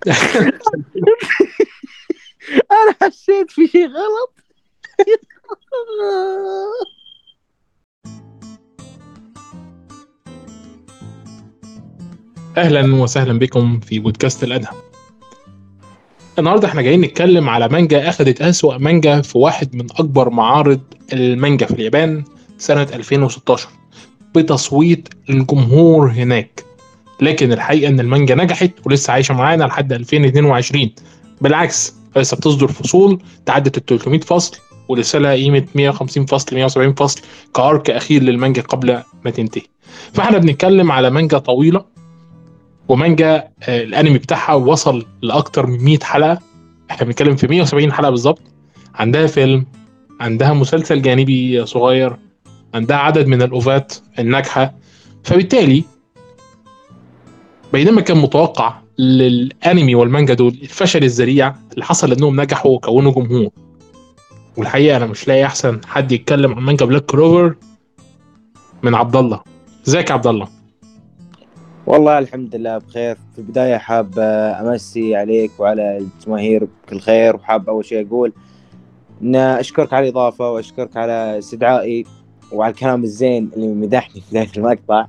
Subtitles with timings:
[2.72, 4.34] أنا حسيت في شيء غلط.
[12.56, 14.74] أهلا وسهلا بكم في بودكاست الأدهم.
[16.38, 20.80] النهارده إحنا جايين نتكلم على مانجا اخذت أسوأ مانجا في واحد من أكبر معارض
[21.12, 22.24] المانجا في اليابان
[22.58, 23.68] سنة 2016
[24.34, 26.64] بتصويت الجمهور هناك.
[27.20, 30.90] لكن الحقيقة إن المانجا نجحت ولسه عايشة معانا لحد 2022
[31.40, 34.56] بالعكس لسه بتصدر فصول تعدت ال 300 فصل
[34.88, 37.20] ولسه لها قيمة 150 فصل 170 فصل
[37.54, 39.62] كأرك أخير للمانجا قبل ما تنتهي.
[40.12, 41.84] فإحنا بنتكلم على مانجا طويلة
[42.88, 46.38] ومانجا آه، الأنمي بتاعها وصل لأكتر من 100 حلقة.
[46.90, 48.40] إحنا بنتكلم في 170 حلقة بالظبط.
[48.94, 49.66] عندها فيلم
[50.20, 52.16] عندها مسلسل جانبي صغير
[52.74, 54.74] عندها عدد من الأوفات الناجحة.
[55.24, 55.84] فبالتالي
[57.72, 63.48] بينما كان متوقع للانمي والمانجا دول الفشل الذريع اللي حصل انهم نجحوا وكونوا جمهور.
[64.56, 67.54] والحقيقة أنا مش لاقي أحسن حد يتكلم عن مانجا بلاك كلوفر
[68.82, 69.40] من عبد الله
[69.88, 70.48] إزيك يا عبد الله
[71.86, 73.14] والله الحمد لله بخير.
[73.32, 74.18] في البداية حاب
[74.60, 78.32] أمسي عليك وعلى الجماهير بكل خير وحاب أول شيء أقول
[79.22, 82.04] أن أشكرك على الإضافة وأشكرك على استدعائي
[82.52, 85.06] وعلى الكلام الزين اللي مدحني في بداية المقطع.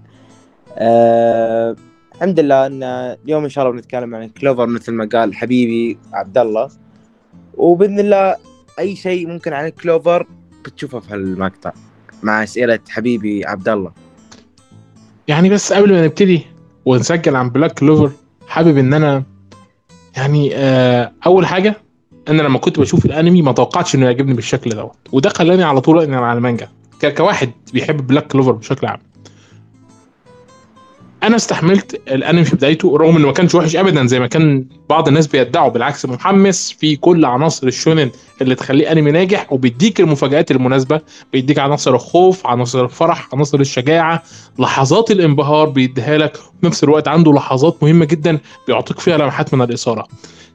[0.77, 1.75] أه
[2.22, 2.83] الحمد لله أن
[3.25, 6.69] اليوم إن شاء الله بنتكلم عن كلوفر مثل ما قال حبيبي عبد الله.
[7.58, 8.36] وبإذن الله
[8.80, 10.27] أي شيء ممكن عن كلوفر
[10.66, 11.72] بتشوفه في هالمقطع
[12.23, 13.92] مع أسئلة حبيبي عبد الله.
[15.27, 16.45] يعني بس قبل ما نبتدي
[16.86, 18.11] ونسجل عن بلاك كلوفر
[18.47, 19.23] حابب إن أنا
[20.17, 21.75] يعني آه أول حاجة
[22.27, 26.03] أنا لما كنت بشوف الأنمي ما توقعتش إنه يعجبني بالشكل دوت وده خلاني على طول
[26.03, 26.69] اني على المانجا.
[27.17, 28.99] كواحد بيحب Black Clover بشكل عام.
[31.23, 35.08] أنا استحملت الأنمي في بدايته رغم إنه ما كانش وحش ابدا زي ما كان بعض
[35.08, 35.69] الناس بيدعوا.
[35.69, 38.09] بالعكس محمس في كل عناصر الشونن
[38.41, 41.02] اللي تخليه أنمي ناجح وبيديك المفاجآت المناسبة.
[41.33, 44.23] بيديك عناصر الخوف عناصر الفرح عناصر الشجاعة
[44.59, 46.36] لحظات الانبهار بيديها لك.
[46.36, 50.08] في نفس الوقت عنده لحظات مهمة جدا بيعطيك فيها لمحات من الإثارة.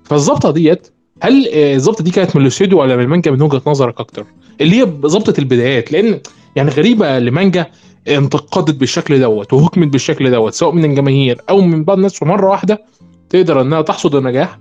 [0.04, 0.88] فالظبطه ديت
[1.22, 4.24] هل الظبطه دي كانت من الاستوديو ولا من المانجا من وجهة نظرك أكتر؟
[4.60, 6.20] اللي هي ظبطه البدايات لأن
[6.56, 7.66] يعني غريبة لمانجا
[8.08, 12.82] انتقدت بالشكل دوت وحكمت بالشكل دوت سواء من الجماهير أو من بعض الناس ومره واحدة
[13.30, 14.58] تقدر إنها تحصد النجاح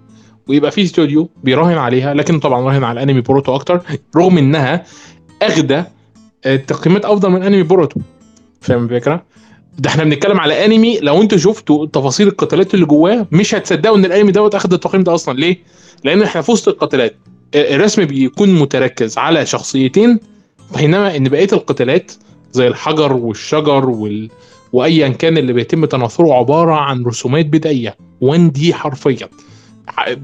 [0.48, 3.82] ويبقى في استوديو بيراهن عليها لكن طبعا راهن على الأنمي بوروتو أكتر
[4.16, 4.84] رغم إنها
[5.42, 5.92] أخدة
[6.46, 8.00] آه، تقييمات أفضل من أنمي بوروتو
[8.62, 9.24] فاهم الفكرة؟
[9.80, 14.06] ده إحنا بنتكلم على أنمي لو أنتوا شفتوا تفاصيل القتالات اللي جواه مش هتصدقوا إن
[14.06, 15.58] الأنمي دوت أخد التقييم ده أصلا ليه؟
[16.04, 17.16] لأن إحنا في وسط القتالات
[17.56, 20.20] آه، الرسم بيكون متركز على شخصيتين
[20.78, 22.12] بينما إن بقية القتالات
[22.56, 24.30] زي الحجر والشجر وال...
[24.74, 29.30] وايا كان اللي بيتم تناثره عبارة عن رسومات بدائية 1 دي حرفيا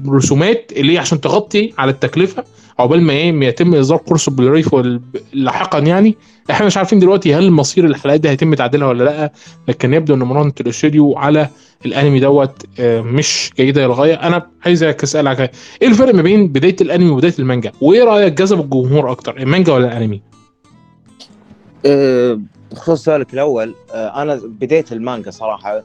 [0.08, 2.44] رسومات اللي هي عشان تغطي على التكلفة
[2.78, 4.28] عقبال ما إيه يتم إصدار قرص
[4.72, 5.00] وال-
[5.32, 6.16] لاحقا يعني.
[6.50, 9.32] إحنا مش عارفين دلوقتي هل مصير الحلقات دي هيتم تعديلها ولا لأ.
[9.68, 11.48] لكن يبدو إن مرونه الاستوديو على
[11.86, 15.40] الأنمي دوت آه، مش جيدة للغايه أنا عايزك اسالك
[15.82, 19.86] إيه الفرق ما بين بداية الأنمي وبداية المانجا؟ وإيه رأيك جذب الجمهور أكتر المانجا ولا
[19.98, 20.22] الأنمي؟
[21.84, 25.82] بخصوص سؤالك الأول أه، أنا بديت المانجا صراحة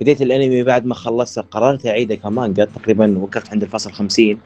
[0.00, 4.38] بديت الأنمي بعد ما خلصت قررت اعيده كمانجا تقريبا وقفت عند الفصل 50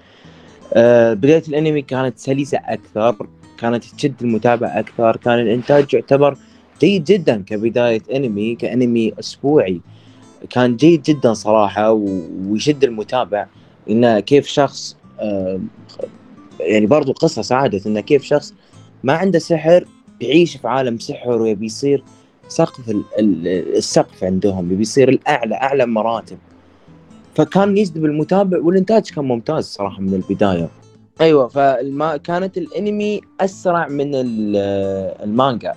[0.75, 3.27] أه، بداية الأنمي كانت سلسة أكثر
[3.59, 6.37] كانت تشد المتابعة أكثر كان الإنتاج يعتبر
[6.81, 9.81] جيد جدا كبداية أنمي كأنمي أسبوعي.
[10.51, 13.47] كان جيد جدا صراحة ويشد المتابع
[13.91, 14.97] انه كيف شخص
[16.61, 18.55] يعني برضو قصة سعادة انه كيف شخص
[19.05, 19.85] ما عنده سحر
[20.21, 22.05] يعيش في عالم سحر ويبي يصير
[22.49, 26.39] سقف ال- ال- السقف عندهم يبي يصير الأعلى أعلى مراتب.
[27.35, 30.69] فكان يجذب المتابع والإنتاج كان ممتاز صراحة من البداية.
[31.21, 34.57] أيوه فالما كانت الأنمي أسرع من ال-
[35.25, 35.73] المانجا.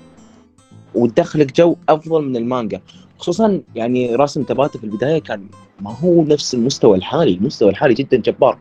[0.95, 2.81] وتدخلك جو أفضل من المانجا.
[3.17, 5.47] خصوصا يعني رسم تباتا في البداية كان
[5.81, 8.57] ما هو نفس المستوى الحالي المستوى الحالي جدا جبار.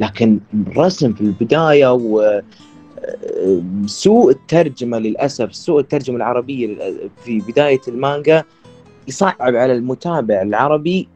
[0.00, 1.86] لكن الرسم في البداية
[3.86, 6.76] سوء الترجمة للأسف سوء الترجمة العربية
[7.24, 8.44] في بداية المانجا
[9.08, 11.08] يصعب على المتابع العربي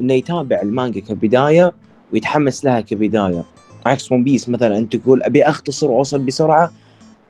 [0.00, 1.72] إنه يتابع المانجا كبداية
[2.12, 3.44] ويتحمس لها كبداية
[3.86, 6.72] عكس One Piece مثلا أنت تقول أبي أختصر وأوصل بسرعة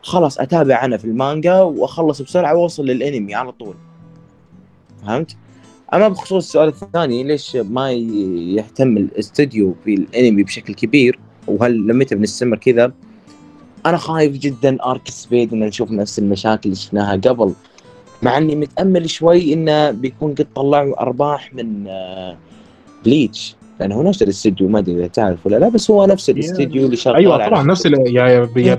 [0.03, 3.75] خلاص أتابع أنا في المانجا وأخلص بسرعة وأوصل للأنمي على طول
[5.07, 5.37] فهمت؟
[5.95, 12.57] أما بخصوص السؤال الثاني ليش ما يهتم الاستوديو في الأنمي بشكل كبير وهل متى بنستمر
[12.57, 12.93] كذا؟
[13.87, 17.53] أنا خايف جدا arc speed ان نشوف نفس المشاكل اللي شفناها قبل.
[18.23, 22.37] مع إني متأمل شوي إنه بيكون قد طلعوا أرباح من آه،
[23.05, 23.57] Bleach.
[23.81, 26.97] لأنه هو نفس الاستديو ما أدري إذا تعرف ولا لا بس هو نفس الاستديو اللي
[26.97, 28.27] شغال أيوه طبعا نفس يا
[28.57, 28.75] يا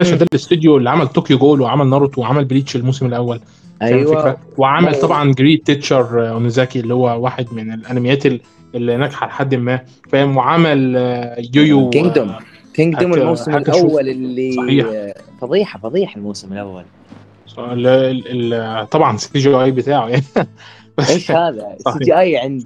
[0.00, 3.40] باشا ده الاستوديو اللي عمل Tokyo Ghoul وعمل ناروتو وعمل Bleach الموسم الأول.
[3.82, 4.36] أيوه.
[4.58, 5.00] وعمل أيوة.
[5.02, 8.40] طبعا Great Teacher Onizuka اللي هو واحد من الأنميات ال-
[8.74, 9.80] اللي ناجحة لحد ما.
[10.12, 12.32] فاهم؟ وعمل آه، يويو Kingdom
[12.78, 13.56] Kingdom الموسم.
[13.56, 14.86] الأول اللي صحيح.
[15.40, 16.84] فضيحة فضيحة الموسم الأول.
[17.58, 20.08] ال- ال- ال- طبعا CGI بتاعه.
[20.08, 20.22] يعني
[21.10, 21.98] إيش هذا؟ صحيح.
[21.98, 22.64] CGI عند.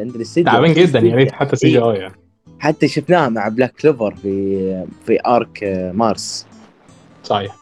[0.00, 2.14] عند الاستديو تعبان جدا يا ريت حتى CGI يعني.
[2.58, 6.46] حتى شفناها مع Black Clover في في arc مارس
[7.24, 7.56] صحيح.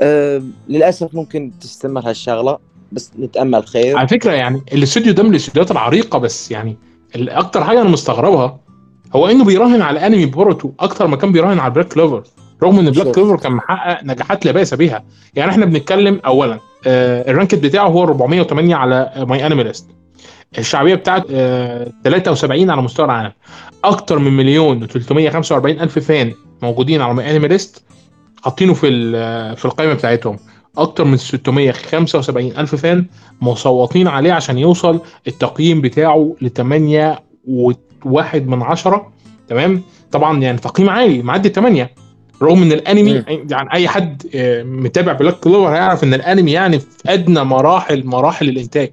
[0.00, 2.58] أه للأسف ممكن تستمر هالشغلة
[2.92, 3.96] بس نتأمل خير.
[3.96, 6.76] على فكرة يعني الاستوديو ده من الاستوديوهات العريقة بس يعني
[7.16, 8.60] أكتر حاجة أنا مستغربها
[9.16, 12.22] هو إنه بيراهن على أنمي بوروتو أكتر ما كان بيراهن على Black Clover
[12.62, 13.14] رغم إن Black.
[13.14, 15.04] Clover كان محقق نجاحات لا بأس بها
[15.34, 19.86] يعني إحنا بنتكلم اولا آه ال ranked بتاعه هو 408 على MyAnimeList
[20.58, 23.32] الشعبية بتاعته آه 73 على مستوى العالم.
[23.84, 26.32] أكتر من مليون و345 ألف fan
[26.62, 27.84] موجودين على MyAnimeList
[28.42, 30.36] حاطينه في ال- في القائمة بتاعتهم.
[30.78, 33.06] أكتر من 675 ألف fan
[33.40, 37.18] مصوتين عليه عشان يوصل التقييم بتاعه ل 8
[38.06, 39.12] وواحد من عشرة
[39.48, 39.82] تمام؟
[40.12, 41.90] طبعا يعني تقييم عالي معدي 8
[42.42, 43.24] رغم إن الأنمي.
[43.50, 48.48] يعني أي حد آه، متابع Black Clover هيعرف إن الأنمي يعني في أدنى مراحل مراحل
[48.48, 48.92] الإنتاج.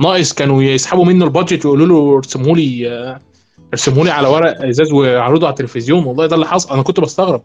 [0.00, 3.18] ناقص كانوا يسحبوا منه ال budget ويقولوا له ارسموا لي آه،
[3.72, 6.04] ارسموا لي على ورق إزاز وعرضوا على التلفزيون.
[6.04, 6.70] والله ده اللي حصل.
[6.74, 7.42] أنا كنت بستغرب.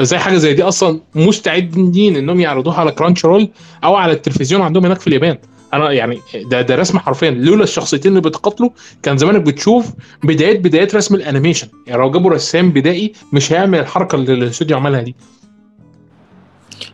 [0.00, 3.48] إزاي حاجة زي دي أصلا مستعدين إنهم يعرضوها على Crunchyroll
[3.84, 5.38] أو على التلفزيون عندهم هناك في اليابان؟
[5.74, 7.30] أنا يعني ده ده رسم حرفيا.
[7.30, 8.70] لولا الشخصيتين اللي بيتقاتلوا
[9.02, 9.92] كان زمانك بتشوف
[10.24, 11.68] بدايات بدايات رسم ال animation.
[11.86, 15.16] يعني لو جابوا رسام بدائي مش هيعمل الحركة اللي الاستوديو عملها دي.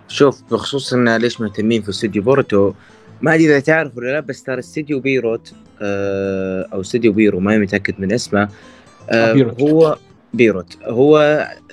[0.09, 2.73] شوف بخصوص إن ليش مهتمين في استوديو بورتو
[3.23, 7.59] ما أدري إذا تعرف ولا لا بس ترى استوديو بيروت آه، أو استوديو بيرو ما
[7.59, 8.49] متأكد من اسمه
[9.11, 9.61] آه، آه، بيروت.
[9.61, 9.99] هو
[10.35, 10.79] بيروت.
[10.85, 11.19] هو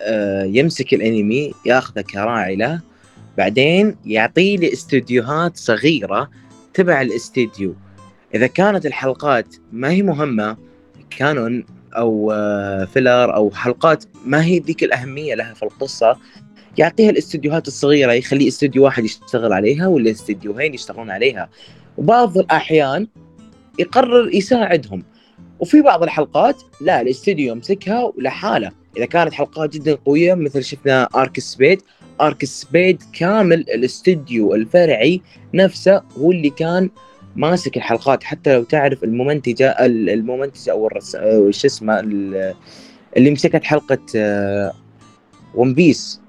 [0.07, 2.81] آه، يمسك الأنمي ياخذه كراعي له
[3.37, 6.29] بعدين يعطيه لاستديوهات صغيرة
[6.73, 7.75] تبع الاستديو.
[8.35, 10.57] إذا كانت الحلقات ما هي مهمة
[11.09, 11.65] كانون
[11.97, 16.17] أو آه، فيلر أو حلقات ما هي ذيك الأهمية لها في القصة
[16.77, 21.49] يعطيها الاستديوهات الصغيرة يخلي استديو واحد يشتغل عليها ولا استديوهين يشتغلون عليها.
[21.97, 23.07] وبعض الأحيان
[23.79, 25.03] يقرر يساعدهم.
[25.59, 28.71] وفي بعض الحلقات لا الاستديو يمسكها لحاله.
[28.97, 31.81] إذا كانت حلقات جدا قوية مثل شفنا arc Spade
[32.21, 35.21] arc Spade كامل الاستديو الفرعي
[35.53, 36.89] نفسه هو اللي كان
[37.35, 38.23] ماسك الحلقات.
[38.23, 40.89] حتى لو تعرف الممنتجة ال- الممنتجة أو
[41.51, 42.53] شو اسمه ال-
[43.17, 43.99] اللي مسكت حلقة
[45.55, 46.21] One Piece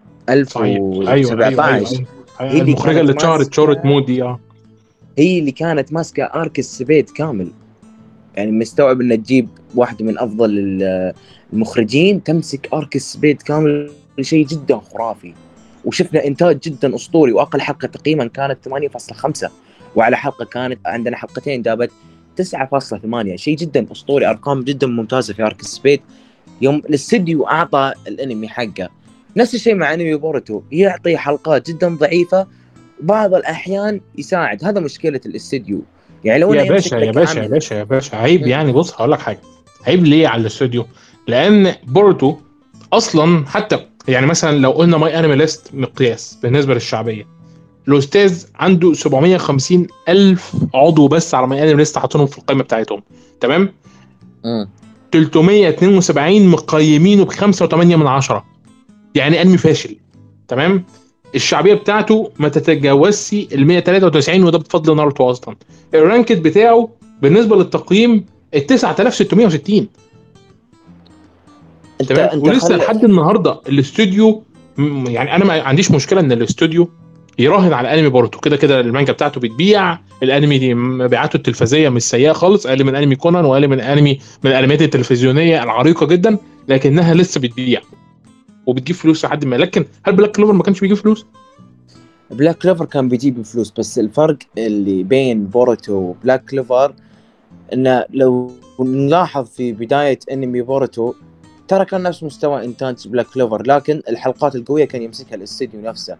[0.42, 0.64] صحيح.
[0.76, 1.96] أيوه أيوه 1017
[2.40, 2.60] أيوه, هي.
[2.60, 4.40] اللي المخرجه كانت اللي ماسكة- شهره مودي آه.
[5.18, 7.50] هي اللي كانت ماسكة arc ال Spade كامل.
[8.36, 11.12] يعني مستوعب انها تجيب واحد من أفضل ال-
[11.52, 13.90] المخرجين تمسك arc ال Spade كامل
[14.20, 15.34] شيء جدا خرافي.
[15.84, 19.50] وشفنا إنتاج جدا أسطوري وأقل حلقة تقييما كانت 8.5
[19.96, 21.90] وعلى حلقة كانت عندنا حلقتين جابت
[22.42, 26.00] 9.8 شيء جدا أسطوري أرقام جدا ممتازة في arc ال Spade
[26.60, 28.88] يوم الاستديو أعطى الأنمي حقه.
[29.36, 32.46] نفس الشيء مع أنمي بورتو يعطي حلقات جدا ضعيفة
[33.00, 34.64] بعض الأحيان يساعد.
[34.64, 35.82] هذا مشكلة الاستديو.
[36.24, 38.46] يعني لو يا باشا يا باشا يا باشا يا باشا عيب.
[38.46, 38.72] يعني.
[38.72, 39.40] بص هقول لك حاجة.
[39.86, 40.86] عيب ليه على الاستوديو
[41.28, 42.36] لأن بورتو
[42.92, 47.26] أصلا حتى يعني مثلا لو قلنا MyAnimeList مقياس بالنسبة للشعبية
[47.88, 53.02] الأستاذ عنده 750 ألف عضو بس على MyAnimeList حاطينهم في القائمة بتاعتهم
[53.40, 53.72] تمام؟
[54.44, 54.68] مم.
[55.12, 58.44] 372 مقيمينه ب 5.8 من عشرة
[59.14, 59.96] يعني أنمي فاشل
[60.48, 60.84] تمام؟
[61.34, 65.56] الشعبية بتاعته ما تتجاوزش ال 193 وده بفضل ناروتو أصلا.
[65.94, 66.88] ال ranked بتاعه
[67.22, 69.88] بالنسبة للتقييم ال 9660
[72.02, 74.42] انت تمام؟ انت ولسه لحد النهارده الاستوديو
[75.06, 76.88] يعني أنا ما عنديش مشكله ان الاستوديو
[77.38, 79.98] يراهن على انمي بورتو كده كده المانجا بتاعته بتبيع.
[80.22, 84.50] الانمي دي مبيعاته التلفزيونية مش سيئة خالص أقل من أنمي كونان وأقل من أنمي من
[84.50, 87.80] الأنميات التلفزيونية العريقة جدا لكنها لسه بتبيع.
[88.66, 89.56] وبتجيب فلوس لحد ما.
[89.56, 91.26] لكن هل Black Clover ما كانش بيجيب فلوس؟
[92.30, 96.94] Black Clover كان بيجيب فلوس بس الفرق اللي بين بورتو و Black Clover
[97.72, 101.14] انه لو نلاحظ في بداية أنمي بورتو
[101.72, 106.16] ترى كان نفس مستوى إنتاج Black Clover لكن الحلقات القوية كان يمسكها الاستديو نفسه.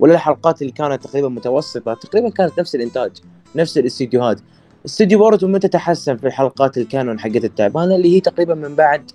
[0.00, 3.10] ولا الحلقات اللي كانت تقريبا متوسطة تقريبا كانت نفس الإنتاج
[3.56, 4.40] نفس الاستديوهات.
[4.86, 9.10] استديو بورتو متى تحسن في الحلقات الكانون حقت التعبانة؟ اللي هي تقريبا من بعد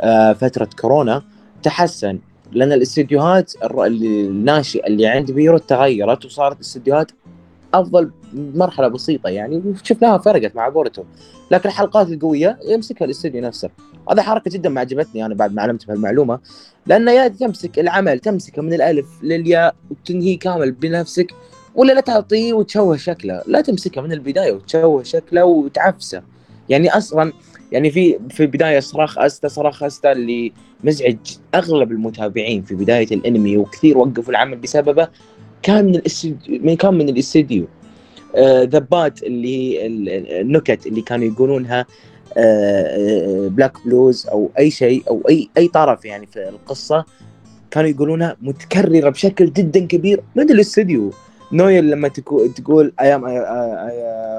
[0.00, 1.22] آه فترة كورونا
[1.62, 2.18] تحسن.
[2.52, 7.12] لأن الاستديوهات الناشئة اللي عند بيرو تغيرت وصارت استديوهات
[7.74, 11.02] أفضل مرحلة بسيطة يعني وشفناها فرقت مع بورتو
[11.50, 13.70] لكن الحلقات القوية يمسكها الاستوديو نفسه.
[14.10, 16.38] هذا حركة جدا ما عجبتني أنا بعد ما علمت بهالمعلومة
[16.86, 21.34] لأن يا تمسك العمل تمسكه من الألف للياء وتنهيه كامل بنفسك
[21.74, 26.22] ولا لا تعطيه وتشوه شكله لا تمسكه من البداية وتشوه شكله وتعفسه.
[26.68, 27.32] يعني أصلا
[27.72, 30.52] يعني في في البدايه صراخ أستا صراخ أستا اللي
[30.84, 31.16] مزعج
[31.54, 35.08] أغلب المتابعين في بداية الأنمي وكثير وقفوا العمل بسببه
[35.62, 37.66] كان من الاستديو كان من الاستديو.
[38.36, 39.86] آه ذبات اللي هي
[40.40, 41.86] النكت اللي كانوا يقولونها آه
[43.48, 47.04] Black Bulls أو أي شيء أو اي أي طرف يعني في القصة
[47.70, 50.22] كانوا يقولونها متكررة بشكل جدا كبير.
[50.34, 51.12] من الاستديو
[51.52, 52.08] نويل لما
[52.56, 53.24] تقول I am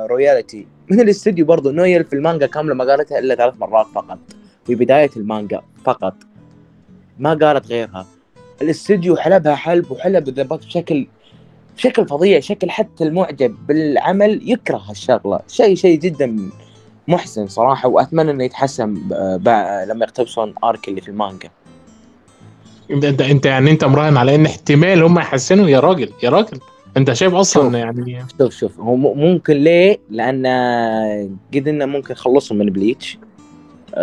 [0.09, 1.71] royalty من الاستديو برضو.
[1.71, 4.19] نويل في المانجا كاملة ما قالتها إلا ثلاث مرات فقط.
[4.65, 6.15] في بداية المانجا فقط.
[7.19, 8.07] ما قالت غيرها.
[8.61, 11.07] الاستديو حلبها حلب وحلب الذبات بشكل
[11.77, 16.49] بشكل فظيع شكل حتى المعجب بالعمل يكره هالشغله شيء شيء جدا
[17.07, 18.93] محزن صراحة وأتمنى إنه يتحسن
[19.88, 21.50] لما يقتبسون آرك اللي في المانجا.
[22.91, 26.59] انت انت يعني أنت مراهن على إن احتمال هم يحسنوا؟ يا راجل يا راجل.
[26.97, 28.79] أنت شايف أصلا شوف يعني شوف شوف.
[28.79, 30.45] هو ممكن ليه؟ لأن
[31.53, 33.17] قد إنه ممكن خلصوا من بليتش.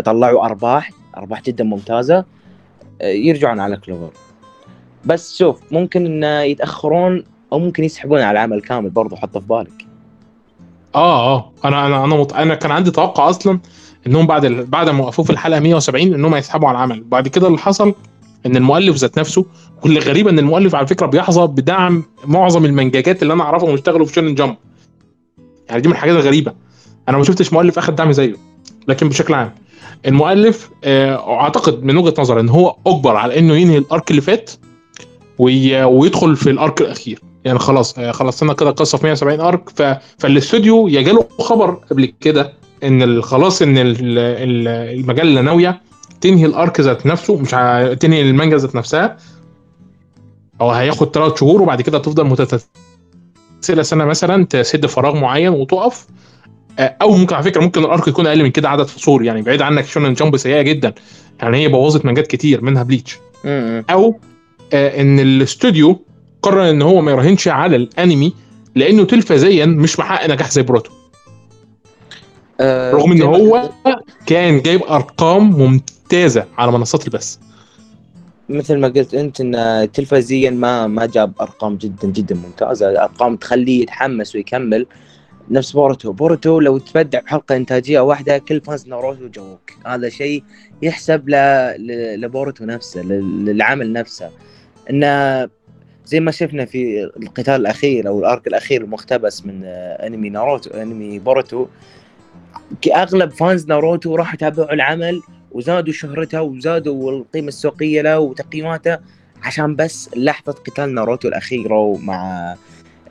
[0.05, 2.25] طلعوا أرباح أرباح جدا ممتازة.
[3.03, 4.13] يرجعون على كلوفر.
[5.05, 9.87] بس شوف ممكن إنه يتأخرون أو ممكن يسحبون على العمل كامل برضو حطه في بالك.
[10.95, 11.53] آه آه.
[11.65, 12.33] أنا أنا أنا مط...
[12.35, 13.59] أنا كان عندي توقع أصلا
[14.07, 14.67] إنهم بعد ال...
[14.67, 17.05] بعد ما وقفوه في الحلقة 170 إنهم هيسحبوا على العمل.
[17.05, 17.95] بعد كده اللي حصل
[18.47, 19.45] إن المؤلف ذات نفسه
[19.83, 24.13] واللي غريب إن المؤلف على فكرة بيحظى بدعم معظم المنجاجات اللي أنا أعرفهم اشتغلوا في
[24.13, 24.57] شونن جامب.
[25.69, 26.53] يعني دي من الحاجات الغريبة.
[27.09, 28.37] أنا ما شفتش مؤلف أخد دعم زيه
[28.89, 29.55] لكن بشكل عام.
[30.07, 34.51] المؤلف آه، أعتقد من وجهة نظري إن هو أجبر على إنه ينهي الأرك اللي فات
[35.39, 35.85] وي...
[35.85, 37.21] ويدخل في الأرك الأخير.
[37.45, 39.83] يعني خلاص آه، خلصنا كده قصة في 170 ارك ف...
[40.19, 42.53] فالاستوديو يا جاله خبر قبل كده
[42.85, 45.81] إن خلاص إن ال- ال- المجله ناوية
[46.21, 47.51] تنهي ال arc ذات نفسه مش.
[48.01, 49.17] تنهي المانجا ذات نفسها
[50.61, 56.07] أو هياخد ثلاث شهور وبعد كده تفضل متسلسله سنة مثلا تسد فراغ معين وتقف
[56.79, 59.43] آه، أو ممكن على فكرة ممكن ال arc يكون أقل من كده عدد فصول يعني
[59.43, 60.95] بعيد عنك Shonen Jump سيئة جدا
[61.43, 63.19] يعني هي بوظت مانجات كتير منها بليتش.
[63.91, 64.19] أو
[64.73, 66.03] آه، إن الاستوديو
[66.43, 68.33] قرر إن هو ما يراهنش على الأنمي
[68.75, 70.91] لأنه تلفزيا مش محقق نجاح زي بروتو.
[72.61, 73.71] آه، رغم إن هو
[74.27, 77.37] كان جايب أرقام ممتازة على منصات البث.
[78.49, 83.03] مثل ما قلت أنت إن تلفزيا ما ما جاب أرقام جدا جدا ممتازة.
[83.03, 84.87] أرقام تخليه يتحمس ويكمل.
[85.51, 86.13] نفس بوروتو.
[86.13, 89.71] بوروتو لو تبدع بحلقة إنتاجية واحدة كل fans ناروتو جوك.
[89.87, 90.43] هذا شيء
[90.83, 91.33] يحسب ل...
[91.79, 92.21] ل...
[92.21, 94.31] لبوروتو نفسه لل- للعمل نفسه.
[94.91, 95.49] انه
[96.07, 100.71] زي ما شفنا في القتال الأخير أو ال arc الأخير المقتبس من آه، أنمي ناروتو
[100.71, 101.67] أنمي بوروتو.
[102.95, 108.99] اغلب fans ناروتو راحوا يتابعوا العمل وزادوا شهرته وزادوا القيمة السوقية له وتقييماته
[109.43, 112.55] عشان بس لحظة قتال ناروتو الأخيرة مع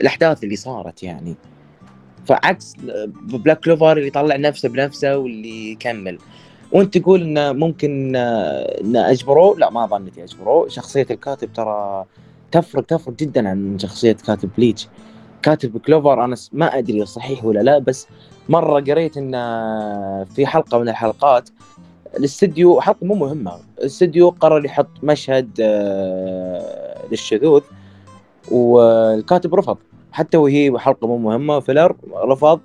[0.00, 1.34] الأحداث اللي صارت يعني.
[2.26, 2.76] فعكس
[3.22, 6.18] Black Clover اللي يطلع نفسه بنفسه واللي يكمل.
[6.72, 10.68] وأنت تقول إنه ممكن آه، إنه أجبروه؟ لا ما ظنيتي أجبروه.
[10.68, 12.04] شخصية الكاتب ترى
[12.52, 14.88] تفرق تفرق جدا عن شخصية كاتب بليتش.
[15.42, 18.06] كاتب كلوفر أنا ما أدري صحيح ولا لا بس
[18.48, 19.32] مرة قريت إن
[20.24, 21.48] في حلقة من الحلقات.
[22.18, 23.52] الاستديو حلقة مو مهمة.
[23.78, 27.62] الاستديو قرر يحط مشهد آه، للشذوذ
[28.50, 29.76] والكاتب رفض.
[30.12, 32.60] حتى وهي حلقة مو مهمة filler رفض.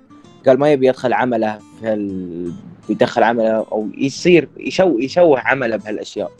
[0.46, 2.52] قال ما يبي يدخل عمله في ال...
[2.88, 6.30] يدخل عمله أو يصير يشو يشوه عمله بهالأشياء.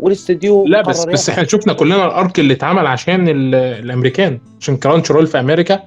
[0.00, 1.28] والاستديو لا بس بس.
[1.30, 5.80] إحنا شفنا كلنا ال arc اللي اتعمل عشان ال- الامريكان عشان Crunchyroll في أمريكا.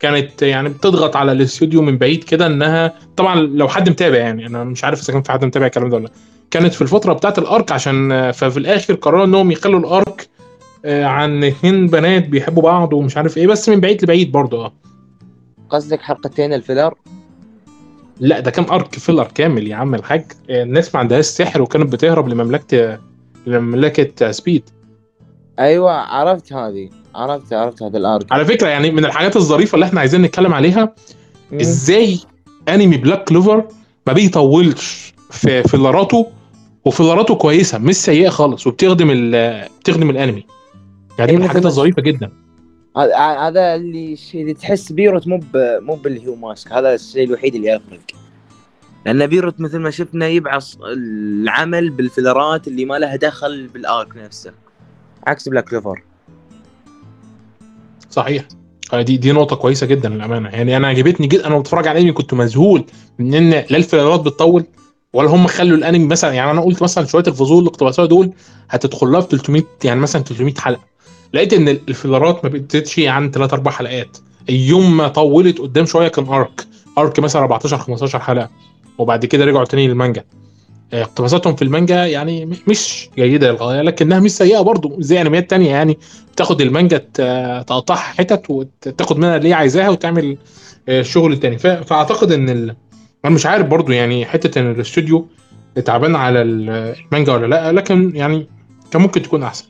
[0.00, 4.64] كانت يعني بتضغط على الاستوديو من بعيد كده انها طبعا لو حد متابع يعني أنا
[4.64, 6.10] مش عارف إذا كان في حد متابع الكلام ده ولا لا.
[6.50, 10.28] كانت في الفترة بتاعت ال arc عشان ففي الآخر قرروا إنهم يخلوا ال arc
[10.84, 14.72] آه، عن اتنين بنات بيحبوا بعض ومش عارف إيه بس من بعيد لبعيد برضه آه.
[15.70, 16.94] قصدك حلقتين ال filler؟
[18.20, 20.24] لا ده كان arc filler كامل يا عم الحاج.
[20.50, 22.98] آه، الناس ما عندهاش سحر وكانت بتهرب لمملكة
[23.46, 24.70] لمملكه Spade.
[25.58, 26.90] أيوه عرفت هذه.
[27.14, 28.32] عرفت عرفت هذا ال arc.
[28.32, 30.94] على فكرة يعني من الحاجات الظريفة اللي إحنا عايزين نتكلم عليها
[31.52, 31.60] مم.
[31.60, 32.18] إزاي
[32.68, 33.64] أنمي بلاك كلوفر
[34.06, 36.26] ما بيطولش في فيلاراته
[36.84, 40.46] وفيلاراته كويسة مش سيئة خالص وبتخدم ال- بتخدم الأنمي.
[41.18, 42.30] يعني من أيوة الحاجات الظريفة جدا.
[42.96, 47.68] هذا اللي الشيء اللي تحس بييرو مو مو باللي هو ماسك هذا الشيء الوحيد اللي
[47.68, 48.00] يفرق
[49.06, 54.52] لأن بييرو مثل ما شفنا يبعص العمل بالفلرات اللي ما لها دخل بال arc نفسه.
[55.26, 56.02] عكس بلاك كلوفر
[58.10, 58.44] صحيح.
[58.92, 60.48] آه، دي دي نقطة كويسة جدا للأمانة.
[60.48, 62.84] يعني أنا عجبتني جدا أنا بتفرج على الأنمي كنت مذهول
[63.18, 64.64] من إن لا الفيلرات بتطول
[65.12, 66.32] ولا هم خلوا الأنمي مثلا.
[66.32, 68.32] يعني أنا قلت مثلا شوية الفصول الاقتباسية دول
[68.70, 70.84] هتدخل لها في 300 يعني مثلا 300 حلقة.
[71.34, 74.18] لقيت إن الفيلرات ما بتزيدش عن 3 4 حلقات.
[74.48, 76.66] يوم ما طولت قدام شوية كان أرك
[76.98, 78.50] أرك مثلا 14 15 حلقة.
[78.98, 80.24] وبعد كده رجعوا تاني للمانجا.
[80.92, 85.70] آه، اقتباساتهم في المانجا يعني مش جيدة للغايه لكنها مش سيئة برضه زي أنميات تانية
[85.70, 85.98] يعني.
[86.32, 86.98] بتاخد المانجا
[87.66, 90.36] تقطعها حتت وتاخد منها اللي هي عايزاها وتعمل
[90.88, 91.58] آه، شغل تاني.
[91.58, 92.76] فأعتقد إن ال...
[93.24, 95.26] أنا مش عارف برضه يعني حتة إن الاستوديو
[95.84, 98.46] تعبان على المانجا ولا لأ لكن يعني
[98.90, 99.64] كان ممكن تكون أحسن.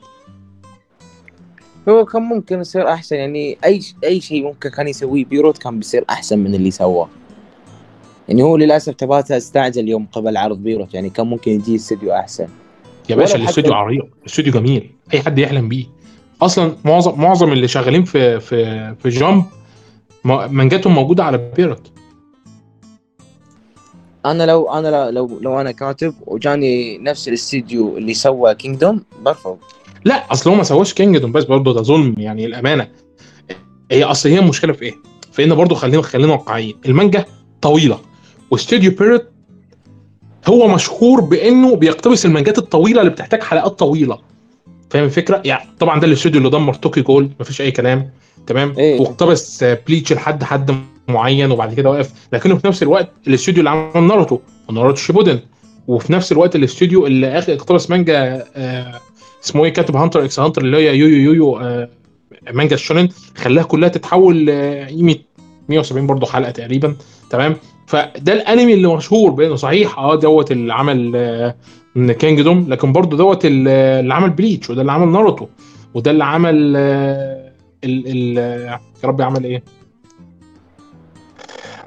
[1.89, 6.05] هو كان ممكن يصير أحسن يعني أي أي شيء ممكن كان يسويه بيروت كان بيصير
[6.09, 7.09] أحسن من اللي سواه.
[8.27, 12.47] يعني هو للأسف تباتا استعجل يوم قبل عرض بيروت يعني كان ممكن يجي استوديو أحسن.
[13.09, 14.07] يا باشا الاستوديو عريق.
[14.21, 14.91] الاستوديو جميل.
[15.13, 15.85] أي حد يحلم بيه.
[16.41, 19.43] أصلا معظم معظم اللي شغالين في في في جامب
[20.23, 21.91] مانجاتهم موجودة على بيروت.
[24.25, 29.57] أنا لو أنا لو لو, لو أنا كاتب وجاني نفس الاستديو اللي سوى كينجدوم برفض.
[30.05, 32.87] لا أصل هو ما سواش كينجدوم بس برضه ده ظلم يعني الأمانة.
[33.91, 34.93] هي أصل هي المشكلة في إيه؟
[35.31, 36.75] في إن برضه خلينا خلينا واقعيين.
[36.85, 37.25] المانجا
[37.61, 37.99] طويلة.
[38.51, 39.29] واستوديو بييرو
[40.47, 44.19] هو مشهور بإنه بيقتبس المانجات الطويلة اللي بتحتاج حلقات طويلة.
[44.89, 48.09] فاهم الفكرة؟ يعني طبعا ده الاستوديو اللي دمر توكيو جول مفيش أي كلام.
[48.47, 50.75] تمام؟ إيه؟ واقتبس بليتش لحد حد
[51.07, 54.39] معين وبعد كده وقف لكنه في نفس الوقت الاستوديو اللي عمل ناروتو
[54.69, 55.39] وناروتو شيبودن.
[55.87, 58.99] وفي نفس الوقت الاستوديو اللي آخر اقتبس مانجا آه
[59.45, 61.89] اسمه إيه كاتب هانتر إكس هانتر اللي هي يو يو يو آه
[62.53, 64.49] مانجا الشونن خلاها كلها تتحول
[64.87, 65.15] قيمه
[65.69, 66.95] 170 برضه حلقة تقريبا.
[67.29, 67.55] تمام؟
[67.87, 71.55] فده الانمي اللي مشهور بانه صحيح آه دوت اللي عمل آه
[71.97, 75.47] كينجدوم لكن برضه دوت اللي عمل بليتش وده اللي عمل ناروتو
[75.93, 77.51] وده اللي عمل آه
[77.83, 79.63] ال ال يا ربي عمل إيه؟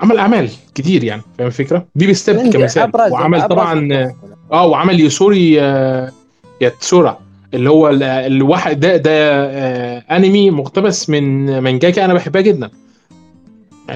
[0.00, 3.88] عمل اعمال كتير يعني فاهم الفكرة؟ بيبي ستيب كمثال وعمل طبعا
[4.52, 6.12] آه وعمل يسوري آه
[6.60, 7.18] ياتسورا
[7.54, 9.42] اللي هو الواحد ده ده
[9.98, 12.70] انمي مقتبس من مانجاكا أنا بحبها جدا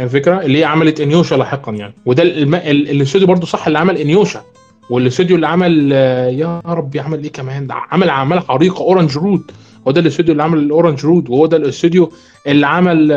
[0.02, 1.94] الفكرة اللي هي عملت إنيوشا لاحقا يعني.
[2.06, 4.42] وده الاستوديو برضو صح اللي عمل إنيوشا.
[4.90, 9.50] والاستوديو اللي عمل آه يا ربي عمل إيه كمان؟ ده عمل اعمال حريقه اورنج رود.
[9.88, 12.12] هو ده الاستوديو اللي عمل الاورنج رود وهو ده الاستوديو
[12.46, 13.12] اللي عمل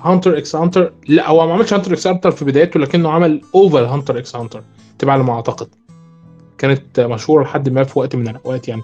[0.00, 0.92] هانتر إكس هانتر.
[1.08, 4.62] لا هو ما عملش هانتر إكس هانتر في بدايته لكنه عمل OVA هانتر إكس هانتر
[4.98, 5.68] تبع على ما أعتقد.
[6.58, 8.82] كانت مشهورة لحد ما في وقت من الأوقات يعني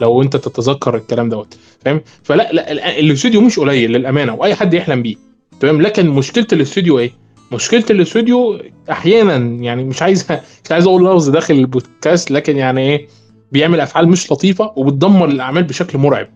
[0.00, 1.58] لو أنت تتذكر الكلام دوت.
[1.84, 5.31] فاهم؟ فلا لا الاستوديو مش قليل للأمانة وأي حد يحلم بيه.
[5.60, 7.12] تمام؟ لكن مشكلة الاستوديو إيه؟
[7.52, 8.60] مشكلة الاستوديو
[8.90, 10.26] أحيانا يعني مش عايز
[10.64, 13.08] مش عايز أقول لفظ داخل البودكاست لكن يعني إيه؟
[13.52, 16.28] بيعمل أفعال مش لطيفة وبتدمر الأعمال بشكل مرعب.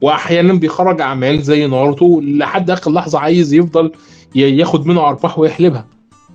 [0.00, 3.92] واحيانا بيخرج أعمال زي ناروتو لحد آخر لحظة عايز يفضل
[4.34, 5.86] ياخد منه أرباح ويحلبها.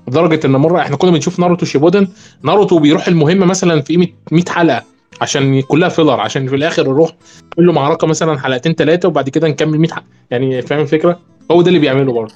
[0.08, 2.08] لدرجة إن مرة إحنا كنا بنشوف ناروتو شيبودن
[2.44, 3.98] ناروتو بيروح المهمة مثلا في
[4.32, 4.84] 100 حلقة
[5.22, 7.12] عشان كلها فيلر عشان في الآخر نروح
[7.58, 10.06] نعمل له معركة مثلا حلقتين ثلاثة وبعد كده نكمل 100 حلقة.
[10.32, 11.20] يعني فاهم الفكرة؟
[11.52, 12.34] هو ده اللي بيعمله برضه.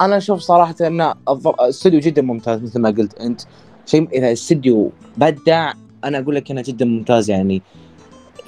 [0.00, 3.40] أنا أشوف صراحة إن الاستوديو جدا ممتاز مثل ما قلت أنت.
[3.86, 5.72] شيء إذا الاستوديو بدع
[6.04, 7.62] أنا أقول لك إنه جدا ممتاز يعني.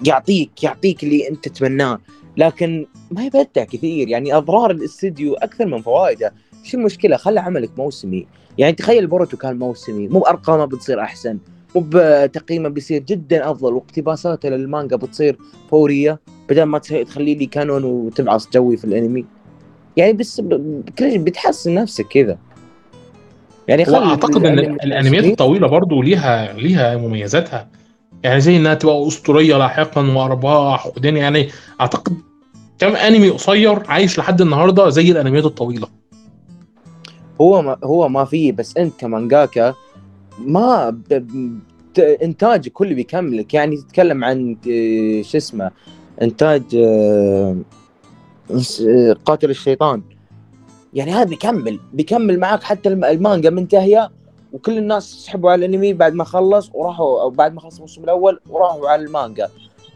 [0.06, 1.98] يعطيك يعطيك اللي أنت تتمناه.
[2.36, 4.08] لكن ما يبدع كثير.
[4.08, 6.32] يعني أضرار الاستديو أكثر من فوائده.
[6.64, 8.26] شو المشكلة؟ خلي عملك موسمي.
[8.58, 10.08] يعني تخيل بوروتو كان موسمي.
[10.08, 11.38] مو بأرقامه بتصير أحسن.
[11.74, 15.38] مو بتقييمه بيصير جدا أفضل واقتباساته للمانجا بتصير
[15.70, 19.24] فورية بدل ما تخلي لي canon وتبعص جوي في الأنمي.
[19.96, 20.42] يعني بس
[21.00, 22.38] بتحسن نفسك كذا.
[23.68, 27.68] يعني اعتقد إن الأنميات الطويلة برضو ليها ليها مميزاتها.
[28.22, 31.48] يعني زي إنها تبقى أسطورية لاحقا وأرباح ودنيا يعني
[31.80, 32.14] أعتقد
[32.78, 35.88] كم أنمي قصير عايش لحد النهارده زي الأنميات الطويلة.
[37.40, 39.74] هو ما هو ما فيه بس أنت كمانجاكا
[40.38, 40.98] ما.
[41.98, 43.54] انتاجك كله بيكملك.
[43.54, 44.56] يعني تتكلم عن
[45.22, 45.70] شو اسمه
[46.22, 47.56] إنتاج آه،
[49.24, 50.02] قاتل الشيطان.
[50.94, 54.10] يعني هذا بيكمل بيكمل معك حتى المانجا منتهية
[54.52, 58.40] وكل الناس سحبوا على الأنمي بعد ما خلص وراحوا أو بعد ما خلص الموسم الأول
[58.50, 59.48] وراحوا على المانجا.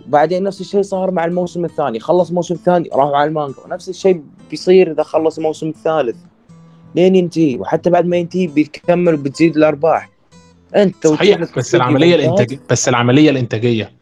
[0.06, 2.00] وبعدين نفس الشيء صار مع الموسم الثاني.
[2.00, 3.56] خلص الموسم الثاني راحوا على المانجا.
[3.64, 6.16] ونفس الشيء بيصير إذا خلص الموسم الثالث.
[6.94, 7.56] لين ينتهي.
[7.56, 10.11] وحتى بعد ما ينتهي بيكمل وبتزيد الأرباح.
[10.76, 13.92] انت صحيح بس العملية الانتاجيه بس العملية الإنتاجية.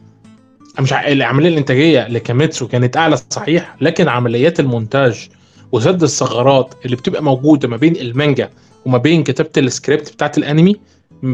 [0.81, 5.29] مش العملية الإنتاجية لكاميتسو كانت أعلى صحيح لكن عمليات المونتاج
[5.73, 8.51] وسد الثغرات اللي بتبقى موجودة ما بين المانجا
[8.87, 10.77] وما بين كتابة السكريبت بتاعت الأنمي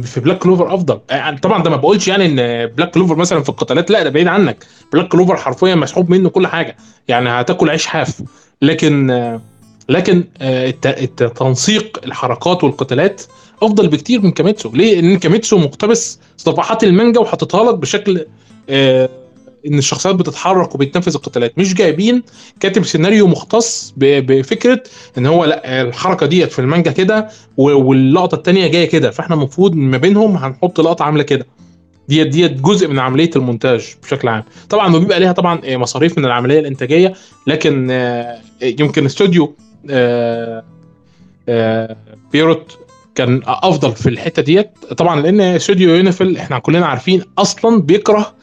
[0.03, 1.01] في بلاك كلوفر أفضل.
[1.11, 4.27] يعني طبعا ده ما بقولش يعني إن بلاك كلوفر مثلا في القتالات لا ده بعيد
[4.29, 4.67] عنك.
[4.93, 6.77] بلاك كلوفر حرفيا مسحوب منه كل حاجة.
[7.09, 8.23] يعني هتاكل عيش حاف.
[8.63, 9.39] لكن
[9.89, 10.25] لكن
[11.37, 13.23] تنسيق الحركات والقتالات
[13.63, 14.71] أفضل بكتير من كاميتسو.
[14.75, 18.25] ليه؟ لأن كاميتسو مقتبس صفحات المانجا وحاططها لك بشكل
[18.71, 19.09] آه
[19.67, 21.59] إن الشخصيات بتتحرك وبتنفذ القتالات.
[21.59, 22.23] مش جايبين
[22.61, 24.83] كاتب سيناريو مختص بفكرة
[25.19, 29.11] إن هو لأ الحركة ديت في المانجا كده واللقطة الثانية جاية كده.
[29.11, 31.47] فإحنا المفروض ما بينهم هنحط لقطة عاملة كده.
[32.09, 34.45] ديت ديت جزء من عملية المونتاج بشكل عام.
[34.71, 37.15] طبعا بيبقى ليها طبعا مصاريف من العملية الإنتاجية
[37.47, 37.91] لكن
[38.63, 39.55] يمكن استوديو
[42.33, 42.79] بييرو
[43.17, 44.71] كان أفضل في الحتة ديت.
[44.97, 48.35] طبعا لأن استوديو يونيفل إحنا كلنا عارفين أصلا بيكره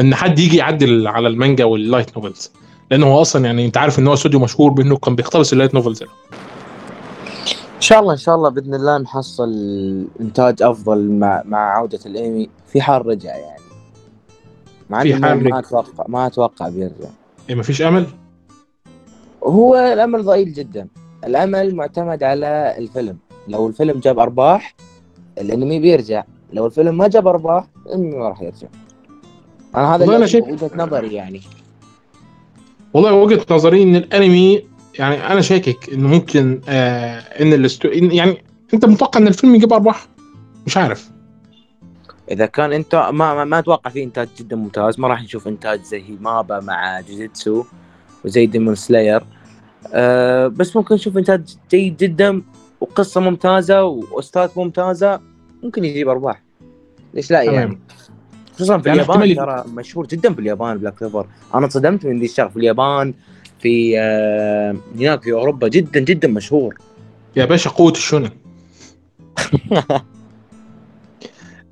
[0.00, 2.52] إن حد يجي يعدل على المانجا وال light novels
[2.90, 5.74] لأنه هو أصلا يعني أنت عارف إن هو استوديو مشهور بإنه كان بيقتبس ال light
[5.74, 6.08] novels إن
[7.80, 9.50] شاء الله إن شاء الله بإذن الله نحصل
[10.20, 13.62] إنتاج أفضل مع مع عودة الانمي في حال رجع يعني.
[14.90, 17.08] مع في حال ما أتوقع ما أتوقع بيرجع.
[17.48, 18.06] إيه ما فيش أمل؟
[19.44, 20.88] هو الأمل ضئيل جدا.
[21.24, 23.16] الأمل معتمد على الفيلم.
[23.50, 24.74] لو الفيلم جاب أرباح
[25.38, 26.24] الأنمي بيرجع.
[26.52, 28.68] لو الفيلم ما جاب أرباح الأنمي ما راح يرجع.
[29.76, 31.40] أنا هذا أنا شايف وجهة نظري يعني.
[32.94, 34.64] والله وجهة نظري إن الأنمي
[34.98, 37.88] يعني أنا شاكك إنه ممكن آه إن الاستو...
[37.88, 40.06] إن يعني أنت متوقع إن الفيلم يجيب أرباح؟
[40.66, 41.10] مش عارف.
[42.30, 45.00] إذا كان أنت ما ما, ما أتوقع فيه إنتاج جدا ممتاز.
[45.00, 47.64] ما راح نشوف إنتاج زي مابا مع جوجوتسو
[48.24, 49.24] وزي ديمون سلاير
[49.92, 52.42] أه بس ممكن نشوف إنتاج جيد جدا.
[52.80, 55.20] وقصة ممتازة وأحداث ممتازة
[55.62, 56.42] ممكن يجيب أرباح.
[57.14, 57.78] ليش لا يعني؟
[58.54, 62.24] خصوصا في يعني اليابان ترى مشهور جدا في اليابان بلاك كليفر أنا انصدمت من ذي
[62.24, 63.14] الشغله في اليابان
[63.58, 66.78] في آه هناك في أوروبا جدا جدا مشهور.
[67.36, 68.30] يا باشا قوة الشونن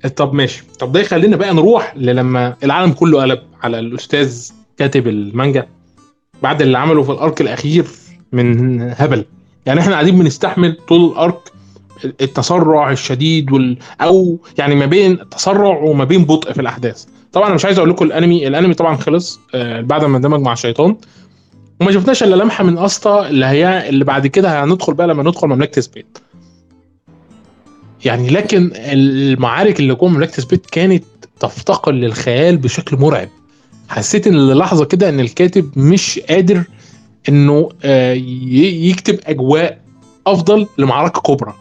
[0.15, 0.63] طب ماشي.
[0.79, 5.67] طب ده يخلينا بقى نروح للما العالم كله قلب على الأستاذ كاتب المانجا
[6.43, 7.85] بعد اللي عمله في الأرك الأخير
[8.31, 9.25] من هبل.
[9.65, 11.39] يعني إحنا قاعدين بنستحمل طول الارك
[12.05, 17.05] التسرع الشديد وال أو يعني ما بين تسرع وما بين بطء في الاحداث.
[17.33, 20.53] طبعا أنا مش عايز أقول لكم الانمي الأنمي طبعا خلص آه بعد ما اندمج مع
[20.53, 20.95] الشيطان.
[21.81, 25.47] وما شفناش إلا لمحة من أستا اللي هي اللي بعد كده هندخل بقى لما ندخل
[25.47, 26.17] مملكة سبيد.
[28.05, 31.03] يعني لكن المعارك اللي جوه مملكة سبيد كانت
[31.39, 33.29] تفتقر للخيال بشكل مرعب.
[33.89, 36.63] حسيت إن لحظه كده إن الكاتب مش قادر
[37.29, 39.81] إنه آه يكتب أجواء
[40.27, 41.53] أفضل لمعركة كبرى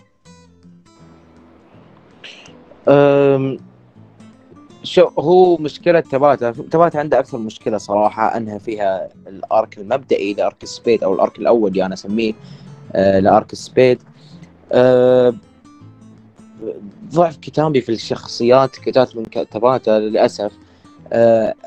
[4.82, 6.50] شو هو مشكلة تاباتا.
[6.50, 11.20] تاباتا عنده أكثر مشكلة صراحة أنها فيها ال arc المبدئي ل arc سبيد أو ال
[11.20, 12.32] arc الأول يعني أنا أسميه
[12.92, 14.02] آه لأرك سبيد.
[14.72, 15.34] آه
[17.12, 20.52] ضعف كتابي في الشخصيات كتابة من تباتا للأسف.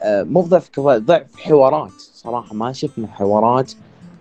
[0.06, 2.11] مو ضعف ضعف حوارات.
[2.24, 3.72] صراحة ما شفنا حوارات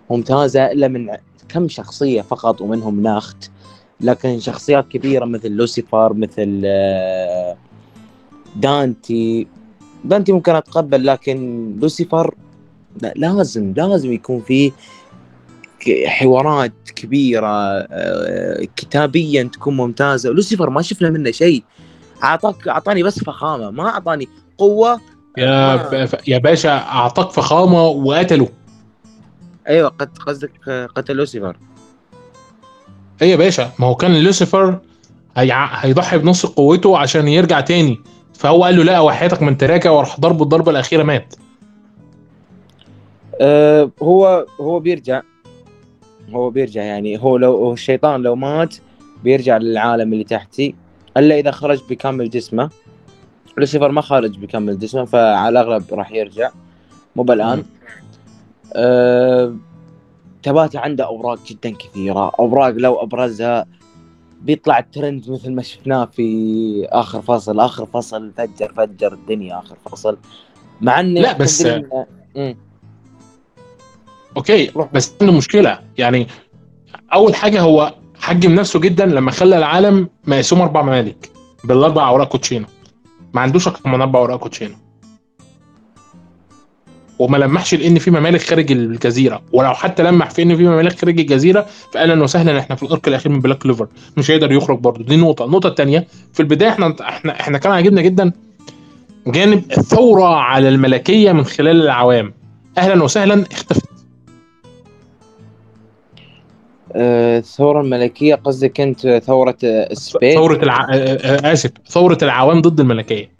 [0.09, 1.09] ممتازة إلا من
[1.49, 3.51] كم شخصية فقط ومنهم ناخت.
[3.99, 6.61] لكن شخصيات كبيرة مثل لوسيفر مثل
[8.55, 9.47] دانتي.
[10.05, 12.35] دانتي ممكن أتقبل لكن لوسيفر
[13.15, 14.71] لازم لازم يكون في
[16.05, 17.81] حوارات كبيرة
[18.75, 20.29] كتابيا تكون ممتازة.
[20.29, 21.63] لوسيفر ما شفنا منه شيء.
[22.23, 25.01] أعطاك أعطاني بس فخامة ما أعطاني قوة
[25.37, 26.09] يا ما...
[26.27, 28.49] يا باشا أعطاك فخامة وقتله
[29.67, 29.89] أيوه
[30.27, 30.51] قصدك
[30.95, 31.57] قتل لوسيفر.
[33.21, 34.79] إيه يا باشا ما هو كان لوسيفر
[35.37, 35.51] هي...
[35.53, 37.99] هيضحي بنص قوته عشان يرجع تاني.
[38.33, 41.35] فهو قال له لا وحياتك من تراكه وراح ضربه الضربة الأخيرة مات.
[43.41, 45.21] أه هو هو بيرجع.
[46.29, 47.23] هو بيرجع يعني.
[47.23, 48.75] هو لو الشيطان لو مات
[49.23, 50.75] بيرجع للعالم اللي تحتي.
[51.17, 52.69] إلا إذا خرج بكامل جسمه.
[53.57, 56.51] لوسيفر ما خارج بكامل جسمه فعلى الأغلب راح يرجع.
[57.15, 57.63] مو بالآن.
[58.73, 59.55] أه
[60.43, 62.31] تباتي عنده أوراق جدا كثيرة.
[62.39, 63.65] أوراق لو أبرزها
[64.41, 67.59] بيطلع الترند مثل ما شفناه في آخر فصل.
[67.59, 70.17] آخر فصل فجر فجر الدنيا آخر فصل.
[70.81, 71.67] مع إنه لا بس
[74.37, 75.79] okay بس عنده مشكلة.
[75.97, 76.27] يعني
[77.13, 81.31] أول حاجة هو حجم نفسه جدا لما خلى العالم مقسوم أربع ممالك
[81.63, 82.65] بالأربع أوراق كوتشينة
[83.33, 84.75] ما عندوش أكتر من أربع أوراق كوتشينة
[87.19, 89.41] وما لمحش لإن في ممالك خارج الجزيرة.
[89.51, 93.07] ولو حتى لمح في إن في ممالك خارج الجزيرة فاهلا وسهلا إحنا في ال arc
[93.07, 95.03] الأخير من بلاك كليفر مش هيقدر يخرج برضه.
[95.03, 95.45] دي نقطة.
[95.45, 98.31] النقطة الثانية في البداية إحنا إحنا إحنا كان عاجبنا جدا
[99.27, 102.33] جانب الثورة على الملكية من خلال العوام.
[102.77, 103.90] أهلا وسهلا اختفت.
[106.95, 110.75] الثورة الملكية قصدك أنت ثورة آه، السبيد ثورة الع...
[110.93, 113.31] آه، آه، آسف ثورة العوام ضد الملكية.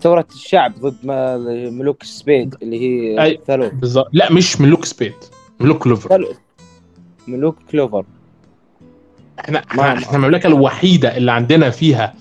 [0.00, 0.96] ثورة الشعب ضد
[1.72, 3.40] ملوك السبيد اللي هي أي.
[3.46, 4.08] كلوفر بالظبط.
[4.12, 5.12] لا مش ملوك سبيد
[5.60, 6.08] ملوك كلوفر.
[6.08, 6.36] ثلث
[7.28, 8.04] ملوك كلوفر.
[9.40, 12.14] إحنا ما- إحنا إحنا المملكه الوحيدة اللي عندنا فيها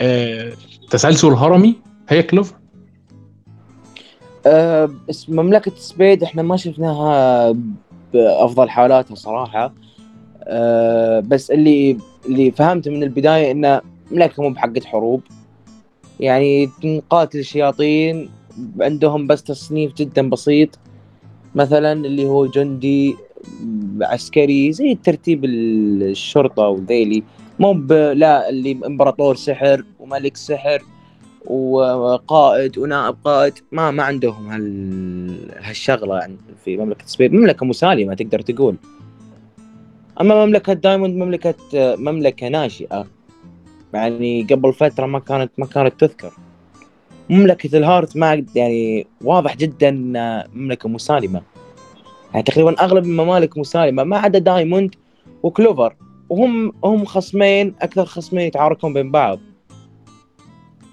[0.00, 0.52] آه
[0.90, 1.74] تسلسل هرمي
[2.08, 2.54] هي كلوفر؟
[4.46, 7.54] آه، بس مملكة السبيد إحنا ما شفناها
[8.12, 9.74] بأفضل حالاتها صراحة.
[10.42, 15.20] آه، بس اللي اللي فهمته من البداية إنه مملكة مو بحقة حروب.
[16.20, 18.28] يعني نقاتل الشياطين
[18.80, 20.78] عندهم بس تصنيف جدا بسيط.
[21.54, 23.16] مثلا اللي هو جندي
[24.02, 27.22] عسكري زي ترتيب الشرطة وذيلي.
[27.58, 27.72] مو
[28.12, 30.82] لا اللي إمبراطور سحر وملك سحر.
[31.46, 37.32] وقائد ونائب قائد ما ما عندهم هال هالشغلة يعني في مملكة سبيد.
[37.32, 38.76] مملكة مسالمة تقدر تقول.
[40.20, 43.06] أما مملكة دايموند مملكة مملكة ناشئه
[43.94, 46.32] يعني قبل فترة ما كانت ما كانت تذكر.
[47.30, 49.90] مملكة الهارت ما يعني واضح جدا
[50.54, 51.42] مملكة مسالمة.
[52.32, 54.94] يعني تقريبا أغلب الممالك مسالمة ما عدا دايموند
[55.42, 55.94] وكلوفر.
[56.28, 59.38] وهم هم خصمين أكثر خصمين يتعاركون بين بعض.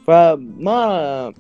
[0.08, 1.34] فما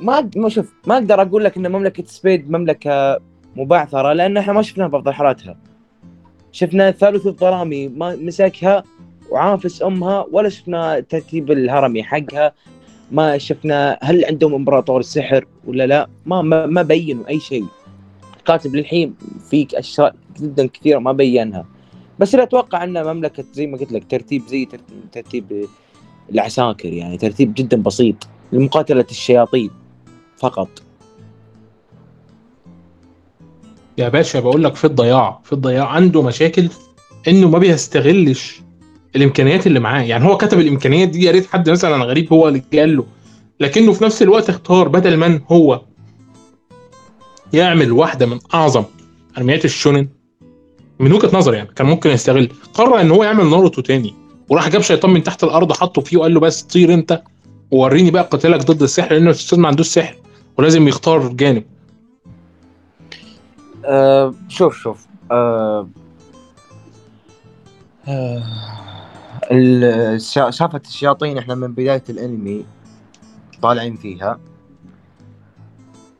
[0.00, 3.20] ما ما شوف ما أقدر أقول لك إن مملكة سبيد مملكة
[3.56, 5.56] مبعثرة لأن إحنا ما شفناها بأفضل حالاتها.
[6.52, 8.82] شفنا ثالث الظلامي ما مسكها
[9.30, 12.52] وعافس أمها ولا شفنا ترتيب الهرمي حقها.
[13.10, 16.08] ما شفنا هل عندهم إمبراطور السحر ولا لا.
[16.26, 17.64] ما ما, ما بينوا أي شيء.
[18.36, 19.14] الكاتب للحين
[19.50, 21.66] فيك أشياء جدا كثيرة ما بينها.
[22.18, 24.68] بس لا أتوقع إن مملكة زي ما قلت لك ترتيب زي
[25.12, 25.66] ترتيب
[26.30, 28.16] العساكر يعني ترتيب جدا بسيط.
[28.52, 29.70] لمقاتلة الشياطين
[30.36, 30.68] فقط.
[33.98, 36.68] يا باشا بقول لك في الضياع في الضياع عنده مشاكل
[37.28, 38.60] إنه ما بيستغلش
[39.16, 40.02] الإمكانيات اللي معاه.
[40.02, 43.06] يعني هو كتب الإمكانيات دي يا ريت حد مثلا غريب هو اللي قال له.
[43.60, 45.82] لكنه في نفس الوقت اختار بدل من هو
[47.52, 48.84] يعمل واحدة من أعظم
[49.38, 50.08] انميات الشونن
[50.98, 52.48] من وجهة نظري يعني كان ممكن يستغل.
[52.74, 54.21] قرر إن هو يعمل ناروتو تاني.
[54.48, 57.22] وراح جاب شيطان من تحت الأرض حطه فيه وقال له بس طير أنت
[57.70, 60.16] ووريني بقى قتالك ضد السحر لأنه الاستاذ ما عندوش سحر
[60.58, 61.64] ولازم يختار جانب.
[63.84, 65.06] أه شوف شوف.
[65.30, 65.88] أه
[68.08, 68.42] أه
[70.50, 72.64] شافة الشياطين إحنا من بداية الأنمي
[73.62, 74.40] طالعين فيها.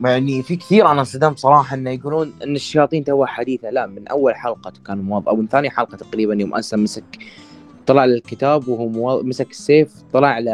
[0.01, 3.71] يعني في كثير أنا انصدمت صراحة إنه يقولون إن الشياطين توها حديثة.
[3.71, 7.19] لا من أول حلقة كان موظف أو من ثاني حلقة تقريبا يوم اسا مسك
[7.87, 9.23] طلع للكتاب وهو مو...
[9.23, 10.45] مسك السيف طلع ل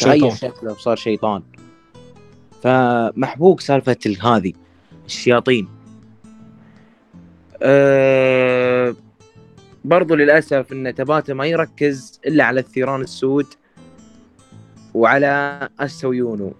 [0.00, 1.42] تغير شكله وصار شيطان.
[2.62, 4.52] فمحبوك سالفة ال- هذه
[5.06, 5.68] الشياطين.
[7.62, 8.94] أه
[9.84, 13.46] برضو للأسف أن تباتا ما يركز إلا على الثيران السود
[14.94, 16.54] وعلى السويونو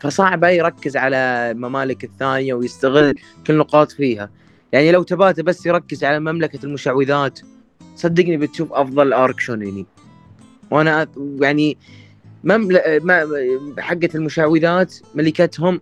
[0.00, 3.14] فصعب يركز على الممالك الثانية ويستغل
[3.46, 4.30] كل نقاط فيها.
[4.72, 7.40] يعني لو تباتا بس يركز على مملكة المشعوذات
[7.96, 9.86] صدقني بتشوف أفضل أرك شونيني
[10.70, 11.08] وأنا أ-
[11.42, 11.78] يعني.
[12.44, 12.68] ما...
[13.78, 15.80] حقة المشعوذات ملكتهم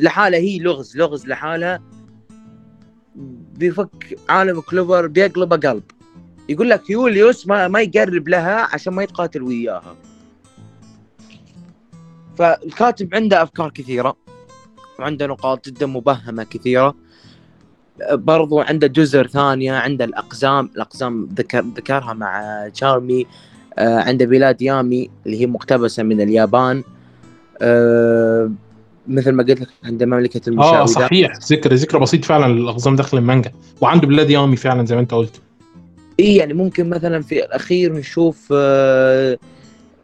[0.00, 1.82] لحالها هي لغز لغز لحالها.
[3.56, 5.82] بيفك عالم كلوفر بيقلبه قلب.
[6.48, 9.96] يقول لك يوليوس ما, ما يقرب لها عشان ما يتقاتل وياها.
[12.38, 14.16] فالكاتب عنده أفكار كثيرة.
[14.98, 16.94] وعنده نقاط جدا مبهمة كثيرة.
[18.12, 23.26] برضو عنده جزر ثانية عنده الأقزام الأقزام ذكر ذكرها مع تشارمي
[23.78, 26.82] آه، عنده بلاد يامي اللي هي مقتبسة من اليابان
[27.62, 28.50] آه،
[29.08, 31.32] مثل ما قلت لك عنده مملكة آه المشعوذات صحيح.
[31.52, 33.52] ذكر ذكر بسيط فعلا للاقزام داخل المانجا.
[33.80, 35.40] وعنده بلاد يامي فعلا زي ما أنت قلت.
[36.20, 39.38] اي يعني ممكن مثلا في الأخير نشوف آه،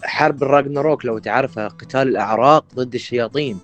[0.03, 3.59] حرب الراجناروك لو تعرفها قتال الأعراق ضد الشياطين.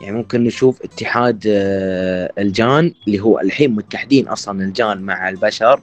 [0.00, 5.80] يعني ممكن نشوف اتحاد آه، الجان اللي هو الحين متحدين أصلا الجان مع البشر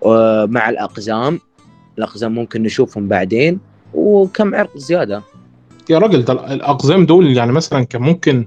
[0.00, 1.40] ومع الأقزام.
[1.98, 3.60] الأقزام ممكن نشوفهم بعدين.
[3.94, 5.22] وكم عرق زيادة.
[5.90, 8.46] يا راجل ده الأقزام دول يعني مثلا كان ممكن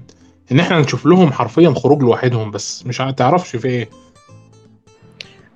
[0.52, 3.88] إن إحنا نشوف لهم حرفيا خروج لوحدهم بس مش هتعرفش في إيه.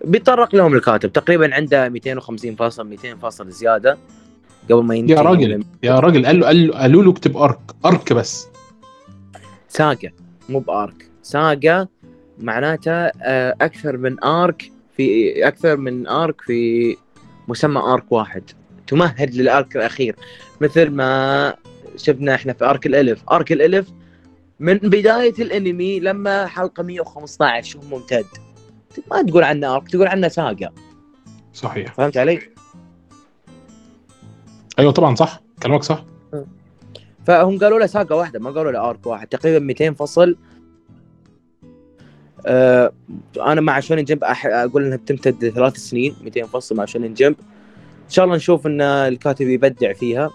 [0.04, 1.12] بيتطرق لهم الكاتب.
[1.12, 3.98] تقريبا عنده 250 فاصل 200 فاصل زيادة
[4.70, 5.16] قبل ما ينتهي.
[5.16, 8.48] يا راجل يا راجل قال له قال له قالوا له اكتب أرك أرك بس.
[9.68, 10.11] ساقا
[10.48, 11.11] مو بارك.
[11.22, 11.87] ساقا
[12.38, 16.96] معناته آه، أكثر من آرك في أكثر من آرك في
[17.48, 18.42] مسمى آرك واحد.
[18.87, 20.16] تمهد للآرك الأخير.
[20.61, 21.55] مثل ما
[21.96, 23.22] شفنا إحنا في آرك الألف.
[23.31, 23.88] آرك الألف
[24.61, 28.26] من بداية الأنمي لما حلقة 115 شو ممتد.
[29.11, 30.72] ما تقول عنه آرك تقول عنه ساقا
[31.55, 31.94] صحيح.
[31.94, 32.40] فهمت علي؟
[34.79, 35.40] أيوه طبعا صح.
[35.62, 36.05] كلامك صح.
[37.26, 40.36] فهم قالوا له ساقا واحدة ما قالوا له ارك واحد تقريبا 200 فصل.
[42.46, 42.92] آه
[43.40, 47.36] أنا مع شونين جمب أح- أقول إنها بتمتد ثلاث سنين 200 فصل مع شونين جمب
[48.04, 50.30] إن شاء الله نشوف إن الكاتب يبدع فيها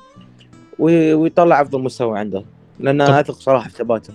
[0.79, 2.43] وي- ويطلع أفضل مستوى عنده
[2.79, 4.13] لأن أثق صراحة في ثباته.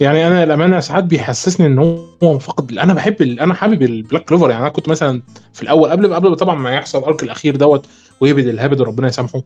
[0.00, 3.40] يعني أنا الامانه ساعات بيحسسني إن هو فقد أنا بحب ال...
[3.40, 6.98] أنا حابب البلاك كلوفر يعني أنا كنت مثلا في الأول قبل قبل طبعا ما يحصل
[6.98, 7.86] ال arc الأخير دوت
[8.20, 9.42] ويهبد الهبد وربنا يسامحه.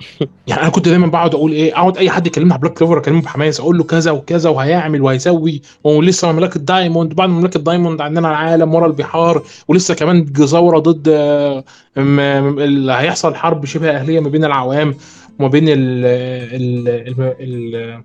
[0.48, 3.22] يعني أنا كنت دايما بقعد أقول إيه أقعد أي حد يكلمني على بلاك كلوفر أكلمه
[3.22, 8.74] بحماس أقول له كذا وكذا وهيعمل وهيسوي ولسه مملكة دايموند بعد مملكة دايموند عندنا العالم
[8.74, 11.08] ورا البحار ولسه كمان جزوره ضد
[11.98, 14.94] اللي هيحصل حرب شبه أهلية ما بين العوام
[15.38, 16.04] وما بين ال
[16.54, 18.02] ال ال ال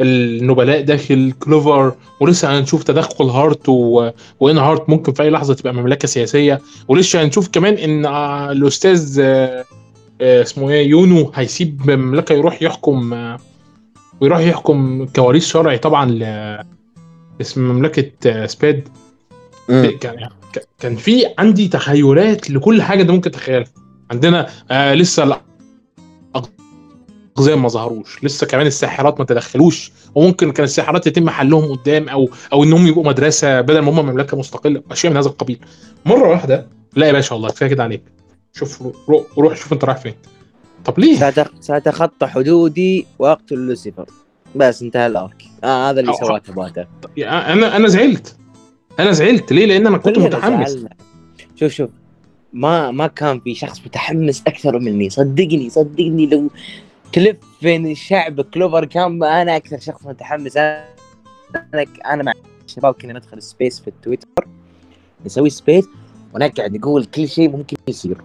[0.00, 4.10] النبلاء داخل كلوفر ولسه هنشوف تدخل هارت و...
[4.40, 9.20] وإن هارت ممكن في أي لحظة تبقى مملكة سياسية ولسه هنشوف كمان إن آه، الأستاذ
[9.20, 9.64] آه،
[10.22, 13.38] اسمه إيه؟ يونو هيسيب مملكة يروح يحكم آه،
[14.20, 16.22] ويروح يحكم كوارث شرعي طبعا ل
[17.40, 18.88] اسم مملكة آه، سباد.
[20.00, 20.28] كان
[20.78, 23.68] كان في عندي تخيلات لكل حاجة أنت ممكن تتخيلها.
[24.10, 25.22] عندنا آه لسه
[26.34, 28.24] الأقزام ما ظهروش.
[28.24, 29.92] لسه كمان الساحرات ما تدخلوش.
[30.14, 34.36] وممكن كان الساحرات يتم حلهم قدام أو أو إنهم يبقوا مدرسة بدل ما هم مملكة
[34.36, 34.82] مستقلة.
[34.90, 35.58] أشياء من هذا القبيل.
[36.06, 38.02] مرة واحدة لا يا باشا والله كفاية كده عليك.
[38.52, 38.82] شوف
[39.38, 40.14] روح, شوف انت رايح فين.
[40.84, 44.06] طب ليه؟ سأتخ- ساتخطى حدودي وأقتل لوسيفر.
[44.56, 45.44] بس انتهى الأرك.
[45.64, 46.86] آه هذا اللي سواه ثباته
[47.18, 48.36] أنا أنا زعلت.
[48.98, 49.52] أنا زعلت.
[49.52, 50.70] ليه؟ لأن أنا كنت متحمس.
[50.70, 50.90] زعلنا.
[51.56, 51.90] شوف شوف.
[52.52, 55.10] ما ما كان في شخص متحمس أكثر مني.
[55.10, 56.50] صدقني صدقني لو
[57.12, 60.56] تلف بين الشعب كلوفر كان أنا أكثر شخص متحمس.
[60.56, 60.84] أنا
[62.06, 62.32] أنا, مع
[62.66, 64.48] الشباب كنا ندخل space في التويتر.
[65.26, 65.84] نسوي space
[66.34, 68.18] ونقعد نقول كل شيء ممكن يصير.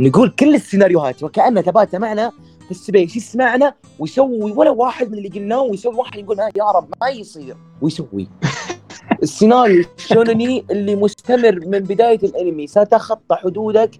[0.00, 2.30] نقول كل السيناريوهات وكانه تاباتا معنا
[2.64, 3.16] في ال space.
[3.16, 7.56] يسمعنا ويسوي ولا واحد من اللي قلناه ويسوي واحد يقول "آه يا رب ما يصير.
[7.82, 8.28] ويسوي.
[9.22, 12.66] السيناريو الشونني اللي مستمر من بداية الانمي.
[12.66, 13.90] سأتخطى حدودك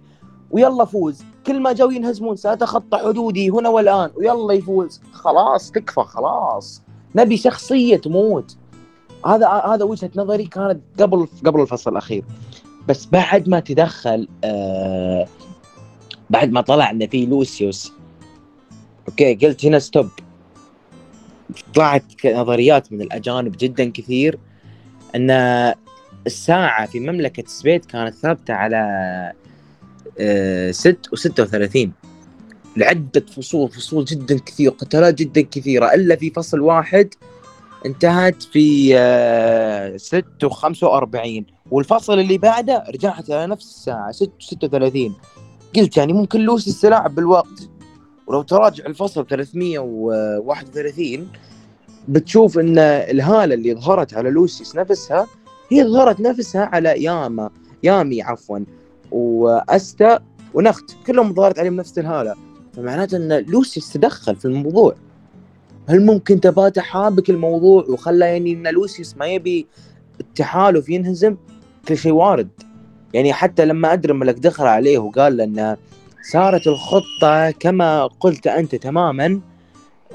[0.51, 1.21] ويلا فوز.
[1.47, 5.01] كل ما جو ينهزمون سأتخطى حدودي هنا والآن ويلا يفوز.
[5.13, 6.81] خلاص تكفى خلاص.
[7.15, 8.57] نبي شخصية تموت.
[9.25, 12.23] هذا هذا وجهة نظري كانت قبل قبل الفصل الأخير.
[12.87, 15.27] بس بعد ما تدخل آه
[16.29, 17.93] بعد ما طلع إن في لوسيوس
[19.07, 20.09] okay قلت هنا stop
[21.75, 24.39] طلعت نظريات من الأجانب جدا كثير
[25.15, 25.31] إن
[26.27, 29.33] الساعة في مملكة سبيد كانت ثابتة على
[30.19, 31.89] آه، 6 و36
[32.77, 37.13] لعدة فصول فصول جدا كثير قتالات جدا كثيرة إلا في فصل واحد
[37.85, 45.11] انتهت في آه، 6 و45 والفصل اللي بعده رجعت على نفس الساعة 6 و36
[45.75, 47.69] قلت يعني ممكن لوسي استلعب بالوقت.
[48.27, 51.27] ولو تراجع الفصل 331
[52.07, 55.27] بتشوف إن الهالة اللي ظهرت على لوسيس نفسها
[55.69, 57.49] هي ظهرت نفسها على ياما
[57.83, 58.59] يامي عفوا
[59.11, 60.19] واستا
[60.53, 60.91] ونخت.
[61.07, 62.35] كلهم ظهرت عليهم نفس الهالة.
[62.73, 64.95] فمعناته إن لوسيس تدخل في الموضوع.
[65.87, 69.67] هل ممكن تباتا حابك الموضوع وخلى يعني إن لوسيس ما يبي
[70.19, 71.37] التحالف ينهزم؟
[71.89, 72.49] كل شيء وارد.
[73.13, 75.75] يعني حتى لما ادرملك دخل عليه وقال له إن
[76.31, 79.41] صارت الخطة كما قلت أنت تماما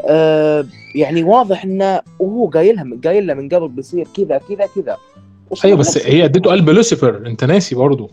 [0.08, 4.96] آه يعني واضح انه وهو قايلها قايل له من قبل بيصير كذا كذا كذا.
[5.64, 8.10] أيوه بس هي اديته قلب لوسيفر أنت ناسي برضه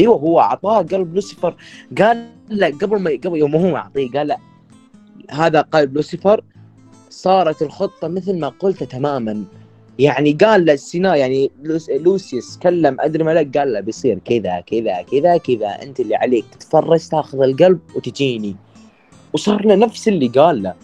[0.00, 1.54] أيوه هو أعطاه قلب لوسيفر.
[1.98, 4.36] قال له قبل ما قبل يوم هو معطيه قال له
[5.30, 6.44] هذا قلب لوسيفر
[7.10, 9.44] صارت الخطة مثل ما قلت تماما.
[9.98, 15.02] يعني قال له السينا يعني لوس- لوسيوس كلم أدري ملك قال له بيصير كذا كذا
[15.02, 16.44] كذا كذا أنت اللي عليك.
[16.58, 18.56] تتفرج تاخذ القلب وتجيني.
[19.32, 20.74] وصار له نفس اللي قال له.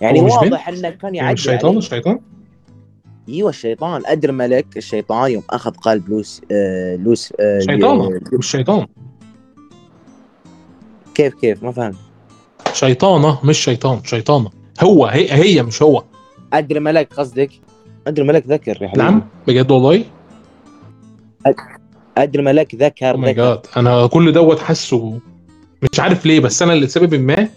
[0.00, 1.76] يعني واضح إنه كان يعدل الشيطان.
[1.76, 2.20] الشيطان؟
[3.28, 4.02] أيوه الشيطان.
[4.06, 7.58] أدري ملك الشيطان يوم أخذ قلب لوس آه لوس آه
[8.40, 8.86] شيطان؟
[11.14, 11.96] كيف كيف؟ ما فهمت.
[12.72, 14.50] شيطانة مش شيطان شيطانة.
[14.82, 16.04] هو هي هي مش هو.
[16.52, 17.50] أدري ملك قصدك؟
[18.06, 19.02] ادري ملك ذكر يا حبيبي.
[19.04, 20.04] نعم بجد والله؟
[22.18, 23.42] ادري ملك ذكر ماي ذكر.
[23.42, 25.18] جاد أنا كل دوت حاسه
[25.92, 27.48] مش عارف ليه بس أنا لسبب ما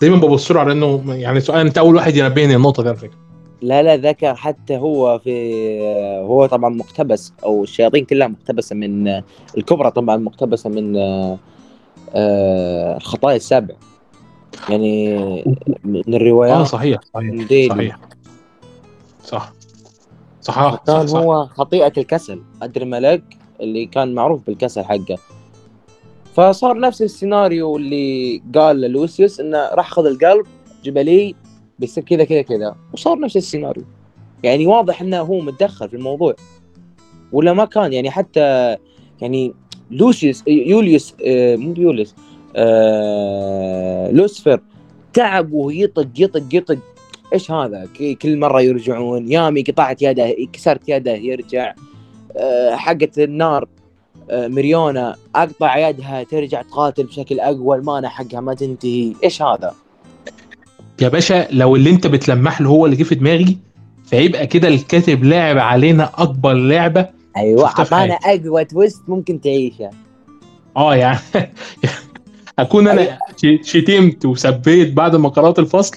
[0.00, 3.24] دايما ببص له على إنه يعني سؤال أنت أول واحد ينبهني النقطه دي على فكرة.
[3.62, 5.80] لا لا ذكر حتى هو في
[6.20, 9.22] هو طبعا مقتبس أو الشياطين كلها مقتبسة من
[9.58, 11.38] الكبرى طبعا مقتبسة من آه،
[12.14, 13.74] آه، الخطايا السبع
[14.68, 15.16] يعني
[15.84, 16.56] من الروايات.
[16.56, 17.98] آه صحيح صحيح صحيح.
[19.24, 19.52] صح.
[20.44, 21.18] صح كان صح.
[21.18, 22.42] هو خطيئة الكسل.
[22.62, 23.22] أدري
[23.60, 25.18] اللي كان معروف بالكسل حقه.
[26.34, 30.46] فصار نفس السيناريو اللي قال لوسيوس إنه راح خذ القلب
[30.84, 31.34] جبلي
[31.78, 32.76] بيصير كذا كذا كذا.
[32.92, 33.84] وصار نفس السيناريو.
[34.42, 36.34] يعني واضح إنه هو متدخل في الموضوع.
[37.32, 38.76] ولا ما كان يعني حتى
[39.20, 39.54] يعني
[39.90, 42.14] لوسيوس يوليوس آه، مو يوليوس
[42.56, 44.60] آه لوسفر
[45.12, 46.78] تعب ويطق يطق يطق.
[47.32, 47.88] إيش هذا؟
[48.22, 49.32] كل مرة يرجعون.
[49.32, 51.74] يامي قطعت يده كسرت يده يرجع.
[52.36, 53.68] أه حقت النار
[54.30, 57.76] أه مريونا أقطع يدها ترجع تقاتل بشكل أقوى.
[57.76, 59.12] المانا حقها ما تنتهي.
[59.24, 59.74] إيش هذا؟
[61.02, 63.58] يا باشا لو اللي أنت بتلمح له هو اللي جه في دماغي
[64.04, 69.90] فيبقى كده الكاتب لاعب علينا أكبر لعبة أيوه اعطانا أقوى twist ممكن تعيشها
[70.76, 71.18] آه يعني.
[72.58, 73.62] أكون أنا أيوة.
[73.62, 75.96] شتمت وسبيت بعد ما قرأت الفصل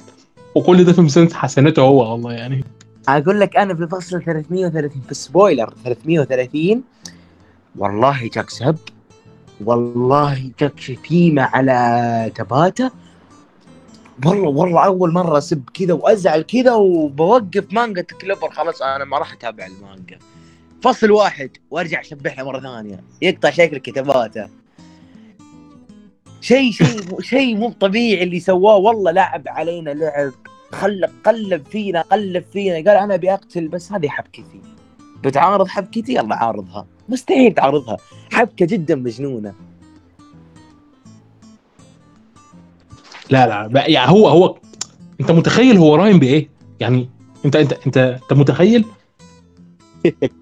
[0.57, 2.63] وكل ده في ميزان حسناته هو والله يعني.
[3.07, 6.83] أقول لك أنا في الفصل 330 في spoiler 330
[7.75, 8.77] والله جاك سب
[9.65, 12.91] والله جاك شتيمة على تاباتا.
[14.25, 19.33] والله والله أول مرة أسب كذا وأزعل كذا وبوقف مانجا كليبر خلاص أنا ما راح
[19.33, 20.19] أتابع المانجا.
[20.81, 23.03] فصل واحد وأرجع اشبح له مرة ثانية.
[23.21, 24.47] يقطع شكل كتاباته.
[26.41, 28.75] شيء شيء شيء مو طبيعي اللي سواه.
[28.75, 30.31] والله لعب علينا لعب.
[30.71, 32.75] خلى قلب فينا قلب فينا.
[32.75, 34.61] قال أنا أبي أقتل بس هذه حبكتي
[35.23, 36.85] بتعارض حبكتي يلا عارضها.
[37.09, 37.97] مستحيل تعارضها.
[38.31, 39.53] حبكة جدا مجنونة.
[43.29, 44.57] لا لا يعني هو هو
[45.21, 47.09] أنت متخيل هو راين بإيه؟ يعني
[47.45, 48.85] أنت أنت أنت أنت متخيل؟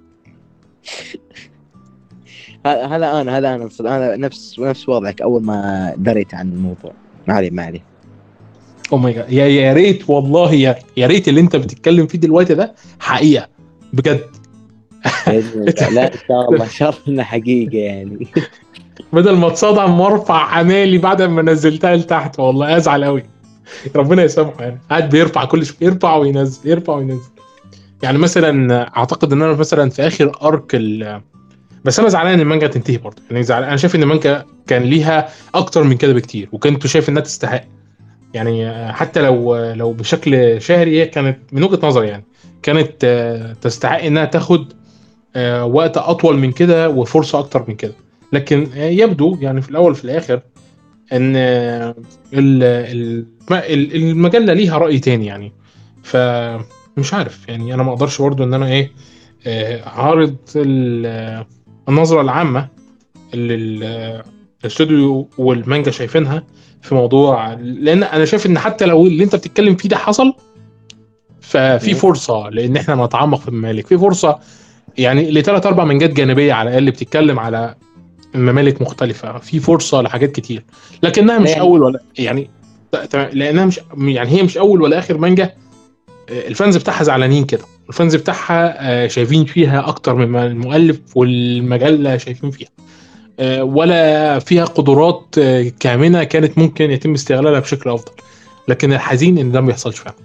[2.66, 6.94] هذا أنا هذا أنا أنا نفس نفس وضعك أول ما دريت عن الموضوع؟
[7.28, 7.82] ما علي ما علي.
[8.94, 12.54] oh my God يا يا ريت والله يا يا ريت اللي أنت بتتكلم فيه دلوقتي
[12.54, 13.48] ده حقيقة.
[13.94, 14.24] بجد.
[15.28, 15.90] لا إن شاء
[16.50, 16.64] الله.
[16.64, 18.28] إن شاء الله حقيقة يعني.
[19.14, 22.40] بدل ما اتصدم وارفع حمالي بعد ما نزلتها لتحت.
[22.40, 23.24] والله أزعل قوي
[23.96, 24.80] ربنا يسامحه يعني.
[24.90, 25.78] قاعد بيرفع كل شوية.
[25.82, 27.30] يرفع وينزل يرفع وينزل.
[28.04, 30.76] يعني مثلا أعتقد إن أنا مثلا في آخر أرك
[31.86, 33.22] بس أنا زعلان إن المانجا تنتهي برضه.
[33.32, 37.22] يعني زعلان أنا شايف إن المانجا كان ليها أكتر من كده بكتير وكنت شايف إنها
[37.22, 37.62] تستحق.
[38.34, 42.26] يعني حتى لو لو بشكل شهري هي كانت من وجهة نظري يعني
[42.64, 43.06] كانت
[43.62, 44.74] تستحق إنها تاخد
[45.36, 47.94] آه، وقت أطول من كده وفرصة أكتر من كده.
[48.34, 50.42] لكن يبدو يعني في الأول وفي الآخر
[51.14, 51.36] إن
[53.96, 55.54] المجله ليها رأي تاني يعني.
[56.04, 58.92] فمش عارف يعني أنا ما أقدرش برضو إن أنا إيه
[59.48, 60.36] آه، عارض
[61.90, 62.68] النظرة العامة
[63.34, 64.24] اللي
[64.64, 66.44] الاستوديو والمانجا شايفينها
[66.82, 70.34] في موضوع لأن أنا شايف إن حتى لو اللي أنت بتتكلم فيه ده حصل
[71.42, 73.88] ففي فرصة لأن إحنا نتعمق في الممالك.
[73.88, 74.40] في فرصة
[74.98, 77.76] يعني لثلاث أربع منجات جانبية على الأقل بتتكلم على
[78.36, 79.38] ممالك مختلفة.
[79.38, 80.66] في فرصة لحاجات كتير.
[81.04, 82.50] لكنها مش أول ولا يعني
[83.34, 85.54] لأنها مش يعني هي مش أول ولا آخر مانجا
[86.30, 87.64] الفانز بتاعها زعلانين كده.
[87.90, 92.70] الفانز بتاعها آه، شايفين فيها أكتر مما المؤلف والمجلة شايفين فيها.
[93.40, 98.12] آه، ولا فيها قدرات آه، كامنة كانت ممكن يتم استغلالها بشكل أفضل.
[98.68, 100.16] لكن الحزين إن ده ما بيحصلش فعلا.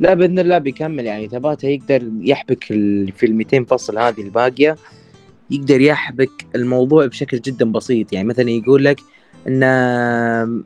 [0.00, 1.06] لا بإذن الله بيكمل.
[1.06, 4.76] يعني تباتا يقدر يحبك في ال 200 فصل هذه الباقية
[5.50, 8.12] يقدر يحبك الموضوع بشكل جدا بسيط.
[8.12, 9.00] يعني مثلا يقول لك
[9.48, 9.62] إن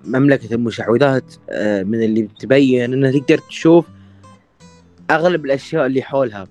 [0.04, 1.34] مملكة المشعوذات
[1.86, 3.84] من اللي تبين إنه تقدر تشوف
[5.10, 6.46] أغلب الأشياء اللي حولها.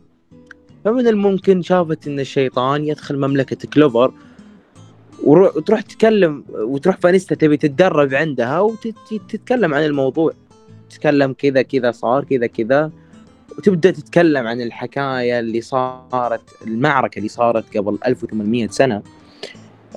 [0.85, 4.13] فمن الممكن شافت إن الشيطان يدخل مملكة كلوفر
[5.23, 10.33] وتروح تتكلم وتروح فانيستا تبي تتدرب عندها وتتكلم عن الموضوع.
[10.89, 12.91] تتكلم كذا كذا صار كذا كذا.
[13.57, 19.01] وتبدأ تتكلم عن الحكاية اللي صارت المعركة اللي صارت قبل 1800 سنة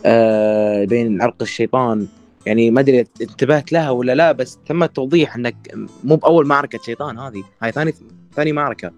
[0.06, 2.06] آه بين عرق الشيطان.
[2.46, 5.56] يعني ما أدري انتبهت لها ولا لا بس تم التوضيح إنك
[6.04, 7.44] مو بأول معركة شيطان هذه.
[7.62, 7.94] هاي ثاني
[8.36, 8.92] ثاني معركة.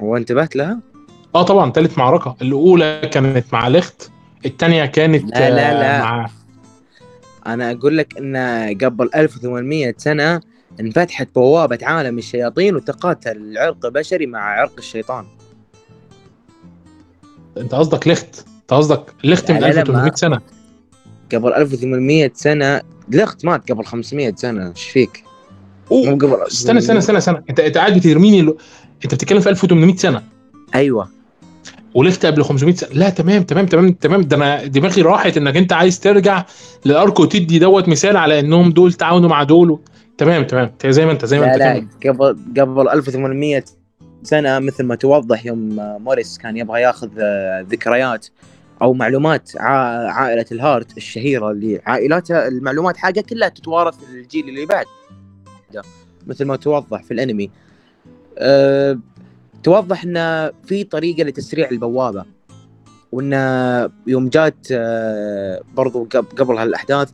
[0.00, 0.80] وانتبهت لها؟
[1.34, 2.36] آه طبعا ثالث معركة.
[2.42, 4.10] الأولى كانت مع لخت
[4.46, 6.00] الثانية كانت لا لا لا.
[6.00, 6.30] مع
[7.46, 8.36] أنا أقول لك إن
[8.84, 10.40] قبل 1800 سنة
[10.80, 15.24] انفتحت بوابة عالم الشياطين وتقاتل عرق بشري مع عرق الشيطان.
[17.56, 20.40] أنت قصدك لخت أنت قصدك لخت من 1800 سنة؟
[21.34, 25.24] قبل 1800 سنة لخت مات قبل 500 سنة إيش فيك؟
[25.90, 26.42] قبل.
[26.46, 27.42] استنى استنى استنى استنى.
[27.50, 28.54] انت أنت قاعد بترميني ل...
[29.04, 30.22] أنت بتتكلم في 1800 سنة.
[30.74, 31.08] أيوه.
[31.94, 32.90] ولفت قبل 500 سنة.
[32.92, 34.22] لا تمام تمام تمام تمام.
[34.22, 36.44] ده أنا دماغي راحت إنك أنت عايز ترجع
[36.84, 39.78] لل arc وتدي دوت مثال على إنهم دول تعاونوا مع دول.
[40.18, 40.70] تمام تمام.
[40.86, 42.12] زي ما أنت زي ما لا أنت لا كمل.
[42.12, 43.64] قبل قبل 1800
[44.22, 48.26] سنة مثل ما توضح يوم موريس كان يبغى ياخذ آه، ذكريات
[48.82, 54.86] أو معلومات عائلة الهارت الشهيرة اللي عائلاتها المعلومات حاجة كلها تتوارث للجيل اللي بعد.
[56.26, 57.50] مثل ما توضح في الأنمي.
[58.38, 58.98] أه
[59.62, 62.24] توضح إن في طريقة لتسريع البوابة
[63.12, 63.32] وإن
[64.06, 67.10] يوم جات أه برضو قب- قبل هالأحداث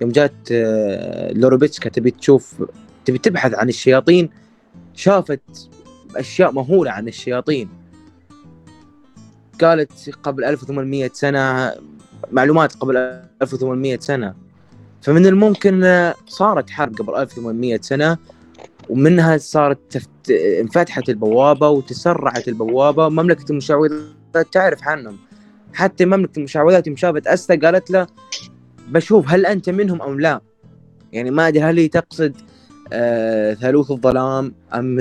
[0.00, 2.62] يوم جات أه لوروبيتسكا تبي تشوف
[3.04, 4.30] تبي تبحث عن الشياطين
[4.94, 5.68] شافت
[6.16, 7.68] أشياء مهولة عن الشياطين.
[9.60, 11.74] قالت قبل 1800 سنة
[12.32, 12.96] معلومات قبل
[13.42, 14.34] 1800 سنة.
[15.02, 18.18] فمن الممكن صارت حرب قبل 1800 سنة
[18.88, 20.30] ومنها صارت تفت...
[20.60, 23.08] انفتحت البوابة وتسرعت البوابة.
[23.08, 24.06] مملكة المشعوذات
[24.52, 25.16] تعرف عنهم.
[25.72, 28.06] حتى مملكة المشعوذات شافت أستا قالت له
[28.88, 30.40] بشوف هل أنت منهم أم لا؟
[31.12, 32.32] يعني ما أدري هل هي تقصد
[32.92, 34.98] آه ثالوث الظلام أم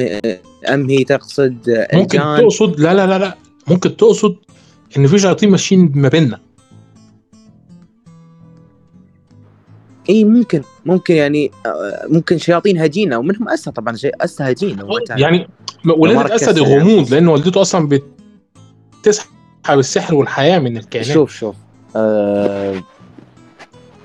[0.74, 3.38] أم هي تقصد آه، ممكن الجان؟ تقصد لا لا لا لا.
[3.68, 4.36] ممكن تقصد
[4.98, 6.39] إن في شياطين ماشيين ما بيننا.
[10.10, 10.62] إي ممكن.
[10.86, 15.47] ممكن يعني آه، ممكن شياطين هجينة ومنهم أسا طبعا شيء أسا هجينة يعني
[15.86, 16.80] ولادة اسد يعني.
[16.80, 17.89] غموض لأن والدته أصلا
[19.01, 19.30] بتسحب
[19.70, 21.12] السحر والحياة من الكائنات.
[21.12, 21.55] شوف شوف.
[21.95, 22.84] آه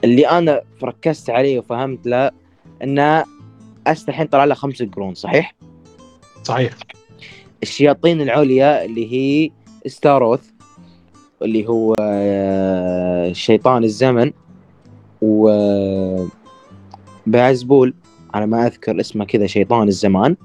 [0.04, 2.30] اللي أنا ركزت عليه وفهمت له
[2.82, 2.98] إن
[3.86, 5.54] أسا الحين طلع له خمس قرون صحيح؟
[6.44, 6.72] صحيح.
[7.62, 9.50] الشياطين العليا اللي هي
[9.86, 10.40] ستاروث
[11.42, 14.32] اللي هو آه، شيطان الزمن.
[15.22, 16.26] و
[17.26, 17.94] بعزبول
[18.34, 20.36] على ما أذكر اسمه كذا شيطان الزمان.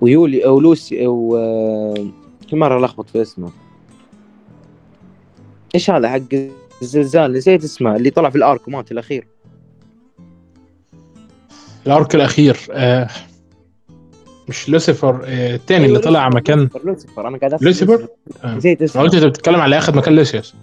[0.00, 1.30] ويولي ولوسي و
[2.50, 3.50] كل مرة لخبط في اسمه.
[5.74, 6.20] إيش هذا حق
[6.82, 9.26] الزلزال؟ نسيت اسمه اللي طلع في الأرك مات الأخير.
[11.86, 13.08] الأرك الأخير آه
[14.48, 16.68] مش لوسيفر آه التاني اللي طلع مكان.
[16.84, 18.06] لوسيفر, أنا قاعد لوسيفر؟
[18.44, 18.56] آه.
[18.56, 19.02] نسيت أنا اسمه.
[19.02, 20.54] قلت أنت بتتكلم على اخذ مكان لوسيوس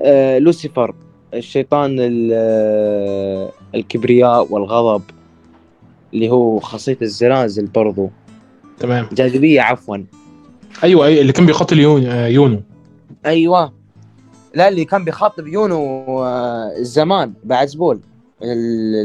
[0.00, 0.94] آه، لوسيفر.
[1.34, 5.02] الشيطان ال- الكبرياء والغضب
[6.14, 8.10] اللي هو خاصية الزلازل برضو.
[8.80, 9.08] تمام.
[9.12, 9.96] جاذبية عفوا.
[10.84, 12.60] أيوه أيوه اللي كان بيقاتل آه يونو.
[13.26, 13.72] أيوه.
[14.54, 15.76] لا اللي كان بيخاطب يونو
[16.24, 18.00] آه، الزمان بعزبول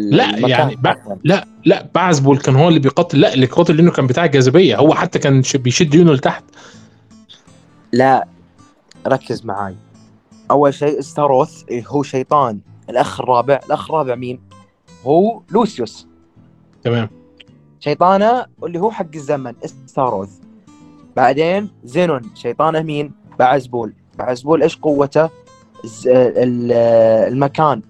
[0.10, 1.16] لا، يعني عفواً.
[1.24, 3.20] لا لا بعزبول كان هو اللي بيقاتل.
[3.20, 6.44] لا اللي قاتل لأنه كان بتاع الجاذبيه هو حتى كان بيشد يونو لتحت.
[7.94, 8.28] لا
[9.08, 9.76] ركز معاي.
[10.52, 12.60] أول شيء ستاروث إيه هو شيطان.
[12.90, 14.42] الأخ الرابع الأخ الرابع مين؟
[15.06, 16.08] هو لوسيوس.
[16.84, 17.10] تمام.
[17.80, 19.54] شيطانه اللي هو حق الزمن
[19.86, 20.30] ستاروث
[21.16, 25.30] بعدين زينون شيطانه مين؟ بعزبول بعزبول إيش قوته؟
[26.06, 27.82] المكان.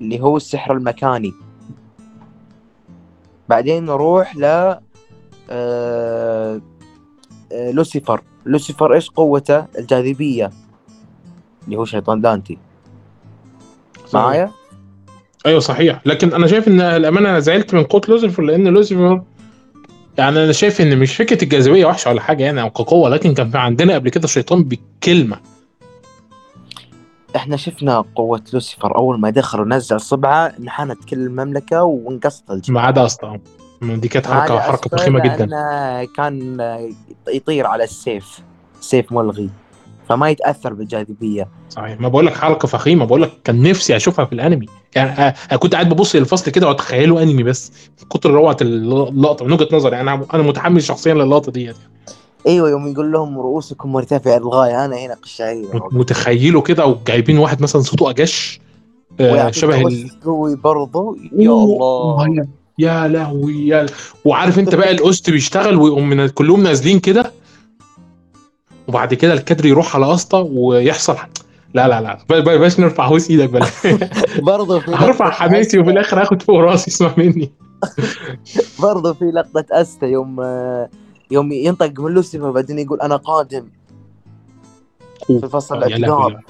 [0.00, 1.32] اللي هو السحر المكاني.
[3.48, 4.78] بعدين نروح ل آه،
[5.50, 6.60] آه،
[7.70, 8.22] لوسيفر.
[8.46, 10.50] لوسيفر إيش قوته؟ الجاذبية.
[11.64, 12.58] اللي هو شيطان دانتي.
[14.14, 14.50] معايا؟
[15.46, 16.00] أيوه صحيح.
[16.06, 19.22] لكن أنا شايف إن الأمانة أنا زعلت من قوة لوسيفر لأن لوسيفر
[20.18, 23.50] يعني أنا شايف إن مش فكرة الجاذبية وحشة ولا حاجة يعني أو كقوة لكن كان
[23.50, 25.40] في عندنا قبل كده شيطان بالكلمة
[27.36, 32.80] إحنا شفنا قوة لوسيفر أول ما دخل ونزل صبعه انحنت كل المملكة وانقصت الجبال ما
[32.80, 33.40] عدا أصلا
[33.82, 35.46] دي كانت حركه أسفل فخيمه جدا.
[36.16, 36.58] كان
[37.28, 38.38] يطير على السيف.
[38.80, 39.50] سيف ملغي.
[40.08, 41.48] فما يتأثر بالجاذبية.
[41.70, 42.00] صحيح.
[42.00, 44.66] ما بقول لك حركه فخيمة بقول لك كان نفسي أشوفها في الأنمي.
[44.96, 49.44] يعني أ- أنا كنت قاعد ببص للفصل كده وأتخيله أنمي بس من كتر روعة اللقطة
[49.44, 50.00] من وجهة نظري.
[50.00, 51.76] أنا أنا متحمس شخصيا للقطة ديت.
[52.46, 54.84] أيوه يوم يقول لهم رؤوسكم مرتفعة للغاية.
[54.84, 58.60] أنا هنا قشعريره مت- متخيله كده وجايبين واحد مثلا صوته اجش
[59.20, 60.10] آه، شبه ال...
[60.24, 62.46] قوي برضو يا الله.
[62.78, 63.86] يا- لهوي يا
[64.24, 67.32] وعارف أنت بقى الأوست بيشتغل ويقوم من كلهم نازلين كده؟
[68.88, 71.16] وبعد كده الكادر يروح على اسطى ويحصل
[71.74, 72.18] لا لا لا.
[72.28, 73.66] ب- ب- باش نرفع هوس إيدك بلا
[74.52, 77.52] برضو في هرفع حماسي وفي الآخر هاخد فوق راسي اسمع مني.
[78.82, 80.40] برضو في لقطة استا يوم
[81.30, 83.64] يوم ينطق من لوسيفر بعدين يقول أنا قادم.
[85.26, 85.86] في فصل آه،.
[85.86, 86.40] الاعتقاب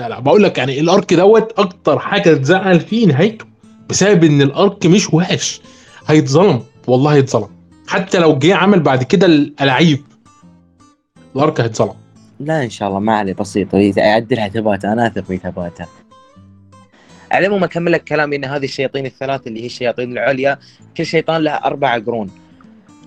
[0.00, 0.20] لا لا.
[0.20, 3.44] بقول لك يعني الأرك دوت أكتر حاجة تزعل فيه نهايته
[3.90, 5.60] بسبب إن الأرك مش وحش.
[6.06, 6.62] هيتظلم.
[6.86, 7.48] والله هيتظلم.
[7.88, 9.98] حتى لو جه عمل بعد كده الالعاب
[11.36, 11.94] الارك هيتظلم
[12.40, 15.88] لا إن شاء الله ما عليه بسيطه يعدلها ثباتها أنا أثق في ثباتها
[17.32, 20.58] على العموم أكمل لك كلامي إن هذه الشياطين الثلاث اللي هي الشياطين العليا
[20.96, 22.30] كل شيطان له أربع قرون.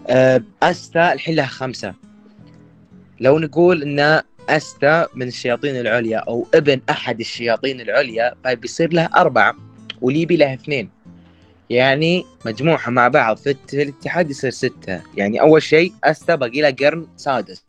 [0.08, 1.94] أه، أستا الحين لها خمسة.
[3.20, 9.56] لو نقول إن أستا من الشياطين العليا أو ابن أحد الشياطين العليا فبيصير له أربعة
[10.02, 10.90] وليبي له اثنين.
[11.70, 15.02] يعني مجموعها مع بعض في, الاتحاد يصير ستة.
[15.18, 17.64] يعني أول شيء أستا باقي له قرن سادس.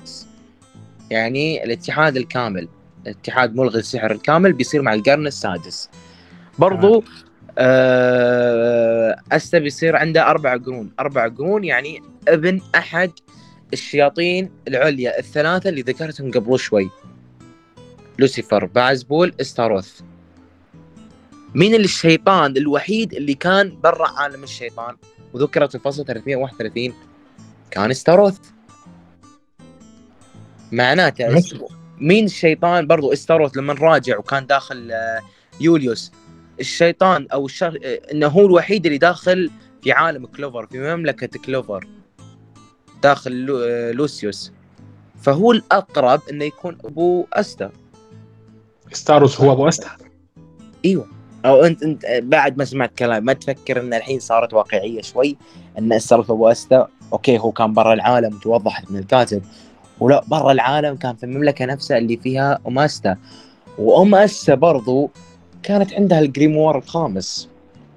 [1.10, 2.68] يعني الاتحاد الكامل
[3.06, 5.90] الاتحاد ملغي السحر الكامل بيصير مع القرن السادس.
[6.58, 7.04] برضو
[7.58, 9.16] آه.
[9.32, 10.90] أستا بيصير عنده أربع قرون.
[11.00, 13.10] أربع قرون يعني ابن أحد
[13.72, 16.90] الشياطين العليا الثلاثة اللي ذكرتهم قبل شوي.
[18.18, 20.00] لوسيفر بعزبول إستاروث.
[21.54, 24.96] مين الشيطان الوحيد اللي كان برا عالم الشيطان؟
[25.32, 26.92] وذكرت في الفصل 331
[27.70, 28.38] كان إستاروث.
[30.74, 31.42] معناته.
[31.98, 35.20] مين الشيطان برضو استاروث لما راجع وكان داخل آه،
[35.60, 36.12] يوليوس.
[36.60, 37.78] الشيطان أو الشر...
[37.84, 39.50] آه، إنه هو الوحيد اللي داخل
[39.82, 41.86] في عالم كلوفر في مملكة كلوفر
[43.02, 43.58] داخل لو...
[43.58, 44.52] آه، لوسيوس.
[45.22, 47.70] فهو الأقرب إنه يكون أبو استا
[48.92, 49.90] ستاروس هو أبو استا
[50.84, 51.06] إيوه.
[51.44, 55.36] أو انت أنت بعد ما سمعت كلام ما تفكر إن الحين صارت واقعية شوي
[55.78, 59.42] إن استرث أبو أستا okay هو كان برا العالم توضحت من الكاتب.
[60.00, 63.16] ولا برا العالم كان في المملكة نفسها اللي فيها أم أستا.
[63.78, 65.10] وأم أستا برضو
[65.62, 67.48] كانت عندها ال grimoire الخامس.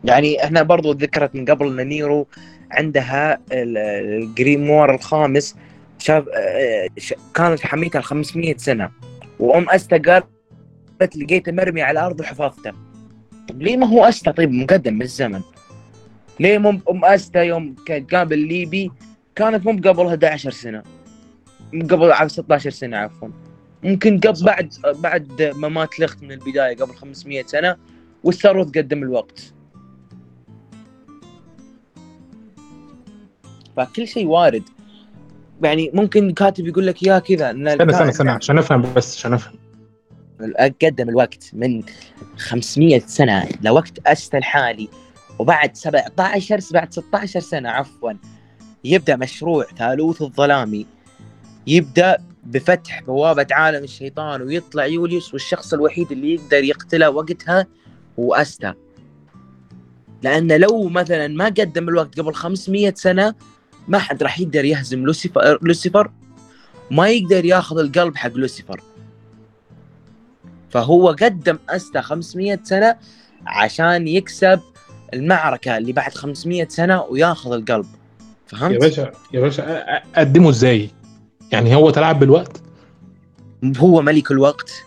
[0.04, 2.28] يعني إحنا برضو ذكرت من قبل إن نيرو
[2.72, 3.78] عندها ال-
[4.24, 5.56] ال grimoire الخامس.
[6.00, 6.26] شاف
[7.34, 8.92] كانت حميتها ال 500 سنة.
[9.40, 12.72] وأم أستا قالت لقيته مرمي على الأرض وحفظته
[13.50, 15.42] طب ليه ما هو أستا طيب مقدم بالزمن
[16.40, 18.92] ليه مو أم أستا يوم كانت قابل ليبي
[19.36, 20.84] كانت مو قبلها 11 سنة؟
[21.74, 23.28] قبل عام 16 سنة عفوا.
[23.84, 27.76] ممكن قبل بعد بعد ما مات لخت من البداية قبل 500 سنة
[28.24, 29.54] والثروت قدم الوقت.
[33.78, 34.64] فكل شيء وارد.
[35.64, 39.18] يعني ممكن كاتب يقول لك يا كذا إن استنى استنى الكا- استنى عشان أفهم بس
[39.18, 39.54] عشان أفهم.
[40.84, 41.84] قدم الوقت من
[42.38, 44.88] 500 سنة لوقت استا الحالي
[45.40, 48.12] وبعد 17 بعد 16 سنة عفوا
[48.84, 50.86] يبدأ مشروع ثالوث الظلامي.
[51.68, 57.68] يبدأ بفتح بوابة عالم الشيطان ويطلع يوليوس والشخص الوحيد اللي يقدر يقتله وقتها
[58.20, 58.74] هو أستا
[60.24, 63.36] لأن لو مثلا ما قدم الوقت قبل 500 سنة
[63.88, 66.12] ما حد راح يقدر يهزم لوسيفر لوسيفر
[66.92, 68.82] ما يقدر ياخذ القلب حق لوسيفر
[70.70, 72.96] فهو قدم أستا 500 سنة
[73.46, 74.60] عشان يكسب
[75.14, 80.50] المعركة اللي بعد 500 سنة وياخذ القلب يا فهمت؟ باشا يا باشا أ- أ- قدمه
[80.50, 80.90] إزاي؟
[81.52, 82.62] يعني هو تلاعب بالوقت؟
[83.78, 84.84] هو ملك الوقت.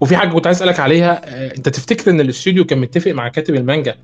[0.00, 3.54] وفي حاجة كنت عايز أسألك عليها آه، أنت تفتكر إن الاستوديو كان متفق مع كاتب
[3.54, 3.96] المانجا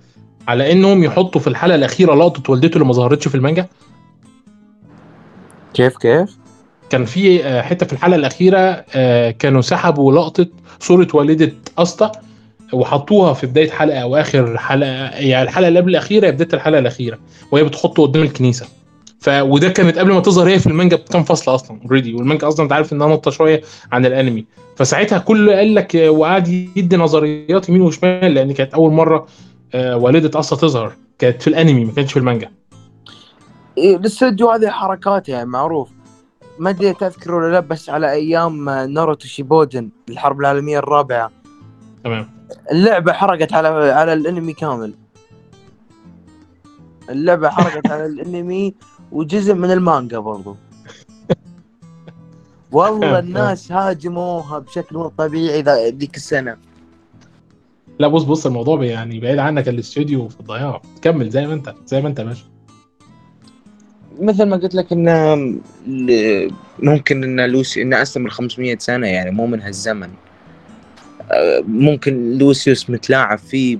[0.49, 3.66] على إنهم يحطوا في الحلقة الأخيرة لقطة والدته اللي ما ظهرتش في المانجا؟
[5.74, 6.36] كيف كيف؟
[6.90, 10.47] كان في آه، حتة في الحلقة الأخيرة آه، كانوا سحبوا لقطة
[10.80, 12.12] صورة والدة استا
[12.72, 16.78] وحطوها في بداية حلقة أو آخر حلقة يعني الحلقة اللي قبل الأخيرة هي بداية الحلقة
[16.78, 17.18] الأخيرة
[17.53, 18.66] وهي بتحطه قدام الكنيسة.
[19.27, 22.64] ف وده كانت قبل ما تظهر هي في المانجا بكام فصل أصلا already والمانجا أصلا
[22.64, 23.62] أنت عارف إنها ناطة شوية
[23.93, 24.47] عن الأنمي.
[24.77, 29.27] فساعتها كل قال لك آه، وقعد يدي نظريات يمين وشمال لأن كانت أول مرة
[29.74, 30.93] آه، والدة استا تظهر.
[31.18, 32.51] كانت في الأنمي ما كانتش في المانجا.
[33.79, 35.89] إيه، الاستوديو هذه حركات يعني معروف.
[36.59, 41.31] ما أدري تذكر ولا لا بس على أيام ناروتو شيبودن الحرب العالمية الرابعة.
[42.05, 42.31] تمام.
[42.72, 44.95] اللعبة حرقت على على الأنمي كامل.
[47.11, 48.74] اللعبة حرقت على الأنمي.
[49.13, 50.57] وجزء من المانجا برضو.
[52.73, 56.57] والله الناس هاجموها بشكل مو طبيعي ذيك السنة.
[57.99, 60.83] لا بص بص الموضوع يعني بعيد عنك الاستوديو في الضياع.
[61.03, 62.45] كمل زي ما انت زي ما انت باشا
[64.21, 65.35] مثل ما قلت لك انه
[66.79, 70.11] ممكن إن لوسي إن استمر 500 سنة يعني مو من هالزمن.
[71.33, 73.79] أه، ممكن لوسيوس متلاعب فيه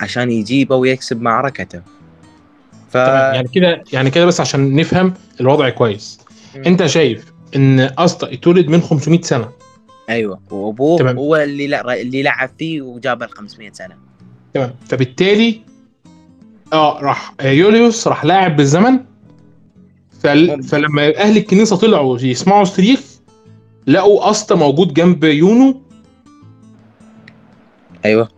[0.00, 1.82] عشان يجيبه ويكسب معركته.
[2.88, 6.20] ف يعني كده يعني كده بس عشان نفهم الوضع كويس.
[6.56, 6.62] مم.
[6.66, 9.48] انت شايف ان اسطى اتولد من 500 سنة؟
[10.10, 10.40] أيوه.
[10.50, 11.16] وابوه تمام.
[11.18, 13.94] هو اللي لع- اللي لعب فيه وجابه ال 500 سنة.
[14.54, 14.74] تمام.
[14.88, 15.60] فبالتالي
[16.72, 18.98] آه راح يوليوس راح لاعب بالزمن.
[20.22, 20.62] فل...
[20.62, 23.00] فلما أهل الكنيسة طلعوا يسمعوا صريخ
[23.86, 25.82] لقوا اسطى موجود جنب يونو.
[28.04, 28.28] أيوه.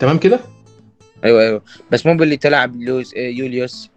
[0.00, 0.40] تمام كده؟
[1.24, 1.62] أيوه أيوه.
[1.90, 3.90] بس مو باللي تلاعب لوس آه، يوليوس.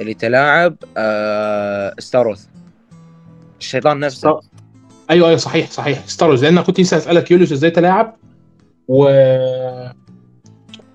[0.00, 2.44] اللي تلاعب آه ستاروث
[3.60, 4.18] الشيطان نفسه.
[4.18, 4.40] ستار-
[5.10, 6.06] أيوه أيوه صحيح صحيح.
[6.06, 8.16] ستاروز لأن كنت لسه اسالك يوليوس إزاي تلاعب
[8.88, 9.06] و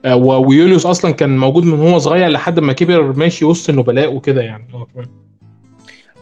[0.05, 4.13] آه، و- ويوليوس أصلا كان موجود من هو صغير لحد ما كبر ماشي وسط النبلاء
[4.15, 4.67] وكده يعني.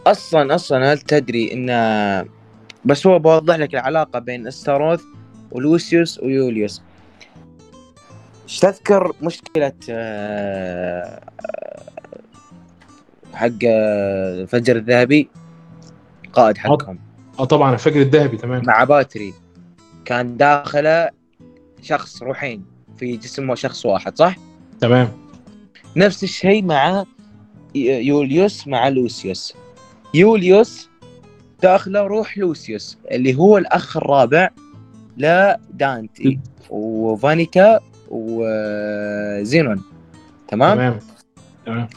[0.06, 1.66] أصلا أصلا هل تدري إن
[2.84, 5.02] بس هو بوضح لك العلاقة بين استاروث
[5.50, 6.82] ولوسيوس ويوليوس.
[8.58, 11.20] تذكر مشكلة آه،
[13.34, 15.28] حق آه، الفجر الذهبي؟
[16.32, 16.98] قائد حقهم.
[17.38, 18.62] آه طبعا الفجر الذهبي تمام.
[18.66, 19.34] مع باتري.
[20.04, 21.10] كان داخله
[21.82, 22.64] شخص روحين
[22.98, 24.36] في جسم شخص واحد صح؟
[24.80, 25.08] تمام.
[25.96, 27.04] نفس الشيء مع
[27.74, 29.54] يوليوس مع لوسيوس.
[30.14, 30.88] يوليوس
[31.62, 34.48] داخله روح لوسيوس اللي هو الأخ الرابع
[35.16, 36.40] لدانتي.
[36.70, 37.80] وفانيكا
[38.10, 39.82] وزينون.
[40.48, 40.98] تمام؟ تمام.
[41.66, 41.88] تمام.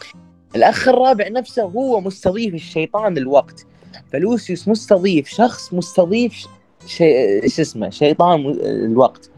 [0.55, 3.65] الأخ الرابع نفسه هو مستضيف الشيطان الوقت.
[4.11, 6.45] فلوسيوس مستضيف شخص مستضيف
[6.87, 9.29] شيء شو اسمه شيطان الوقت.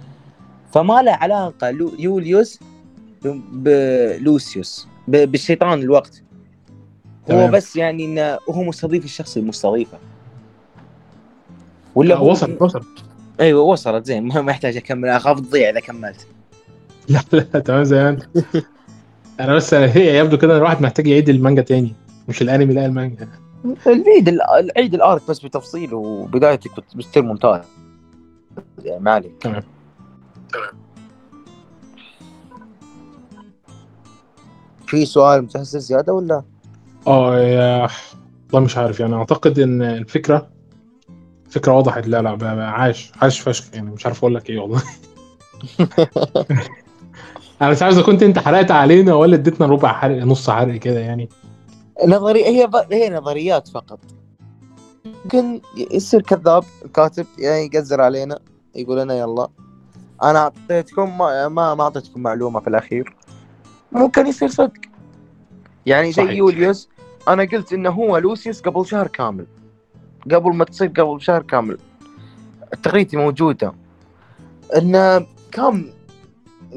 [0.74, 2.60] فما له علاقة لو- يوليوس
[3.52, 6.22] بلوسيوس ب- بالشيطان الوقت.
[7.24, 7.52] هو تمام.
[7.52, 9.98] بس يعني إنه هو مستضيف الشخص المستضيفة.
[11.96, 12.84] ولا آه، وصل وصل.
[13.40, 16.28] إيوه وصلت زين ما ما يحتاج أكمل أخاف تضيع إذا كملت.
[17.10, 18.24] لا لا تمام زي ما انت.
[19.40, 21.94] أنا بس هي يبدو كده الواحد محتاج يعيد المانجا تاني
[22.28, 23.28] مش الأنمي لا المانجا.
[23.88, 24.30] العيد
[24.60, 27.62] العيد الأرك بس بتفصيل وبدايتك بت- بتصير ممتاز.
[28.84, 29.32] يعني ما عليك.
[29.42, 29.64] تمام.
[34.88, 36.44] في سؤال مسلسل زيادة ولا؟
[37.08, 37.88] آه يا
[38.54, 40.50] والله مش عارف يعني أعتقد إن الفكرة
[41.50, 44.84] فكرة وضحت لا لا عاش عاش فشخ يعني مش عارف أقول لك إيه والله.
[47.62, 51.00] أنا مش عارف اذا كنت أنت حرقت علينا ولا اديتنا ربع حرق نص حرق كده
[51.00, 51.30] يعني.
[52.06, 52.76] نظري هي ب...
[52.76, 54.00] هي نظريات فقط.
[55.06, 58.40] ممكن يصير كذاب الكاتب يعني يقزر علينا
[58.76, 59.48] يقول لنا يلا.
[60.24, 63.16] أنا أعطيتكم ما ما, ما أعطيتكم معلومة في الأخير.
[63.92, 64.82] ممكن يصير صدق.
[65.86, 66.32] يعني زي صحيح.
[66.32, 66.90] يوليوس
[67.28, 69.46] أنا قلت إنه هو لوسيوس قبل شهر كامل.
[70.32, 71.78] قبل ما تصير قبل شهر كامل.
[72.84, 73.74] تغريدتي موجودة.
[74.78, 75.94] إنه كان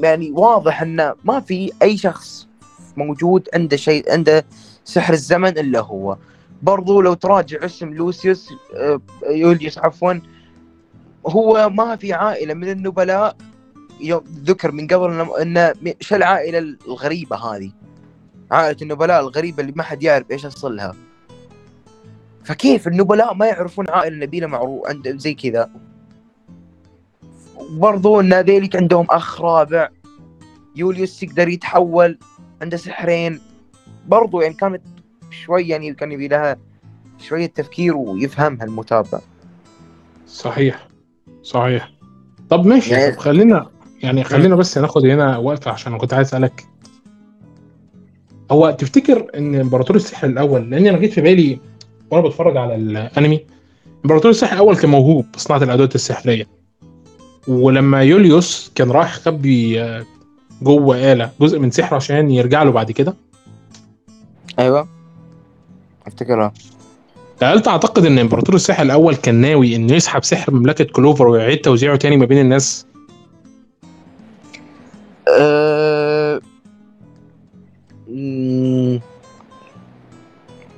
[0.03, 2.47] يعني واضح انه ما في أي شخص
[2.97, 4.45] موجود عنده شيء عنده
[4.85, 6.17] سحر الزمن إلا هو.
[6.61, 10.13] برضو لو تراجع اسم لوسيوس آه، يوليوس عفوا
[11.27, 13.35] هو ما في عائلة من النبلاء
[14.43, 17.71] ذكر من قبل إنه- ان شو العائلة الغريبة هذه؟
[18.51, 20.95] عائلة النبلاء الغريبة اللي ما حد يعرف إيش اصلها
[22.43, 25.69] فكيف النبلاء ما يعرفون عائلة نبيلة معروف عند زي كذا؟
[27.69, 29.89] برضو أن ذيلك عندهم أخ رابع.
[30.75, 32.17] يوليوس يقدر يتحول
[32.61, 33.39] عنده سحرين.
[34.07, 34.81] برضو يعني كانت
[35.31, 36.57] شوي يعني كان يبي لها
[37.19, 39.19] شوية تفكير ويفهمها المتابع.
[40.27, 40.87] صحيح.
[41.43, 41.91] صحيح.
[42.49, 42.91] طب ماشي.
[42.93, 43.69] يعني- طب خلينا
[44.03, 46.65] يعني خلينا بس ناخد هنا وقفه عشان أنا كنت عايز أسألك.
[48.51, 51.59] هو تفتكر إن إمبراطور السحر الأول لأن أنا جيت في بالي
[52.11, 53.45] وأنا بتفرج على الأنمي.
[54.05, 56.58] إمبراطور السحر الأول كان موهوب بصناعه الأدوات السحرية.
[57.47, 60.05] ولما يوليوس كان رايح يخبي آه،
[60.61, 63.15] جوه آلة جزء من سحره عشان يرجع له بعد كده.
[64.59, 64.87] أيوه.
[66.07, 66.53] أفتكرها.
[67.43, 71.95] هل تعتقد إن إمبراطور السحر الأول كان ناوي إنه يسحب سحر مملكة كلوفر ويعيد توزيعه
[71.95, 72.85] تاني ما بين الناس.
[75.27, 76.41] أه...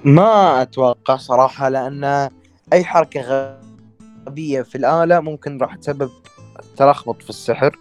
[0.04, 2.30] ما أتوقع صراحة لأن
[2.74, 3.58] أي حركة
[4.28, 6.10] غبية في الآلة ممكن راح تسبب
[6.82, 7.78] تلخبط في السحر.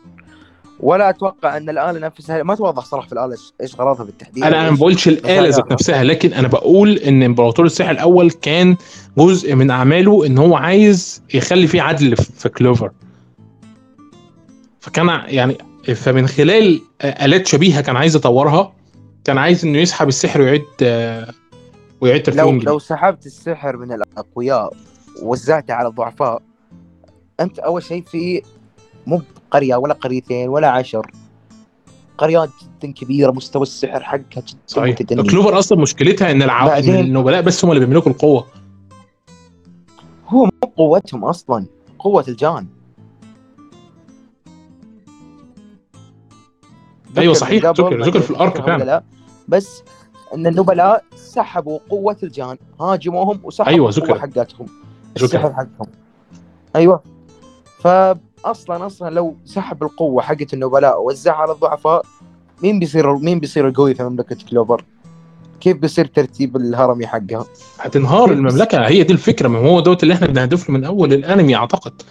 [0.81, 4.71] ولا أتوقع أن الآلة نفسها ما توضح صراحة في إيش- إيش غرضها بالتحديد أنا أنا
[4.71, 5.73] ما بقولش الاله ذات.
[5.73, 8.77] نفسها لكن أنا بقول إن إمبراطور السحر الأول كان
[9.19, 12.91] جزء من أعماله إن هو عايز يخلي فيه عدل في كلوفر.
[14.81, 15.59] فكان يعني
[15.95, 18.73] فمن خلال آلات شبيهة كان عايز يطورها
[19.25, 21.33] كان عايز إنه يسحب السحر ويعيد آه،
[22.01, 24.73] ويعيد لو ترتيبهم لو سحبت السحر من الأقوياء
[25.23, 26.43] ووزعته على الضعفاء
[27.41, 28.43] أنت أول شيء في
[29.11, 31.11] مو قرية ولا قريتين ولا عشر.
[32.19, 34.99] قريات جدا كبيرة مستوى السحر حقها جدا صحيح.
[35.31, 36.47] كلوفر أصلا مشكلتها إن.
[36.47, 38.47] بعدين- النبلاء بس هم اللي بيملكوا القوة.
[40.29, 41.67] هو مو قوتهم أصلا
[41.99, 42.67] قوة الجان.
[47.19, 47.65] أيوه صحيح.
[47.65, 48.85] ذكر ذكر في الأرك فعلا.
[48.85, 49.03] لا
[49.49, 49.83] بس
[50.35, 54.19] إن النبلاء سحبوا قوة الجان هاجموهم وسحبوا أيوة، القوة.
[54.19, 54.67] حقتهم.
[55.17, 55.87] السحر حقهم
[56.77, 57.03] أيوه.
[57.79, 62.03] فاصلا أصلا لو سحب القوة حقت النبلاء ووزعها على الضعفاء
[62.63, 64.85] مين بيصير مين بيصير القوي في مملكة كلوفر؟
[65.61, 67.45] كيف بيصير ترتيب الهرمي حقها؟
[67.79, 68.87] هتنهار المملكة.
[68.87, 69.49] هي دي الفكرة.
[69.49, 72.03] ما هو دوت اللي إحنا بنهدف له من أول الأنمي أعتقد.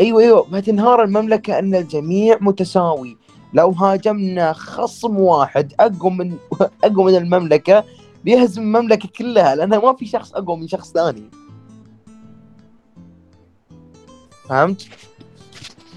[0.00, 0.46] أيوه أيوه.
[0.52, 3.16] هتنهار المملكة إن الجميع متساوي.
[3.54, 6.36] لو هاجمنا خصم واحد أقوى من
[6.84, 7.84] أقوى من المملكة
[8.24, 11.30] بيهزم المملكة كلها لانها ما في شخص أقوى من شخص ثاني.
[14.48, 14.88] فهمت؟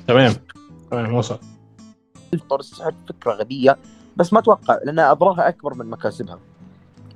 [0.10, 0.34] تمام.
[0.92, 1.40] تمام وصل.
[2.50, 3.78] طور السحر فكرة غبية
[4.18, 6.40] بس ما أتوقع لأن اضرارها أكبر من مكاسبها.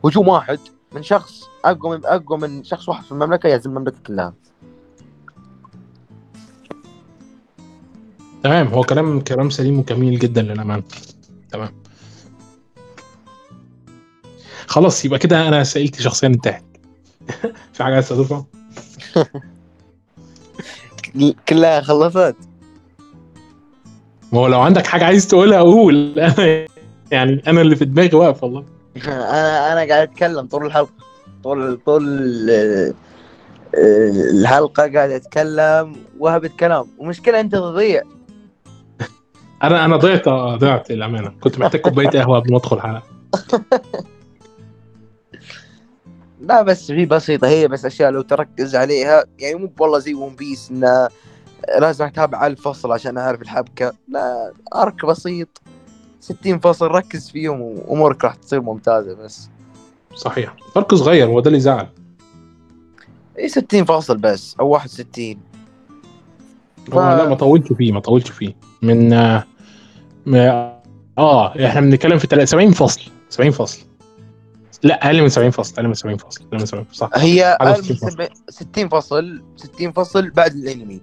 [0.05, 0.59] هجوم واحد
[0.95, 4.33] من شخص أقوى من أقوى من شخص واحد في المملكة يهزم المملكة كلها.
[8.43, 10.83] تمام هو كلام كلام سليم وجميل جدا للأمانة.
[11.51, 11.73] تمام.
[14.67, 16.63] خلاص يبقى كده أنا اسئلتي شخصيا انتهت
[17.73, 18.45] في حاجة عايز تضيفها؟
[21.49, 22.35] كلها خلصت
[24.34, 26.19] ما هو لو عندك حاجة عايز تقولها قول.
[26.19, 26.67] أنا
[27.11, 28.65] يعني أنا اللي في دماغي واقف والله.
[29.05, 30.91] أنا أنا قاعد أتكلم طول الحلقة.
[31.43, 32.03] طول طول
[34.34, 38.01] الحلقة قاعد أتكلم وهبت كلام ومشكلة أنت تضيع.
[39.63, 43.03] أنا أنا ضيعت ضيعت الامانه كنت محتاج كوباية قهوة قبل ما أدخل الحلقة.
[46.41, 49.23] لا بس في بسيطة هي بس أشياء لو تركز عليها.
[49.39, 51.07] يعني مو والله زي ون بيس إنه
[51.80, 53.93] لازم أتابع الفصل عشان أعرف الحبكة.
[54.07, 55.61] لا أرك بسيط.
[56.20, 59.49] 60 فصل ركز فيهم وأمورك راح تصير ممتازة بس.
[60.16, 60.55] صحيح.
[60.76, 61.88] فرق صغير هو ده اللي زعل.
[63.39, 65.38] إي 60 فاصل بس أو 61
[66.91, 66.95] ف...
[66.95, 68.55] لا ما طولتش فيه ما طولتش فيه.
[68.82, 69.09] من
[70.26, 70.80] ما...
[71.18, 73.80] آه إحنا بنتكلم في 70 فصل 70 فصل.
[74.84, 77.09] لا أقل من 70 فصل أقل من 70 فصل أقل من 70 فصل صح.
[77.16, 79.43] هي أقل من 60 فصل.
[79.57, 81.01] 60 فصل بعد الانمي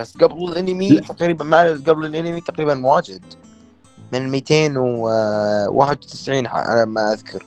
[0.00, 1.00] بس قبل الانمي لا.
[1.00, 3.22] تقريبا ما قبل الانمي تقريبا واجد.
[4.12, 7.46] من 291 على ما أذكر.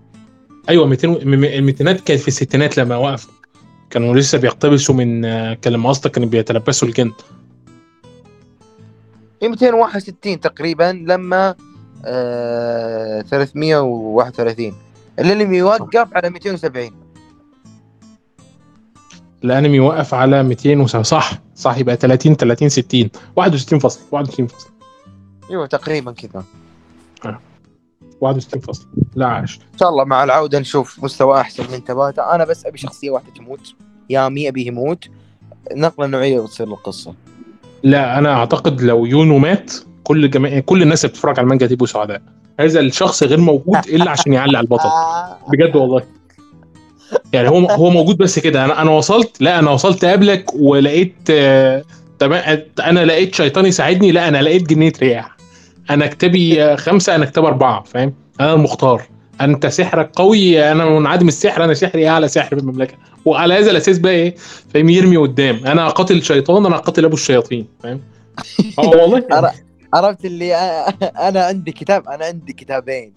[0.69, 3.27] أيوه 200 الميتينات كانت في الستينات لما وقف.
[3.91, 5.23] كانوا لسه بيقتبسوا من
[5.55, 7.13] كان لما أصلا كانوا بيتلبسوا الجن.
[9.43, 11.55] 261 تقريبا لما
[12.05, 14.75] آه 331
[15.19, 16.91] الانمي يوقف على 270
[19.45, 24.69] الأنمي وقف على 200 صح صح يبقى 30 30 60 61 فصل 61 فصل.
[25.51, 26.45] أيوه تقريبا كذا
[28.21, 28.87] 61 فصل.
[29.15, 29.57] لا عاش.
[29.73, 33.33] إن شاء الله مع العودة نشوف مستوى أحسن من تباتا أنا بس أبي شخصية واحدة
[33.37, 33.75] تموت.
[34.11, 35.05] يامي أبي يموت.
[35.73, 37.15] نقلة نوعية وتصير القصة.
[37.83, 39.73] لا أنا أعتقد لو يونو مات
[40.05, 42.23] كل جماعة كل الناس اللي بتتفرج على المانجا تبقوا سعداء
[42.61, 44.89] هذا الشخص غير موجود إلا عشان يعلق البطل.
[45.49, 46.03] بجد والله.
[47.33, 48.65] يعني هو هو موجود بس كده.
[48.65, 51.85] أنا أنا وصلت لا أنا وصلت قبلك ولقيت آه
[52.81, 55.37] أنا لقيت شيطان يساعدني لا أنا لقيت جنيه رياح.
[55.91, 59.03] أنا كتابي خمسة أنا كتاب أربعة فاهم؟ أنا المختار.
[59.41, 62.95] أنت سحرك قوي أنا منعدم السحر أنا سحري أعلى سحر في المملكة.
[63.25, 64.35] وعلى هذا الأساس بقى إيه؟
[64.75, 65.67] فاهم؟ يرمي قدام.
[65.67, 68.01] أنا قاتل شيطان أنا قاتل أبو الشياطين فاهم؟
[68.79, 69.23] آه والله.
[69.95, 70.55] عرفت اللي
[71.03, 73.15] أنا عندي كتاب أنا عندي كتابين.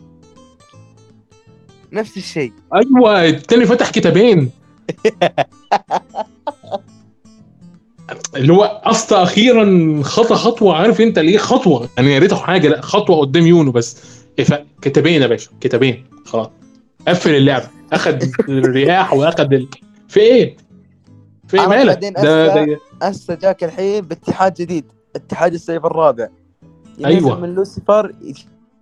[1.92, 2.54] نفس الشيء.
[2.76, 4.52] أيوه التاني فتح كتابين.
[8.36, 12.82] اللي هو أصلا أخيرا خطى خطوة عارف أنت ليه خطوة؟ يعني يا ريته حاجة لأ
[12.82, 13.98] خطوة قدام يونو بس.
[14.82, 16.06] كتابين يا باشا كتابين.
[16.26, 16.50] خلاص.
[17.08, 17.68] قفل اللعبة.
[17.94, 19.68] أخد الرياح وأخد ال...
[20.08, 20.58] في إيه؟
[21.48, 24.86] في إيه مالك؟ ده ده هسه جاك الحين باتحاد جديد.
[25.16, 26.28] اتحاد السيف الرابع.
[27.06, 27.40] أيوه.
[27.40, 28.12] من لوسيفر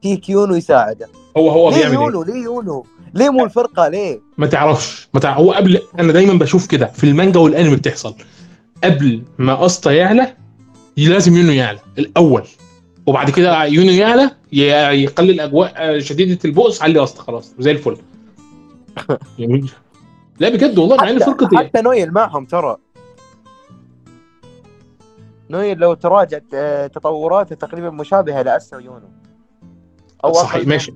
[0.03, 1.07] يجيك يونو يساعده.
[1.37, 5.37] هو هو ليه بيعمل يونو؟ ليه يونو؟ ليه مو الفرقة؟ ليه؟ ما تعرفش ما تعرف
[5.37, 8.15] هو قبل أنا دايما بشوف كده في المانجا والأنمي بتحصل.
[8.83, 10.33] قبل ما اسطى يعلى
[10.97, 12.43] لازم يونو يعلى الأول.
[13.05, 17.97] وبعد كده يونو يعلى يقلل أجواء شديدة البؤس علي اسطى خلاص زي الفل.
[19.39, 19.71] جميل
[20.39, 22.77] لا بجد والله مع إن فرقة حتى نويل معهم ترى.
[25.49, 26.39] نويل لو تراجع
[26.87, 29.09] تطوراته تقريبا مشابهة لاسا ويونو
[30.23, 30.91] أو صحيح ماشي.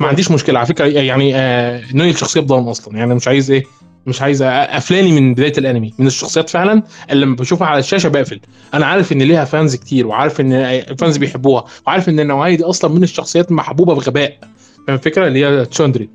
[0.00, 0.58] ما عنديش مشكلة.
[0.58, 2.96] على فكرة يعني آه نويل شخصيه ضان أصلا.
[2.98, 3.64] يعني مش عايز إيه
[4.06, 8.40] مش عايز قفلاني من بداية الأنمي من الشخصيات فعلا اللي لما بشوفها على الشاشة بقفل.
[8.74, 12.90] أنا عارف إن ليها فانز كتير وعارف إن الفانز بيحبوها وعارف إن النوعية دي أصلا
[12.94, 14.38] من الشخصيات محبوبة بغباء.
[14.86, 16.10] فاهم الفكرة؟ اللي هي تشاندري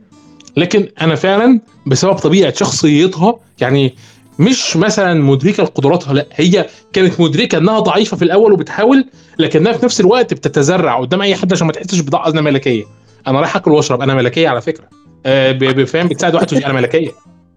[0.58, 3.96] لكن أنا فعلا بسبب طبيعة شخصيتها يعني
[4.40, 9.06] مش مثلا مدركة لقدراتها لا هي كانت مدركة إنها ضعيفة في الأول وبتحاول
[9.40, 12.84] لكنها في نفس الوقت بتتزرع قدام أي حد عشان ما تحسش بضعف أنا ملكية.
[13.28, 14.86] أنا رايح آكل وأشرب أنا ملكية على فكرة.
[15.26, 17.12] آه فاهم؟ بتساعد واحد أنا ملكية.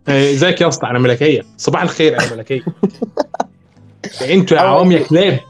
[0.09, 1.43] إزيك يا أسطى؟ أنا ملكية.
[1.57, 2.65] صباح الخير أنا ملكية.
[4.33, 5.41] أنتوا يا عوام يا كلاب.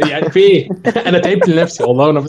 [0.00, 0.68] يعني في إيه؟
[1.08, 2.10] أنا تعبت لنفسي والله.
[2.10, 2.28] أنا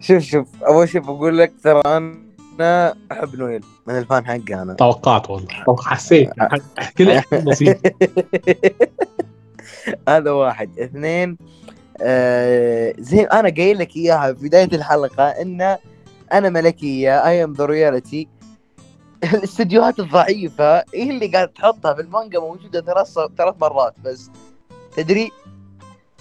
[0.00, 0.46] شوف شوف.
[0.66, 3.62] اول شيء بقول لك ترى أنا أحب نويل.
[3.88, 4.74] من الفان حقي أنا.
[4.74, 5.48] توقعت والله.
[5.80, 6.30] حسيت.
[6.78, 7.76] احكي لي بسيط
[10.08, 10.78] هذا واحد.
[10.78, 11.38] اثنين
[12.02, 15.76] آه زي أنا قايل لك إياها في بداية الحلقة إن
[16.32, 18.28] أنا ملكية اي ام ذا رياليتي
[19.24, 24.30] الاستديوهات الضعيفة هي اللي قاعد تحطها بالمانجا موجودة ثلاث ثلاث مرات بس.
[24.96, 25.30] تدري؟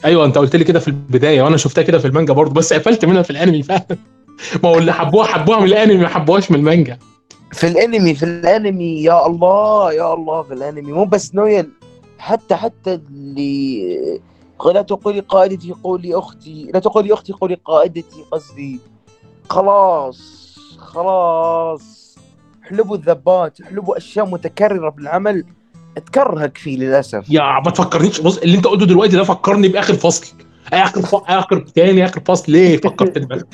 [0.06, 3.06] أيوه أنت قلت لي كده في البداية وأنا شفتها كده في المانجا برضه بس قفلت
[3.06, 3.86] منها في الأنمي فعلا.
[4.64, 6.98] ما هو اللي حبوها حبوها من الأنمي ما حبوهاش من المانجا.
[7.56, 10.92] في الانمي في الانمي يا الله يا الله في الانمي.
[10.92, 11.70] مو بس نويل
[12.20, 14.22] حتى حتى اللي
[14.66, 18.80] لا تقولي قائدتي قولي أختي لا تقولي أختي قولي قائدتي قصدي.
[19.50, 20.20] خلاص
[20.78, 22.16] خلاص.
[22.62, 25.46] حلبوا الذبات حلبوا أشياء متكررة بالعمل.
[25.96, 27.30] تكرهك فيه للأسف.
[27.30, 28.22] يا ما تفكرنيش.
[28.22, 30.36] بص اللي انت قلته دلوقتي ده فكرني بآخر فصل.
[30.74, 31.16] آخر ف...
[31.16, 32.52] آخر تاني آخر فصل.
[32.52, 33.46] ليه فكرتني باخر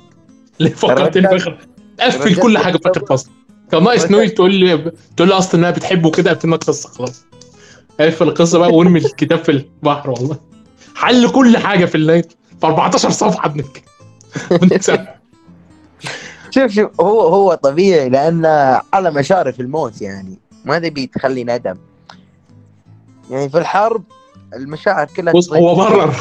[0.60, 1.58] ليه فكرتني باخر
[2.00, 3.30] قفل كل حاجة في اخر فصل
[3.72, 7.24] كان ناقص نويل تقول لي تقول لي أصلا إنها بتحبه كده قفلنا القصة خلاص.
[8.00, 10.36] قفل القصة بقى وارمي الكتاب في البحر والله.
[10.94, 12.22] حل كل حاجة في الليل.
[12.60, 13.84] في 14 صفحة ابنك
[16.50, 18.46] شوف شوف هو هو طبيعي لأن
[18.94, 20.38] على مشارف الموت يعني.
[20.64, 21.76] ما تبي تخلي ندم.
[23.30, 24.02] يعني في الحرب
[24.54, 26.14] المشاعر كلها بص هو برر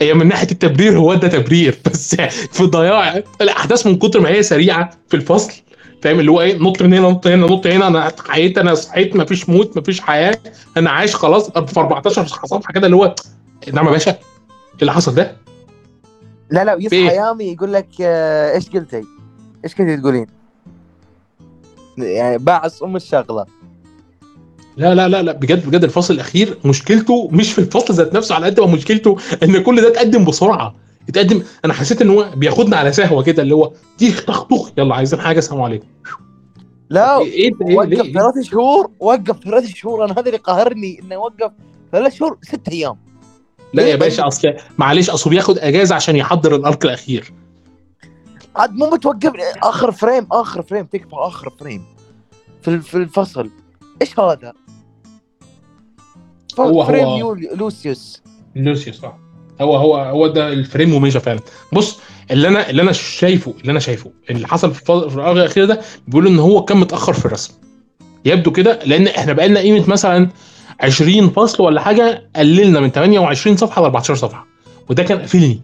[0.00, 1.78] هي من ناحية التبرير هو ده تبرير.
[1.86, 2.14] بس
[2.50, 5.52] في ضياع الأحداث من كتر ما هي سريعة في الفصل
[6.02, 9.16] فاهم؟ اللي هو إيه نط من هنا نط هنا نط هنا أنا حييت أنا صحيت
[9.16, 10.38] مفيش موت مفيش حياة
[10.76, 11.50] أنا عايش خلاص.
[11.50, 13.14] في 14 صفحه كده اللي هو
[13.72, 14.18] نعم يا باشا إيه
[14.80, 15.36] اللي حصل ده؟
[16.50, 19.04] لا لا يصحى يامي يقول لك آه، إيش قلتي؟
[19.64, 20.26] إيش كنتي تقولين؟
[21.98, 23.46] يعني باعص أم الشغلة.
[24.76, 28.46] لا لا لا لا بجد بجد الفصل الأخير مشكلته مش في الفصل ذات نفسه على
[28.46, 30.74] قد ما مشكلته إن كل ده اتقدم بسرعة.
[31.08, 34.94] اتقدم أنا حسيت إن هو بياخدنا على سهوة كده اللي هو تيخ طخ طخ يلا
[34.94, 35.86] عايزين حاجة السلام عليكم.
[36.90, 41.52] لا إيه إيه وقف ثلاث شهور وقف ثلاث شهور أنا هذا اللي قهرني انه وقف
[41.92, 42.96] ثلاث شهور ست أيام.
[43.74, 47.32] لا يا باشا أصل معلش اصله بياخد أجازة عشان يحضر ال arc الأخير.
[48.56, 51.84] عاد مو متوقف آخر frame آخر frame تكفى آخر frame
[52.62, 53.50] في في الفصل.
[54.02, 54.52] إيش هذا؟
[56.60, 58.22] هو هو لوسيوس.
[58.56, 59.16] لوسيوس صح
[59.60, 61.40] هو هو هو ده ال frame مميزه فعلا.
[61.72, 61.98] بص
[62.30, 65.80] اللي أنا اللي أنا شايفه اللي أنا شايفه اللي حصل في ال arc الاخير ده
[66.08, 67.52] بيقولوا إن هو كان متأخر في الرسم.
[68.24, 70.28] يبدو كده لأن إحنا بقى لنا قيمة مثلا
[70.80, 74.46] 20 فصل ولا حاجة قللنا من 28 صفحة ل 14 صفحة.
[74.90, 75.60] وده كان قافلني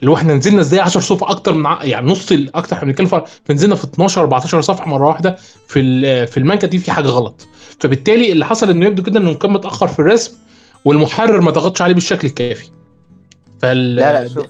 [0.00, 3.74] اللي هو إحنا نزلنا إزاي 10 صفحة أكتر من يعني نص أكتر إحنا بنتكلم نزلنا
[3.74, 5.36] في 12 14 صفحة مرة واحدة
[5.68, 7.48] في في المانجا دي في حاجة غلط.
[7.80, 10.36] فبالتالي اللي حصل إنه يبدو كده إنه كان متأخر في الرسم
[10.84, 12.70] والمحرر ما ضغطش عليه بالشكل الكافي.
[13.58, 14.46] فال لا لا شوف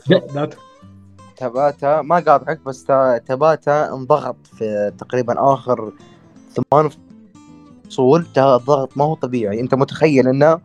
[1.37, 2.85] تباتا ما قاطعك بس
[3.27, 5.93] تباتا انضغط في تقريبا آخر
[6.55, 6.91] ثمان
[7.89, 9.61] فصول الضغط ما هو طبيعي.
[9.61, 10.61] أنت متخيل انه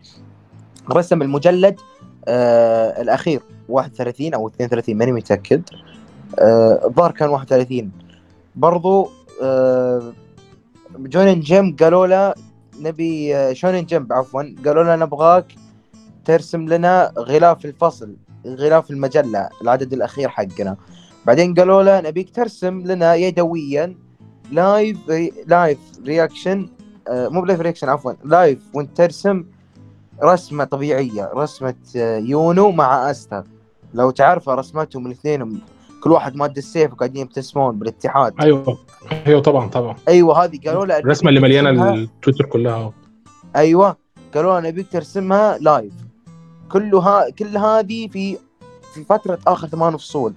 [0.91, 1.79] رسم المجلد
[2.27, 5.61] آه الأخير 31 أو 32 ماني متأكد.
[6.39, 7.91] آه، الظاهر آه كان 31
[8.55, 9.09] برضو
[9.43, 10.13] آه
[10.99, 12.33] جونين جيم قالوا له
[12.79, 14.43] نبي آه شونين جيم عفوا.
[14.65, 15.45] قالوا له نبغاك
[16.25, 18.15] ترسم لنا غلاف الفصل
[18.45, 20.77] غلاف المجلة العدد الأخير حقنا.
[21.25, 23.95] بعدين قالوا له نبيك ترسم لنا يدويا
[24.51, 24.97] live
[25.47, 26.69] live reaction
[27.09, 29.45] مو ب live reaction عفوا live وانت ترسم
[30.23, 33.43] رسمة طبيعية رسمة آه، يونو مع استا
[33.93, 35.61] لو تعرف رسمتهم الاثنين
[36.03, 38.33] كل واحد ماد السيف وقاعدين يبتسمون بالاتحاد.
[38.41, 38.77] أيوه.
[39.27, 39.95] أيوه طبعا طبعا.
[40.07, 42.93] أيوه هذه قالوا له الرسمة اللي مليانة التويتر كلها.
[43.55, 43.97] أيوه
[44.33, 45.93] قالوا له نبيك ترسمها live
[46.71, 48.37] كلها كل هذه في
[48.93, 50.33] في فترة آخر ثمان فصول.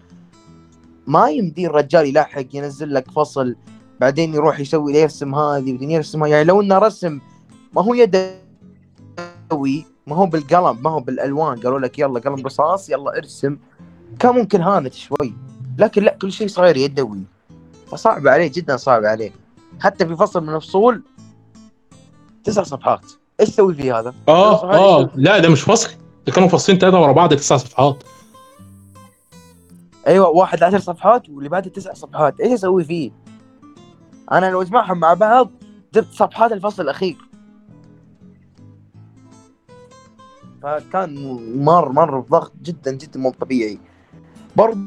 [1.07, 3.57] ما يمدي الرجال يلحق ينزل لك فصل
[4.01, 7.21] بعدين يروح يسوي يرسم هذه بعدين يرسم يعني لو إنه رسم
[7.73, 11.61] ما هو يدوي ما هو بالقلم ما هو بالألوان.
[11.61, 13.57] قالوا لك يلا قلم رصاص يلا ارسم.
[14.19, 15.35] كان ممكن هانت شوي.
[15.79, 17.23] لكن لا كل شيء صاير يدوي.
[17.87, 19.33] فصعب عليه جدا صعب عليه.
[19.81, 21.03] حتى في فصل من الفصول
[22.45, 23.13] تسع صفحات.
[23.41, 25.11] إيش تسوي في هذا؟ آه آه.
[25.15, 25.91] لا ده مش فصل.
[26.27, 28.03] ده كانوا فصلين ثلاثة ورا بعض تسع صفحات.
[30.07, 32.41] أيوه واحد عشر صفحات واللي بعده تسع صفحات.
[32.41, 33.11] إيش أسوي فيه؟
[34.33, 35.51] أنا لو أجمعهم مع بعض
[35.95, 37.17] جبت صفحات الفصل الأخير.
[40.63, 43.79] فكان مر مر بضغط جدا جدا مو طبيعي.
[44.57, 44.81] برضه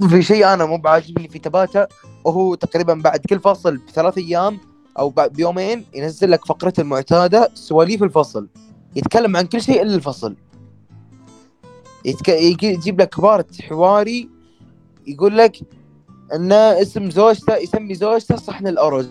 [0.00, 1.88] في شيء أنا مو بعاجبني في تباتا
[2.24, 4.58] وهو تقريبا بعد كل فصل بثلاث أيام
[4.98, 8.48] أو بيومين ينزل لك فقرته المعتادة سواليف الفصل.
[8.96, 10.36] يتكلم عن كل شيء إلا الفصل.
[12.04, 12.28] يتك...
[12.28, 14.28] يجيب لك part حواري
[15.06, 15.56] يقول لك
[16.34, 19.10] إن اسم زوجته يسمي زوجته صحن الأرز.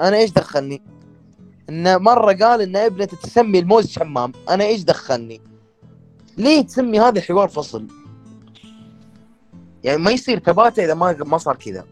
[0.00, 0.82] أنا إيش دخلني؟
[1.68, 4.32] انه مرة قال إن ابنته تسمي الموز شمام.
[4.48, 5.40] أنا إيش دخلني؟
[6.36, 7.86] ليه تسمي هذا حوار فصل؟
[9.84, 11.84] يعني ما يصير تباتا إذا ما ما صار كذا.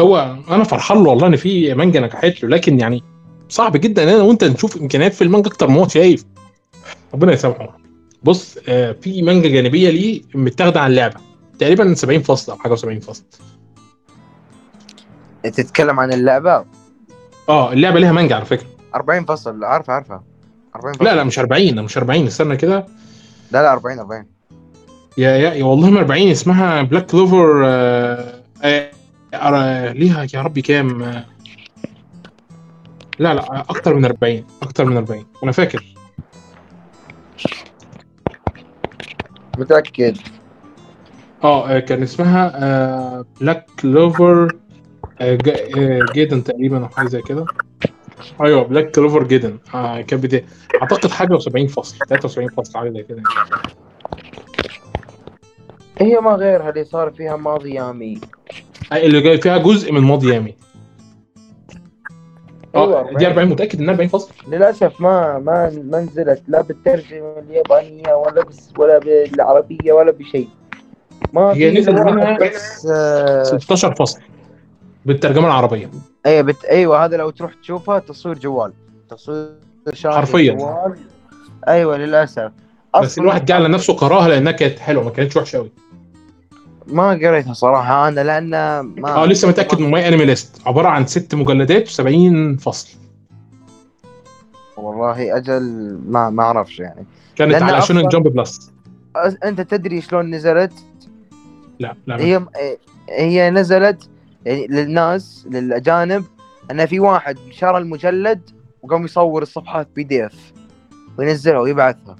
[0.00, 3.02] هو أنا فرحان له والله إن في مانجا نجحت له لكن يعني
[3.48, 4.02] صعب جدا.
[4.02, 6.24] ان أنا وأنت نشوف إمكانيات في المانجا أكتر ما هو شايف.
[7.14, 7.78] ربنا يسامحه.
[8.22, 11.20] بص آه، في مانجا جانبية ليه متاخدة عن لعبه
[11.58, 13.24] تقريبا 70 فصل أو حاجة و70 فصل.
[15.42, 16.64] تتكلم عن اللعبة؟
[17.48, 18.66] آه اللعبة ليها مانجا على فكرة.
[18.94, 20.20] 40 فصل عارفه عارفه
[20.76, 22.86] 40 فصل لا لا مش 40 لا مش 40 استنى كده.
[23.52, 24.26] لا لا 40 40
[25.16, 28.90] يا يا يا والله ما 40 اسمها بلاك كلوفر آه آه
[29.34, 31.24] آه ليها يا ربي كام؟ آه
[33.18, 35.84] لا لا أكتر من 40 أكتر من 40 أنا فاكر.
[39.58, 40.16] متأكد.
[41.44, 44.52] آه آه، كان اسمها آه بلاك كلوفر
[45.20, 47.46] آه آه، gaiden تقريبا أو حاجة زي كده.
[48.40, 50.44] أيوه بلاك كلوفر جيدن آه كانت
[50.82, 53.22] أعتقد حاجة و70 فصل 73 فصل حاجة زي كده.
[55.98, 58.20] هي ما غيرها اللي صار فيها ماضي يامي.
[58.92, 60.54] آه، اللي جاي فيها جزء من ماضي يامي.
[62.76, 67.38] أيوة، آه دي 40 متأكد إنها 40 فصل؟ للأسف ما ما ما نزلت لا بالترجمة
[67.38, 70.48] اليابانية ولا بس ولا بالعربية ولا بشيء.
[71.32, 74.20] ما هي في نزل إلا منها بس آه 16 فصل
[75.06, 75.90] بالترجمة العربية.
[76.26, 76.64] أيوه بت...
[76.64, 78.72] أيوه هذا لو تروح تشوفها تصوير جوال.
[79.10, 79.48] تصوير
[79.92, 80.52] شاشه حرفياً.
[80.52, 80.98] جوال.
[81.68, 82.50] أيوه للأسف.
[83.02, 85.70] بس الواحد جعل لنفسه كراهه لأنها كانت حلوة ما كانتش وحشة قوي
[86.88, 91.06] ما قريتها صراحة أنا لأن ما آه لسه متأكد من ماي انمي ليست عبارة عن
[91.06, 92.88] ست مجلدات و70 فصل.
[94.76, 97.06] والله أجل ما ما أعرفش يعني.
[97.36, 98.70] كانت على شونن جامب بلس
[99.44, 100.72] أنت تدري شلون نزلت؟
[101.80, 102.46] لا لا هي
[103.10, 104.08] هي نزلت
[104.44, 106.24] يعني للناس للأجانب.
[106.70, 108.40] ان في واحد شرى المجلد
[108.82, 110.52] وقام يصور الصفحات بي دي إف
[111.18, 112.16] وينزلها ويبعثها.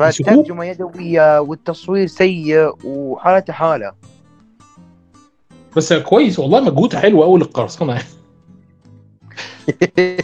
[0.00, 3.92] فالترجمه يدويه والتصوير سيء وحالته حالة.
[5.76, 7.92] بس كويس والله مجهود حلو قوي للقرصنة.
[7.92, 8.04] يعني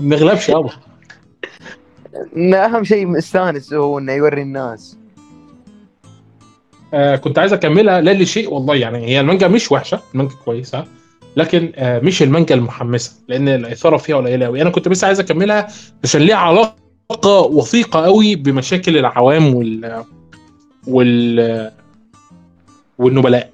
[0.00, 0.70] ما نغلبش يابا
[2.36, 4.96] أهم شيء مستانس هو إنه يوري الناس.
[6.94, 10.84] آه كنت عايز أكملها لا لشيء والله يعني هي المانجا مش وحشة المانجا كويسة
[11.36, 15.68] لكن آه مش المانجا المحمسة لأن الإثارة فيها قليلة قوي أنا كنت بس عايز أكملها
[16.04, 16.83] عشان ليها علاقة
[17.50, 20.04] وثيقه قوي بمشاكل العوام وال
[20.86, 21.70] وال
[22.98, 23.50] والنبلاء.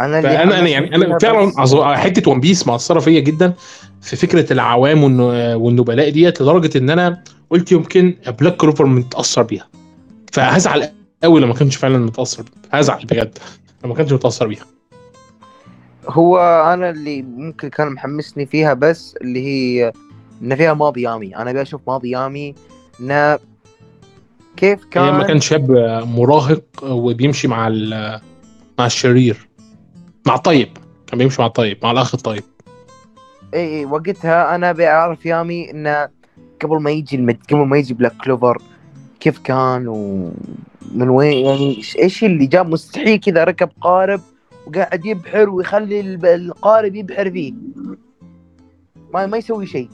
[0.00, 3.52] أنا اللي فانا أنا يعني أنا فعلا حتة One Piece مأثرة فيا جدا
[4.00, 9.68] في فكرة العوام والن- والنبلاء ديت لدرجة إن أنا قلت يمكن بلاك كلوفر متأثر بيها.
[10.32, 10.88] فهزعل
[11.22, 12.44] قوي لما كانش فعلا متأثر.
[12.72, 13.38] هزعل بجد
[13.84, 14.64] لما كانش متأثر بيها.
[16.08, 16.38] هو
[16.74, 19.92] أنا اللي ممكن كان محمسني فيها بس اللي هي
[20.42, 21.36] ان فيها ماضي يامي.
[21.36, 22.54] أنا أبي أشوف ماضي يامي.
[23.00, 23.38] إنه
[24.56, 25.70] كيف كان لما كان؟ شاب
[26.16, 27.68] مراهق وبيمشي مع
[28.78, 29.48] مع الشرير.
[30.26, 30.68] مع الطيب
[31.06, 32.42] كان بيمشي مع الطيب مع الأخ الطيب.
[33.54, 36.08] إي إي وقتها أنا أبي أعرف يامي إنه
[36.62, 37.38] قبل ما يجي المد...
[37.50, 38.62] قبل ما يجي Black Clover
[39.20, 44.20] كيف كان ومن وين؟ يعني إيش- إيش اللي جاب؟ مستحيل كذا ركب قارب
[44.66, 46.00] وقاعد يبحر ويخلي
[46.34, 47.52] القارب يبحر فيه.
[49.14, 49.88] ما ما يسوي شيء.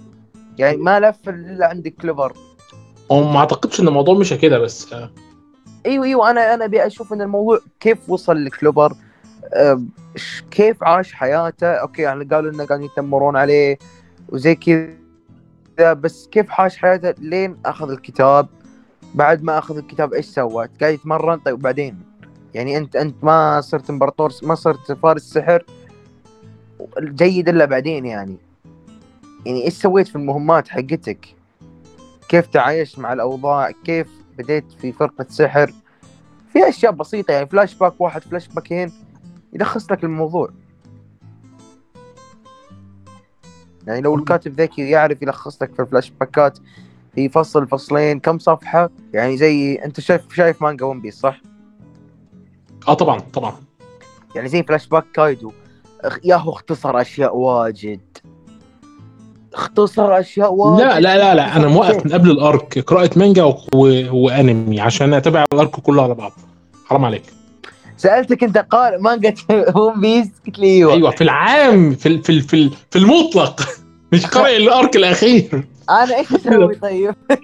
[0.58, 2.32] يعني ما لف إلا عند Clover
[3.12, 5.10] هو ما أعتقدش إن الموضوع مشى كده بس آه،
[5.86, 8.92] إيوه إيوه أنا أنا أبي أشوف إن الموضوع كيف وصل ل Clover
[9.54, 9.82] أه،
[10.50, 13.78] كيف عاش حياته؟ okay يعني قالوا إنه قاعدين يتنمرون عليه
[14.28, 18.48] وزي كذا بس كيف عاش حياته؟ لين أخذ الكتاب.
[19.14, 21.38] بعد ما أخذ الكتاب إيش سوى؟ قاعد يتمرن.
[21.38, 22.02] طيب وبعدين
[22.54, 25.64] يعني أنت أنت ما صرت إمبراطور ما صرت فارس سحر
[27.00, 28.47] جيد إلا بعدين يعني.
[29.46, 31.26] يعني إيش سويت في المهمات حقتك؟
[32.28, 34.08] كيف تعايشت مع الأوضاع؟ كيف
[34.38, 35.72] بديت في فرقة سحر
[36.52, 38.92] في أشياء بسيطة يعني فلاش باك واحد فلاش باكين
[39.52, 40.50] يلخص لك الموضوع
[43.86, 46.58] يعني لو الكاتب ذكي يعرف يلخص لك في الفلاش باكات
[47.14, 51.40] في فصل فصلين كم صفحة يعني زي أنت شايف شايف مانجا One Piece صح؟
[52.88, 53.56] آه طبعا طبعا
[54.34, 55.52] يعني زي فلاش باك كايدو
[56.24, 58.00] ياهو اختصر أشياء واجد
[59.54, 60.80] اختصر أشياء واجد.
[60.80, 63.54] لا لا لا لا أنا موقف من قبل الأرك قراءة مانجا و...
[63.74, 64.04] و...
[64.12, 66.32] وانمي عشان أتابع الأرك كله على بعض.
[66.86, 67.22] حرام عليك.
[67.96, 69.34] سألتك أنت قال مانجا
[69.74, 70.92] ون بيس قلت لي أيوه.
[70.92, 72.22] أيوه في العام في ال...
[72.22, 72.42] في ال...
[72.42, 72.70] في, ال...
[72.90, 73.60] في المطلق.
[74.12, 75.64] مش قارئ الأرك الأخير.
[75.90, 77.14] أنا إيش أسوي طيب؟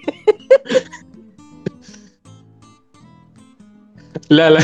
[4.30, 4.60] لا لا.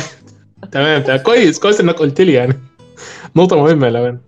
[0.73, 1.19] تمام تمام.
[1.19, 2.61] كويس كويس إنك قلت لي يعني.
[3.37, 4.19] نقطة مهمة لو أنا.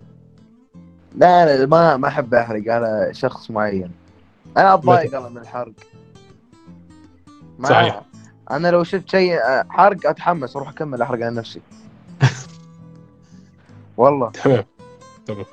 [1.17, 3.91] لا أنا ما ما أحب أحرق أنا شخص معين.
[4.57, 5.71] أنا أتضايق أنا من الحرق.
[7.59, 8.01] ما صحيح.
[8.51, 11.61] أنا لو شفت شيء آه، حرق أتحمس أروح أكمل أحرق على نفسي.
[13.97, 14.29] والله.
[14.31, 14.63] تمام.
[15.25, 15.45] تمام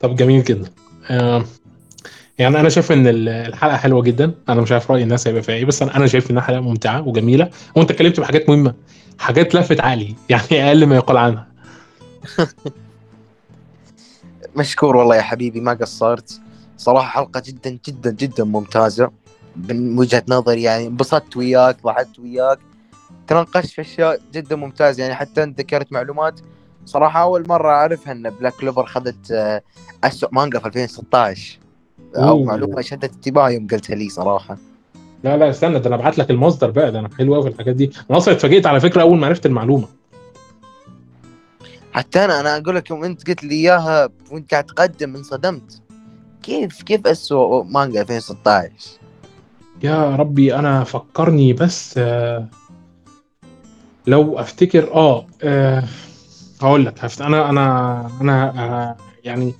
[0.00, 0.70] طب جميل جدا.
[1.10, 1.44] آه
[2.38, 4.34] يعني أنا شايف إن ال- الحلقة حلوة جدا.
[4.48, 7.08] أنا مش عارف رأي الناس هيبقى فيها إيه بس أنا أنا شايف إنها حلقة ممتعة
[7.08, 7.50] وجميلة.
[7.76, 8.74] وأنت اتكلمت بحاجات مهمة
[9.18, 11.46] حاجات لفت عقلي يعني أقل ما يقال عنها.
[14.56, 16.40] مشكور والله يا حبيبي ما قصرت.
[16.76, 19.10] صراحة حلقة جدا جدا جدا ممتازة.
[19.68, 22.58] من وجهة نظري يعني انبسطت وياك ضحكت وياك.
[23.26, 26.40] تناقشت في أشياء جدا ممتازة يعني حتى أنت ذكرت معلومات.
[26.86, 29.62] صراحة أول مرة أعرفها أن بلاك كلوفر خذت آه،
[30.04, 31.58] أسوأ مانجا في 2016
[32.16, 32.44] أو أوه.
[32.44, 34.56] معلومة شدت انتباهي يوم قلتها لي صراحة.
[35.24, 37.74] لا لا استنى ده أنا أبعت لك المصدر بقى ده أنا حلو قوي في الحاجات
[37.76, 37.90] دي.
[38.10, 39.88] أنا أصلا اتفاجئت على فكرة أول ما عرفت المعلومة.
[41.92, 45.82] حتى أنا أنا أقول لك يوم أنت قلت لي إياها وأنت قاعد تقدم انصدمت
[46.42, 48.70] كيف كيف أسوأ مانجا 2016
[49.82, 52.48] يا ربي أنا فكرني بس آه
[54.06, 55.84] لو أفتكر آه, آه
[56.62, 57.04] هقول لك.
[57.20, 59.54] أنا أنا أنا آه يعني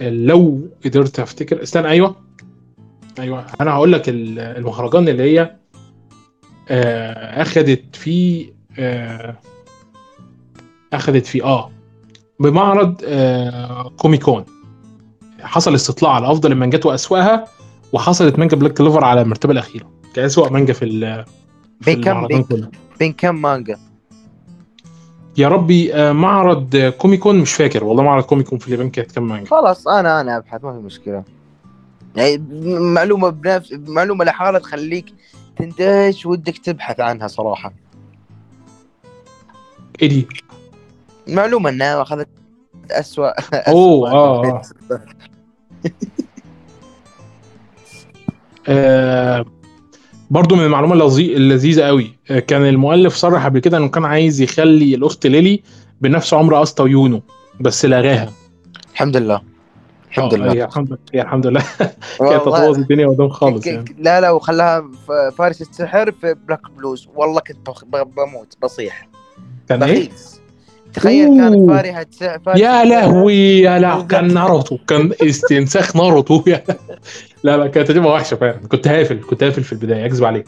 [0.00, 2.16] لو قدرت أفتكر استنى أيوه
[3.18, 5.56] أيوه أنا هقول لك ال- المهرجان اللي هي
[6.68, 9.36] آه أخدت فيه آه
[10.96, 11.70] اخدت فيه آه
[12.40, 14.44] بمعرض آه Comic Con.
[15.40, 17.44] حصل استطلاع على أفضل المانجات وأسوأها
[17.92, 19.90] وحصلت مانجا Black Clover على المرتبه الأخيرة.
[20.14, 21.24] كأسوأ مانجا في ال-
[21.80, 22.26] بين كم
[22.98, 23.78] بين, كم مانجا؟
[25.38, 27.84] يا ربي آه، معرض آه، Comic Con مش فاكر.
[27.84, 30.78] والله معرض Comic Con في اليابان كانت كام مانجا؟ خلاص أنا أنا أبحث ما في
[30.78, 31.24] مشكلة.
[32.16, 32.42] يعني
[32.78, 35.06] معلومة بنفس معلومة لحالها تخليك
[35.56, 37.72] تندهش ودك تبحث عنها صراحة.
[40.02, 40.26] إيه دي؟
[41.28, 42.28] المعلومه إنها أخذت
[42.90, 43.32] اسوء
[43.68, 44.62] أوه، آه، آه.
[48.68, 49.44] آه
[50.30, 52.18] برضو من المعلومة اللذي- اللذيذة قوي.
[52.30, 55.62] آه، كان المؤلف صرح قبل كده إنه كان عايز يخلي الأخت ليلي
[56.00, 57.22] بنفس عمر أستا ويونو
[57.60, 58.32] بس لغاها.
[58.92, 59.40] الحمد لله.
[60.10, 60.52] الحمد آه، لله.
[60.52, 61.60] هي الحمد لله الحمد لله.
[62.18, 63.96] كانت هتبوظ الدنيا قدام خالص يعني.
[63.98, 64.90] لا لا وخلاها
[65.38, 67.68] فارس السحر في Black Bulls والله كنت
[68.16, 68.54] بموت.
[68.62, 69.08] بصيح.
[69.68, 70.08] كان إيه؟
[70.94, 71.82] تخيل أوه.
[71.82, 72.84] كانت س- فارس يا.
[72.84, 76.42] لهوي يا لا كان ناروتو كان استنساخ ناروتو.
[76.46, 76.64] يا
[77.44, 78.52] لا لا كانت تجربة وحشة فعلا.
[78.68, 80.46] كنت هافل كنت هافل في البداية اكذب عليك.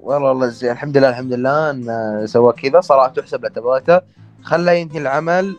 [0.00, 0.70] والله والله زين.
[0.70, 1.70] الحمد لله الحمد لله.
[1.70, 4.00] إن سوى كذا صراحة تحسب له تباته.
[4.42, 5.56] خلى ينهي العمل.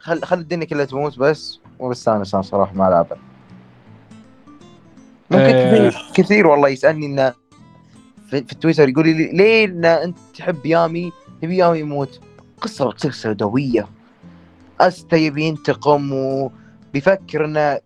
[0.00, 1.60] خل خل الدنيا كلها تموت بس.
[1.78, 3.06] وبستانس أنا صراحة مع العمل
[5.30, 5.92] ممكن آه.
[6.14, 7.32] كثير والله يسألني انه
[8.30, 12.20] في, في التويتر يقول لي ليه إن أنت تحب يامي؟ تبي يامي يموت.
[12.64, 13.88] قصة بتصير سوداوية.
[14.80, 17.80] استا يبي ينتقم وبيفكر انه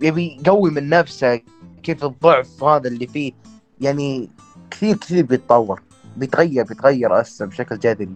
[0.00, 1.40] يبي يقوي من نفسه
[1.82, 3.32] كيف الضعف هذا اللي فيه.
[3.80, 4.30] يعني
[4.70, 5.82] كثير كثير بيتطور.
[6.16, 8.08] بيتغير بيتغير أستا بشكل جذري.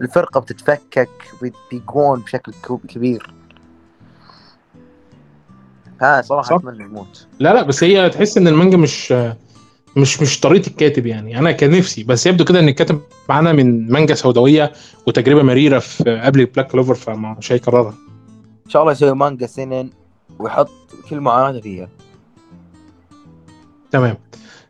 [0.00, 1.08] الفرقة بتتفكك
[1.42, 2.52] بي- بيقوون بشكل
[2.88, 3.34] كبير.
[6.02, 6.54] ها صراحة صح.
[6.54, 9.14] أتمنى يموت لا لا بس هي تحس إن المانجا مش
[9.96, 11.38] مش مش طريقة الكاتب يعني.
[11.38, 14.72] أنا كان نفسي بس يبدو كده إن الكاتب معانا من مانجا سوداوية
[15.06, 17.94] وتجربة مريرة في قبل Black Clover فمش هيكررها.
[18.66, 19.90] إن شاء الله يسوي مانجا سنن
[20.38, 20.70] ويحط
[21.10, 21.88] كل معاناته فيها.
[23.90, 24.18] تمام.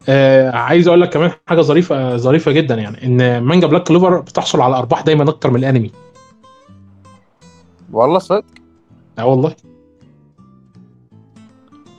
[0.09, 4.61] آه عايز أقول لك كمان حاجة ظريفة ظريفة جدا يعني إن مانجا بلاك كلوفر بتحصل
[4.61, 5.91] على أرباح دايما أكتر من الأنمي.
[7.93, 8.45] والله صدق؟
[9.19, 9.55] آه والله.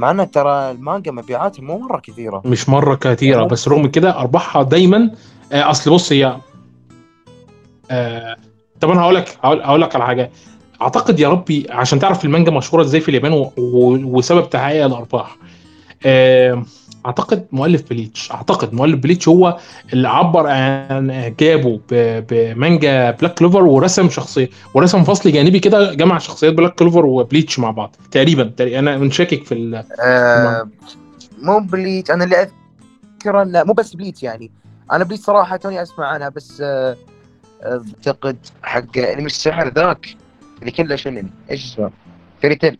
[0.02, 4.64] مع انه ترى المانجا مبيعاتها مو مرة كثيرة مش مرة كثيرة بس رغم كده أرباحها
[4.64, 5.11] دايما
[5.52, 6.38] آه أصل بص هي
[7.91, 8.36] آه
[8.82, 10.32] طب أنا هقول لك هقول لك على حاجة
[10.82, 13.52] أعتقد يا ربي عشان تعرف المانجا مشهورة إزاي في اليابان.
[13.57, 15.38] وسبب تحقيق الأرباح
[16.06, 16.64] آه
[17.06, 18.32] أعتقد مؤلف Bleach.
[18.32, 19.57] أعتقد مؤلف Bleach هو
[19.94, 21.80] اللي عبر عن إعجابه.
[22.30, 27.60] بمانجا Black Clover ورسم شخصيه ورسم فصل جانبي كده جمع شخصيات Black Clover و Bleach
[27.60, 27.95] مع بعض.
[28.11, 29.84] تقريبا, أنا منشكك في ال...
[30.02, 30.69] آه
[31.41, 34.52] مو Bleach أنا اللي أذكر انه مو بس Bleach يعني.
[34.91, 36.98] أنا Bleach صراحة توني أسمع عنها بس آه،
[37.64, 40.15] أعتقد حق أنمي السحر ذاك
[40.60, 41.30] اللي كله شونن.
[41.52, 41.91] إيش اسمه؟
[42.41, 42.78] Fairy Tail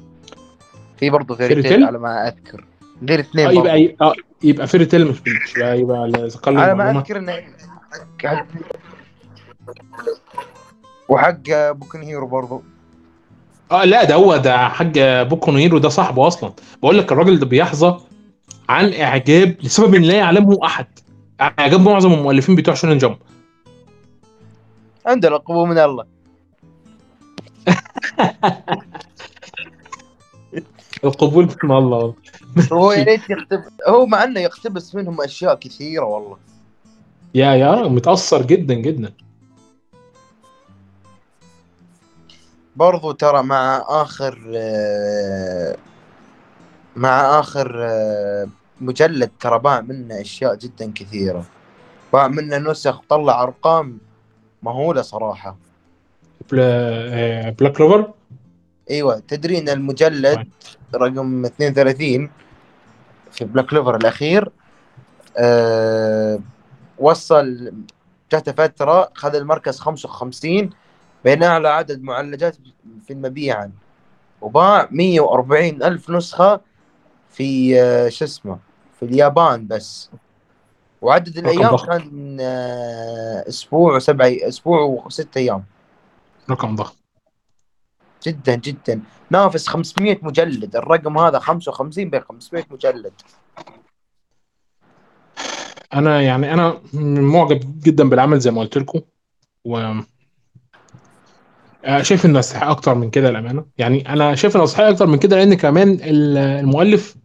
[0.98, 2.66] في برضه Fairy Fairy Tail Tail؟ على ما أذكر.
[3.10, 3.52] غير اثنين آه.
[3.52, 6.92] يبقى يبقى, يبقى Fairy Tail مش Bleach يبقى يبقى لي على ما.
[6.92, 7.34] أذكر إنه
[8.26, 8.46] حق-
[11.10, 11.42] وحق
[11.72, 12.64] Boku no Hero برضو.
[13.72, 16.54] آه لا ده هو ده حق Boku no Hero ده صاحبه أصلا.
[16.84, 17.98] بقول لك الراجل ده بيحظى
[18.70, 20.88] عن إعجاب لسبب لا يعلمه أحد.
[21.42, 23.18] إعجاب معظم المؤلفين بتوع شونن جمب.
[25.06, 26.06] عنده القبول من الله.
[31.04, 32.14] القبول من الله.
[32.74, 36.38] هو يا ريت يقتبس هو مع إنه يقتبس منهم أشياء كثيرة والله.
[37.36, 39.14] يا يا متأثر جدا جدا.
[42.76, 44.40] برضو ترى مع آخر
[46.96, 47.88] مع آخر
[48.82, 51.46] مجلد ترى باع منه أشياء جدا كثيرة.
[52.14, 53.98] باع منه نسخ طلع أرقام
[54.64, 55.58] مهولة صراحة.
[56.52, 56.64] Bla...
[57.14, 58.14] آه، Black Clover؟
[58.90, 60.48] إيوه تدري إن المجلد
[60.96, 62.30] رقم 32
[63.32, 64.50] في Black Clover الأخير
[65.38, 66.40] أه
[67.00, 67.74] وصل
[68.32, 70.70] جات فترة خذ المركز 55
[71.24, 72.58] بين أعلى عدد معالجات
[73.08, 73.72] في المبيعا.
[74.42, 76.62] وباع 140 ألف نسخة
[77.30, 78.60] في آه، شو اسمه
[79.00, 80.10] في اليابان بس.
[81.02, 81.86] وعدد الأيام ضخم.
[81.88, 85.64] كان آه، أسبوع وسبع أسبوع وست أيام.
[86.50, 87.01] رقم ضخم.
[88.28, 89.02] جدا جدا.
[89.30, 90.76] نافس 500 مجلد.
[90.76, 93.14] الرقم هذا 55 ب 500 مجلد.
[95.94, 99.02] أنا يعني أنا معجب جدا بالعمل زي ما قلت لكم.
[99.66, 99.94] و
[101.86, 105.18] آه، شايف إنه يستحق أكتر من كده الامانه يعني أنا شايف إنه يستحق أكتر من
[105.20, 107.16] كده لأن كمان ال- المؤلف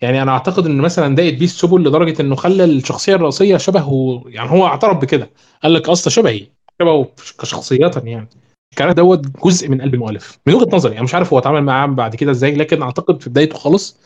[0.00, 4.50] يعني أنا أعتقد إن مثلا ضايقت بيه السبل لدرجة إنه خلى الشخصية الرئيسية شبهه يعني
[4.50, 5.30] هو اعترف بكده.
[5.62, 6.46] قال لك أصلا شبهي
[6.82, 7.08] شبهه
[7.38, 8.28] كشخصية يعني.
[8.72, 11.86] الكلام دوت جزء من قلب المؤلف من وجهة نظري أنا مش عارف هو اتعامل معاه
[11.86, 14.00] بعد كده إزاي لكن أعتقد في بدايته خالص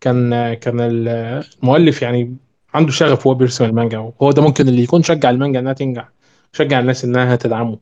[0.00, 2.36] كان كان المؤلف يعني
[2.74, 6.08] عنده شغف وهو بيرسم المانجا وهو ده ممكن اللي يكون شجع المانجا إنها تنجح
[6.52, 7.78] شجع الناس إنها تدعمه.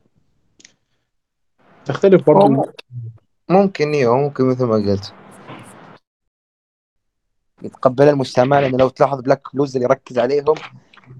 [1.85, 2.73] تختلف برضه
[3.49, 5.13] ممكن أيوه ممكن مثل ما قلت.
[7.63, 10.55] يتقبل المجتمع لأنه لو تلاحظ Black Bulls اللي يركز عليهم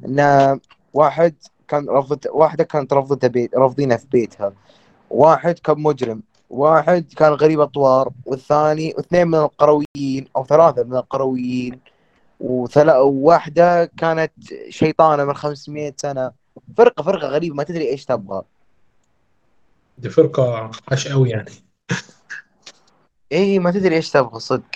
[0.06, 0.60] إنه
[0.94, 1.36] واحد
[1.68, 4.54] كان رفض واحدة كانت رفضتها بيت رافضينها في بيتها.
[5.10, 11.80] واحد كان مجرم واحد كان غريب أطوار والثاني واثنين من القرويين أو ثلاثة من القرويين
[12.40, 14.32] وثلا وواحدة كانت
[14.70, 16.32] شيطانة من 500 سنة.
[16.78, 18.42] فرقة فرقة غريبة ما تدري إيش تبغى.
[19.98, 21.52] دي فرقة عاش قوي يعني.
[23.32, 24.76] إي ما تدري إيش تبغى صدق.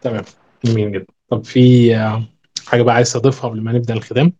[0.00, 0.24] تمام
[0.64, 1.06] جميل جدا.
[1.28, 1.94] طب في
[2.66, 4.32] حاجة بقى عايز تضيفها قبل ما نبدأ الختام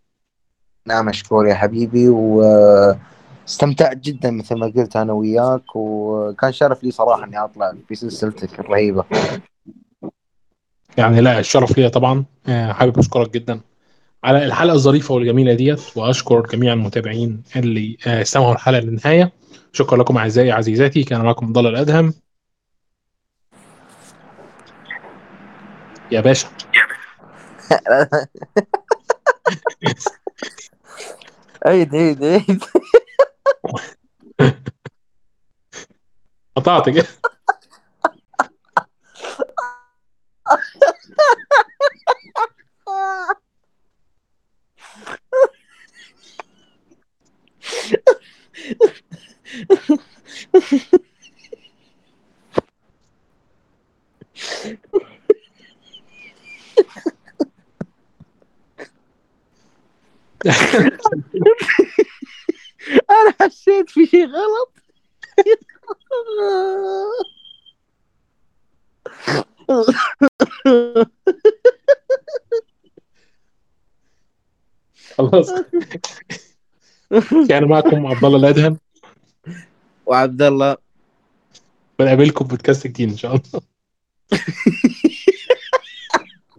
[0.86, 2.08] نعم مشكور يا حبيبي.
[2.08, 8.60] واستمتعت جدا مثل ما قلت أنا وياك وكان شرف لي صراحة إني أطلع في سلسلتك
[8.60, 9.04] الرهيبة.
[10.96, 12.24] يعني لا الشرف ليا طبعا.
[12.48, 13.60] آه، حابب أشكرك جدا
[14.24, 19.32] على الحلقة الظريفة والجميلة ديت وأشكر جميع المتابعين اللي آه، استمعوا الحلقة للنهاية.
[19.72, 22.14] شكرا لكم أعزائي عزيزاتي كان معكم عبد الله الأدهم.
[26.12, 26.48] يا باشا.
[31.66, 32.64] عيد عيد عيد
[36.56, 37.06] قطعت كده
[63.10, 64.72] أنا حسيت في شيء غلط.
[75.18, 75.50] خلاص.
[77.48, 78.78] كان معكم عبد الله الأدهم.
[80.06, 80.76] وعبد الله.
[81.98, 83.60] بنقابلكم بودكاست جديد إن شاء الله.